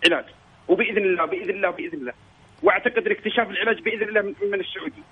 علاج 0.06 0.24
وبإذن 0.68 0.98
الله 1.04 1.24
بإذن 1.26 1.50
الله 1.50 1.70
بإذن 1.70 1.98
الله. 2.00 2.12
وأعتقد 2.62 3.06
إن 3.06 3.12
اكتشاف 3.12 3.50
العلاج 3.50 3.82
بإذن 3.82 4.08
الله 4.08 4.22
من- 4.22 4.50
من 4.52 4.60
السعودي. 4.60 5.02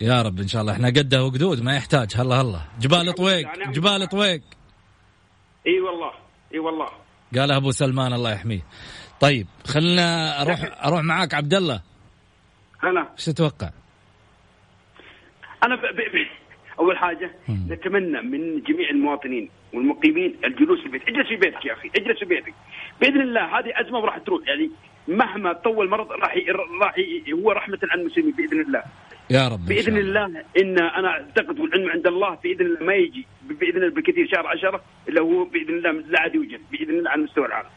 يا 0.00 0.22
رب 0.22 0.38
إن 0.40 0.48
شاء 0.48 0.62
الله. 0.62 0.72
إحنا 0.72 0.88
قده 0.88 1.24
وقدود 1.24 1.62
ما 1.62 1.76
يحتاج. 1.76 2.12
هلا 2.16 2.34
هلا. 2.34 2.60
جبال 2.80 3.12
طويق 3.14 3.48
جبال 3.68 4.08
طويق. 4.08 4.40
إي 5.66 5.80
والله 5.80 6.12
إي 6.54 6.58
والله 6.58 6.88
قالها 7.36 7.56
أبو 7.56 7.70
سلمان 7.70 8.12
الله 8.12 8.32
يحميه 8.32 8.62
طيب 9.20 9.46
خلنا 9.66 10.40
أروح 10.42 10.86
أروح 10.86 11.02
معاك 11.02 11.34
عبد 11.34 11.54
الله 11.54 11.82
أنا 12.84 13.08
إيش 13.12 13.24
تتوقع؟ 13.24 13.70
أنا 15.64 15.76
ب... 15.76 15.80
ب... 15.80 16.00
ب... 16.00 16.42
أول 16.78 16.98
حاجة 16.98 17.30
نتمنى 17.50 18.22
من 18.22 18.62
جميع 18.62 18.90
المواطنين 18.90 19.50
والمقيمين 19.72 20.36
الجلوس 20.44 20.80
في 20.80 20.86
البيت، 20.86 21.02
اجلس 21.02 21.28
في 21.28 21.36
بيتك 21.36 21.64
يا 21.64 21.72
أخي، 21.72 21.90
اجلس 21.96 22.18
في 22.18 22.24
بيتك. 22.24 22.54
بإذن 23.00 23.20
الله 23.20 23.58
هذه 23.58 23.72
أزمة 23.80 23.98
وراح 23.98 24.18
تروح 24.18 24.40
يعني 24.48 24.70
مهما 25.08 25.52
طول 25.52 25.90
مرض 25.90 26.12
راح. 26.12 26.34
راح. 26.80 26.94
هو 27.34 27.52
رحمة 27.52 27.78
على 27.90 28.00
المسلمين 28.00 28.32
بإذن 28.32 28.60
الله. 28.60 28.82
يا 29.32 29.48
رب 29.48 29.66
بإذن 29.66 29.96
الله. 29.96 30.26
إن 30.60 30.78
أنا 30.78 31.08
أعتقد 31.08 31.60
والعلم 31.60 31.90
عند 31.90 32.06
الله 32.06 32.38
باذن 32.42 32.66
الله 32.66 32.82
ما 32.82 32.94
يجي 32.94 33.26
بإذن 33.42 33.76
الله 33.76 33.94
بالكثير 33.94 34.28
شهر 34.34 34.46
عشرة 34.46 34.82
إلا 35.08 35.20
هو 35.22 35.44
بإذن 35.44 35.74
الله 35.78 35.90
لا 35.90 36.20
عاد 36.20 36.34
يوجد 36.34 36.60
بإذن 36.72 36.98
الله 36.98 37.10
على 37.10 37.22
مستوى 37.22 37.46
العالم. 37.46 37.68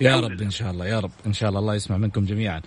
يا 0.00 0.16
رب 0.16 0.40
إن 0.42 0.50
شاء 0.50 0.70
الله 0.70 0.86
يا 0.86 1.00
رب 1.00 1.10
إن 1.26 1.32
شاء 1.32 1.48
الله 1.48 1.60
الله 1.60 1.74
يسمع 1.74 1.96
منكم 1.96 2.24
جميعا. 2.24 2.60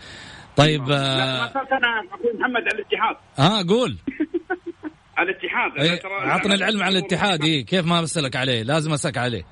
طيب 0.57 0.89
لا، 0.89 0.95
آه 0.95 1.51
أنا 1.71 2.03
أخوي 2.11 2.33
محمد 2.39 2.61
على 2.61 2.75
الاتحاد، 2.75 3.15
ها 3.37 3.63
قول. 3.69 3.97
على 5.17 5.31
الاتحاد 5.31 5.71
إيه، 5.77 5.99
عطنا 6.05 6.55
العلم 6.55 6.83
عن 6.83 6.91
الاتحاد 6.91 7.43
إيه 7.43 7.65
كيف 7.65 7.85
ما 7.85 8.01
بسألك 8.01 8.35
عليه؟ 8.35 8.63
لازم 8.63 8.93
أسألك 8.93 9.17
عليه. 9.17 9.43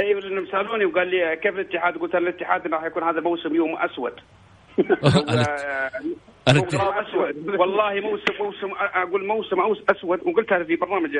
أيوه 0.00 0.20
لانهم 0.20 0.46
سألوني 0.46 0.84
وقال 0.84 1.08
لي 1.10 1.36
كيف 1.42 1.54
الاتحاد؟ 1.54 1.98
قلت 1.98 2.14
أنا 2.14 2.28
الاتحاد 2.28 2.66
راح 2.66 2.84
يكون 2.84 3.02
هذا 3.02 3.20
موسم 3.20 3.54
يوم 3.54 3.76
أسود. 3.76 4.12
أسود. 6.48 7.48
والله 7.60 8.00
موسم 8.00 8.32
موسم 8.40 8.70
أقول 8.94 9.26
موسم 9.26 9.60
أسود. 9.90 10.20
وقلت 10.26 10.52
هذا 10.52 10.64
في 10.64 10.76
برنامج 10.76 11.10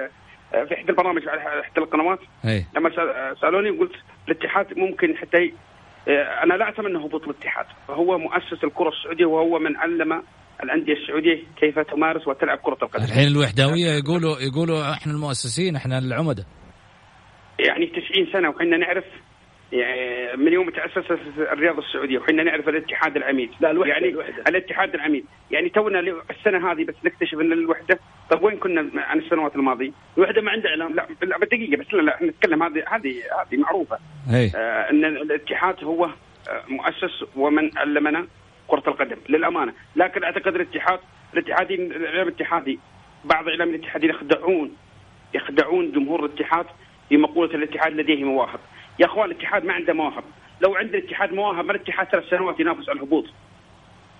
في 0.69 0.75
إحدى 0.75 0.91
البرامج 0.91 1.29
على 1.29 1.61
إحدى 1.61 1.81
القنوات. 1.81 2.19
إيه 2.45 2.67
لما 2.77 2.91
سألوني 3.41 3.71
قلت 3.71 3.93
الاتحاد 4.29 4.79
ممكن 4.79 5.17
حتى 5.17 5.39
ي- 5.39 5.55
أنا 6.45 6.55
لا 6.55 6.69
أتمنى 6.69 6.99
هبوط 7.07 7.25
الاتحاد 7.25 7.67
فهو 7.89 8.19
مؤسس 8.19 8.65
الكرة 8.65 8.89
السعودية 8.89 9.25
وهو 9.27 9.59
من 9.59 9.77
علم 9.77 10.23
الأندية 10.63 10.93
السعودية 10.93 11.43
كيف 11.61 11.79
تمارس 11.79 12.29
وتلعب 12.29 12.59
كرة 12.59 12.79
القدم. 12.83 13.05
الحين 13.05 13.29
الوحداوية 13.29 13.91
يقولوا 13.91 14.37
يقولوا 14.41 14.93
إحنا 14.93 15.13
المؤسسين 15.13 15.77
إحنا 15.77 15.99
العمده 15.99 16.45
يعني 17.69 17.87
90 17.87 18.27
سنة 18.33 18.49
وحنا 18.49 18.77
نعرف 18.77 19.05
يعني 19.73 20.37
من 20.37 20.53
يوم 20.53 20.71
تأسست 20.71 21.19
الرياضه 21.39 21.79
السعودية 21.79 22.19
وحنا 22.19 22.43
نعرف 22.43 22.69
الاتحاد 22.69 23.17
العميد. 23.17 23.51
لا، 23.61 23.71
الوحدة، 23.71 23.93
يعني 23.93 24.09
الوحدة. 24.09 24.43
الاتحاد 24.49 24.95
العميد. 24.95 25.25
يعني 25.51 25.69
تونا 25.69 26.01
السنة 26.31 26.73
هذه 26.73 26.85
بس 26.85 26.95
نكتشف 27.05 27.35
إن 27.41 27.53
الوحدة 27.53 27.99
طيب 28.31 28.43
وين 28.43 28.57
كنا 28.57 28.91
عن 28.95 29.19
السنوات 29.19 29.57
الماضية؟ 29.57 29.91
الوحدة 30.19 30.43
ما 30.43 30.51
عندها 30.51 30.71
إعلام. 30.71 30.95
لا 30.95 31.07
لا 31.23 31.39
دقيقة 31.39 31.81
بس 31.81 31.95
لا 31.95 32.03
لا 32.03 32.15
إحنا 32.15 32.27
نتكلم 32.27 32.63
هذه 32.63 32.85
هذه 32.89 33.15
هذه 33.41 33.57
معروفة. 33.59 33.99
إيه. 34.35 34.51
آه 34.57 34.91
إن 34.91 35.05
الاتحاد 35.05 35.85
هو 35.85 36.05
آه 36.05 36.11
مؤسس 36.69 37.25
ومن 37.37 37.71
علمنا 37.79 38.27
كرة 38.69 38.83
القدم 38.87 39.17
للأمانة. 39.29 39.73
لكن 39.97 40.25
أعتقد 40.25 40.55
الاتحاد 40.55 41.01
الاتحادين 41.35 41.81
الاعلام 41.93 42.29
الاتحادي 42.29 42.79
بعض 43.25 43.49
اعلام 43.49 43.69
الاتحادين 43.69 44.11
يخدعون 44.11 44.77
يخدعون 45.35 45.93
جمهور 45.93 46.25
الاتحاد 46.25 46.67
بمقوله 47.11 47.55
الاتحاد 47.55 47.93
لديه 47.93 48.25
مواهب. 48.25 48.61
يا 49.01 49.07
أخوان 49.07 49.31
الاتحاد 49.31 49.65
ما 49.65 49.73
عنده 49.73 49.93
مواهب. 49.93 50.25
لو 50.61 50.75
عند 50.75 50.95
الاتحاد 50.95 51.33
مواهب 51.33 51.65
ما 51.65 51.73
الاتحاد 51.73 52.07
ثلاث 52.07 52.25
سنوات 52.31 52.61
ينافس 52.61 52.89
على 52.89 52.97
الهبوط. 52.97 53.25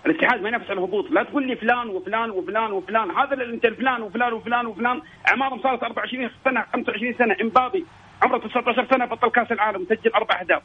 الاتحاد 0.07 0.43
ما 0.43 0.49
ينافس 0.49 0.71
على 0.71 0.79
الهبوط. 0.79 1.11
لا 1.11 1.23
تقول 1.23 1.47
لي 1.47 1.57
فلان 1.57 1.89
وفلان 1.89 2.31
وفلان 2.31 2.73
وفلان. 2.73 3.11
هذا 3.11 3.45
أنت 3.45 3.67
فلان 3.67 4.03
وفلان 4.03 4.33
وفلان 4.33 4.67
وفلان. 4.67 5.03
أعمارهم 5.29 5.63
صارت 5.63 5.83
24 5.83 6.31
سنة 6.45 6.65
25 6.73 7.15
سنة. 7.19 7.37
إمبابي 7.41 7.85
عمره 8.23 8.39
19 8.39 8.87
سنة 8.91 9.05
بطل 9.05 9.29
كأس 9.29 9.53
العالم 9.53 9.83
وسجل 9.83 10.11
أربع 10.15 10.41
أهداف. 10.41 10.63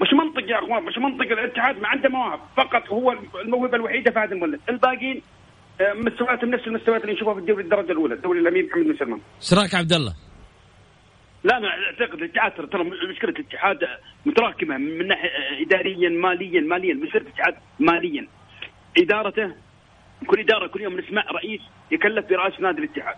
مش 0.00 0.12
منطق 0.12 0.50
يا 0.50 0.58
أخوان 0.58 0.82
مش 0.82 0.98
منطق. 0.98 1.32
الاتحاد 1.32 1.80
ما 1.80 1.88
عنده 1.88 2.08
مواهب. 2.08 2.40
فقط 2.56 2.88
هو 2.88 3.16
الموهبة 3.44 3.76
الوحيدة 3.76 4.10
فهد 4.10 4.32
المولد 4.32 4.60
الباقيين 4.68 5.22
آه، 5.80 5.92
مستوياتهم 5.92 6.50
نفس 6.50 6.66
المستويات 6.66 7.02
اللي 7.02 7.12
نشوفها 7.12 7.34
في 7.34 7.40
الدوري 7.40 7.64
الدرجة 7.64 7.92
الأولى 7.92 8.14
الدوري 8.14 8.40
الأمير 8.40 8.66
محمد 8.66 8.84
بن 8.84 8.96
سلمان. 8.96 9.20
إيش 9.40 9.54
رأيك 9.54 9.74
عبد 9.74 9.92
الله؟ 9.92 10.27
لا 11.44 11.56
أنا 11.56 11.68
أعتقد 11.68 12.14
الاتحاد 12.22 12.52
ترى 12.68 12.84
مشكلة 12.84 13.30
الاتحاد 13.30 13.88
متراكمة 14.26 14.76
من 14.76 15.06
ناحية 15.08 15.30
اداريا 15.62 16.08
ماليا 16.08 16.60
ماليا 16.60 16.94
مشكله 16.94 17.22
الاتحاد 17.22 17.54
ماليا 17.80 18.26
إدارته 18.98 19.54
كل 20.26 20.40
إدارة 20.40 20.66
كل 20.66 20.80
يوم 20.80 21.00
نسمع 21.00 21.24
رئيس 21.32 21.60
يكلف 21.90 22.26
براس 22.28 22.60
نادي 22.60 22.78
الاتحاد 22.84 23.16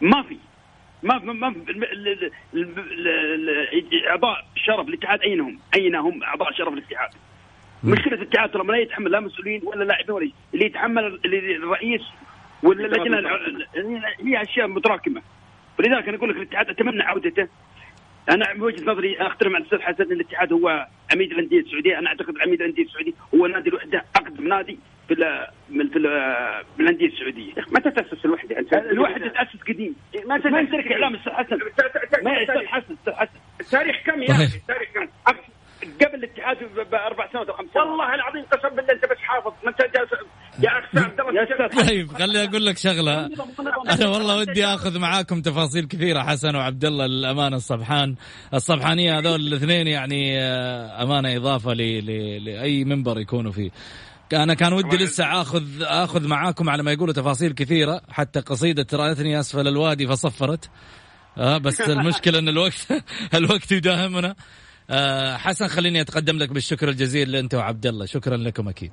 ما 0.00 0.22
في 0.22 0.36
ما 1.02 1.18
ما 1.18 1.32
ما 1.32 1.52
في- 1.52 1.70
ال- 1.70 1.84
ال- 1.84 2.30
ال- 2.54 2.78
ال- 2.78 3.48
ال- 3.94 4.06
أعضاء 4.08 4.46
شرف 4.56 4.88
الاتحاد 4.88 5.20
اين 5.22 5.40
هم؟ 5.40 5.58
اين 5.76 5.94
هم 5.94 6.22
أعضاء 6.22 6.52
شرف 6.52 6.72
الاتحاد؟ 6.72 7.10
مشكلة 7.84 8.14
الاتحاد 8.14 8.50
ترى 8.50 8.64
ما 8.64 8.72
لا 8.72 8.78
يتحمل 8.78 9.10
لا 9.10 9.20
مسؤولين 9.20 9.60
ولا 9.64 9.84
لاعبين 9.84 10.10
ولا. 10.10 10.30
اللي 10.54 10.66
يتحمل 10.66 11.04
ال- 11.06 11.56
الرئيس 11.62 12.02
واللجنه 12.62 13.18
الع- 13.18 13.38
هي 14.20 14.42
أشياء 14.42 14.66
متراكمة 14.66 15.22
ولذلك 15.78 16.08
أنا 16.08 16.16
أقول 16.16 16.30
لك 16.30 16.36
الاتحاد 16.36 16.68
أتمنى 16.68 17.02
عودته. 17.02 17.48
أنا 18.30 18.54
من 18.54 18.62
وجهه 18.62 18.84
نظري 18.84 19.16
أختلف 19.18 19.52
مع 19.52 19.58
الأستاذ 19.58 19.80
حسن 19.80 20.02
إن 20.04 20.12
الاتحاد 20.12 20.52
هو 20.52 20.86
عميد 21.12 21.32
الأندية 21.32 21.60
السعودية. 21.60 21.98
أنا 21.98 22.08
أعتقد 22.08 22.34
عميد 22.46 22.60
الأندية 22.62 22.82
السعوديه 22.84 23.12
هو 23.34 23.46
نادي 23.46 23.68
الوحدة 23.68 24.04
أقدم 24.16 24.48
نادي 24.48 24.78
في 25.08 25.14
ال 25.14 25.46
من 25.68 25.88
في 25.88 25.96
ال- 25.98 26.64
من 26.78 26.84
الأندية 26.84 27.06
السعودية. 27.06 27.52
متى 27.72 27.90
تاسس 27.90 28.24
الوحدة 28.24 28.58
أنت 28.58 28.74
الوحدة. 28.74 29.28
تأسس 29.28 29.62
قديم. 29.68 29.96
ما 30.26 30.36
ما 30.50 30.60
يشترك 30.60 30.92
اعلام 30.92 31.14
الأستاذ 31.14 31.32
حسن. 31.32 31.58
ما 32.24 32.30
يا 32.32 32.42
أستاذ 32.42 32.66
حسن 32.66 32.94
أستاذ 32.94 33.12
حسن. 33.14 33.38
التاريخ 33.60 33.96
كم 34.06 34.22
يا 34.22 34.30
أخي؟ 34.30 34.44
التاريخ 34.56 34.88
كم؟ 34.94 35.06
قبل 36.02 36.14
الاتحاد 36.14 36.56
بأربع 36.90 37.28
سنوات 37.32 37.48
أو 37.48 37.54
خمس 37.56 37.68
سنوات. 37.74 37.88
والله 37.88 38.14
العظيم 38.14 38.42
قسم 38.44 38.68
بالله 38.68 38.92
أنت 38.92 39.04
بس 39.04 39.16
حافظ. 39.18 39.52
ما 39.64 39.70
أنت 39.70 39.82
جالس 39.82 40.10
يا 40.62 40.78
أخي 40.78 40.98
عبد 40.98 41.20
الله 41.20 41.68
طيب 41.68 42.08
خليني 42.08 42.44
أقول 42.48 42.66
لك 42.66 42.76
شغلة. 42.76 43.28
أنا 43.88 44.08
والله 44.08 44.36
ودي 44.36 44.66
آخذ 44.66 44.98
معاكم 44.98 45.42
تفاصيل 45.42 45.84
كثيرة 45.84 46.22
حسن 46.22 46.56
وعبد 46.56 46.84
الله 46.84 47.06
للامانه 47.06 47.56
الصبحان. 47.56 48.14
الصبحانية 48.54 49.18
هذول 49.18 49.40
الاثنين 49.40 49.86
يعني 49.86 50.40
آه، 50.40 51.02
أمانة 51.02 51.36
إضافة 51.36 51.72
ل... 51.72 51.76
ل... 52.06 52.44
لأي 52.44 52.84
منبر 52.84 53.20
يكونوا 53.20 53.52
فيه. 53.52 53.70
أنا 54.32 54.54
كان 54.54 54.72
ودي 54.72 54.96
لسه 54.96 55.40
اخذ 55.40 55.62
آخذ 55.82 56.26
معاكم 56.26 56.70
على 56.70 56.82
ما 56.82 56.92
يقولوا 56.92 57.14
تفاصيل 57.14 57.52
كثيرة. 57.52 58.00
حتى 58.08 58.40
قصيدة 58.40 58.86
رأتني 58.92 59.40
أسفل 59.40 59.68
الوادي 59.68 60.06
فصفرت. 60.06 60.70
آه 61.38 61.58
بس 61.58 61.80
المشكلة 61.80 62.38
إن 62.38 62.48
الوقت 62.48 62.86
الوقت 63.34 63.72
يداهمنا. 63.72 64.34
آه 64.90 65.36
حسن 65.36 65.68
خليني 65.68 66.00
أتقدم 66.00 66.38
لك 66.38 66.48
بالشكر 66.48 66.88
الجزيل 66.88 67.36
انت 67.36 67.54
وعبد 67.54 67.86
الله 67.86 68.06
شكرا 68.06 68.36
لكم 68.36 68.68
أكيد. 68.68 68.92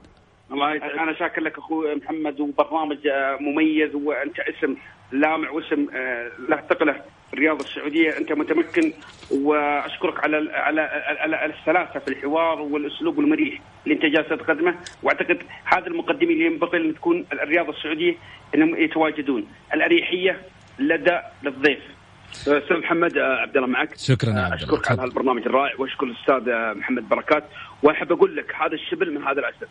الله 0.51 0.71
أنا 1.03 1.13
شاكر 1.13 1.41
لك 1.41 1.57
أخوي 1.57 1.95
محمد 1.95 2.39
وبرنامج 2.39 3.07
آه، 3.07 3.37
مميز 3.39 3.95
وأنت 3.95 4.39
اسم 4.39 4.75
لامع 5.11 5.49
واسم 5.49 5.87
آه، 5.95 6.31
له 6.49 6.57
ثقلة 6.69 7.01
الرياضة 7.33 7.63
السعودية. 7.63 8.17
أنت 8.17 8.31
متمكن 8.31 8.93
وأشكرك 9.31 10.23
على 10.23 10.51
على 10.53 10.81
على 11.19 11.53
السلاسة 11.59 11.99
في 11.99 12.07
الحوار 12.07 12.61
والأسلوب 12.61 13.19
المريح 13.19 13.61
اللي 13.83 13.95
انت 13.95 14.05
جالس 14.05 14.29
تقدمه 14.29 14.75
وأعتقد 15.03 15.43
هذا 15.65 15.87
المقدمين 15.87 16.31
اللي 16.31 16.45
ينبغي 16.45 16.77
أن 16.77 16.95
تكون 16.95 17.25
الرياضة 17.33 17.69
السعودية 17.69 18.15
إنهم 18.55 18.75
يتواجدون. 18.75 19.47
الأريحية 19.73 20.41
لدى 20.79 21.19
للضيف. 21.43 21.94
أستاذ 22.41 22.77
محمد 22.77 23.17
آه، 23.17 23.41
عبد 23.41 23.55
الله 23.57 23.67
معك. 23.67 23.97
شكرا 23.97 24.29
يا 24.29 24.39
عبد 24.41 24.53
أشكرك 24.53 24.91
على 24.91 25.03
البرنامج 25.03 25.41
الرائع 25.45 25.73
وأشكر 25.79 26.05
الأستاذ 26.05 26.49
آه، 26.53 26.73
محمد 26.73 27.09
بركات. 27.09 27.43
وأحب 27.83 28.11
أقول 28.11 28.35
لك 28.35 28.55
هذا 28.55 28.73
الشبل 28.73 29.13
من 29.13 29.23
هذا 29.23 29.39
الأسد. 29.39 29.67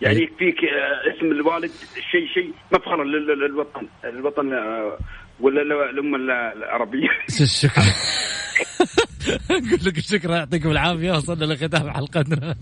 يعني 0.00 0.16
إيه. 0.16 0.22
يكفيك 0.22 0.56
اسم 1.16 1.26
الوالد 1.26 1.70
شيء 2.10 2.26
شيء 2.34 2.52
مفخر 2.72 3.04
للوطن 3.04 3.86
الوطن 4.04 4.46
ولا 5.40 5.62
الأمة 5.90 6.16
العربية. 6.56 7.08
شكرا. 7.62 7.84
أقول 9.50 9.80
لك 9.86 9.98
شكرا 9.98 10.36
يعطيكم 10.36 10.70
العافية 10.70 11.12
وصلنا 11.12 11.44
لختام 11.44 11.90
حلقتنا. 11.90 12.54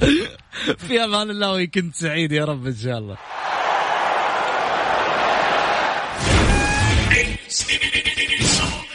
في 0.86 1.04
أمان 1.04 1.30
الله 1.30 1.62
وكنت 1.62 1.94
سعيد 1.94 2.32
يا 2.32 2.44
رب 2.44 2.66
إن 2.66 2.74
شاء 2.74 2.98
الله. 2.98 3.16
São 7.50 8.89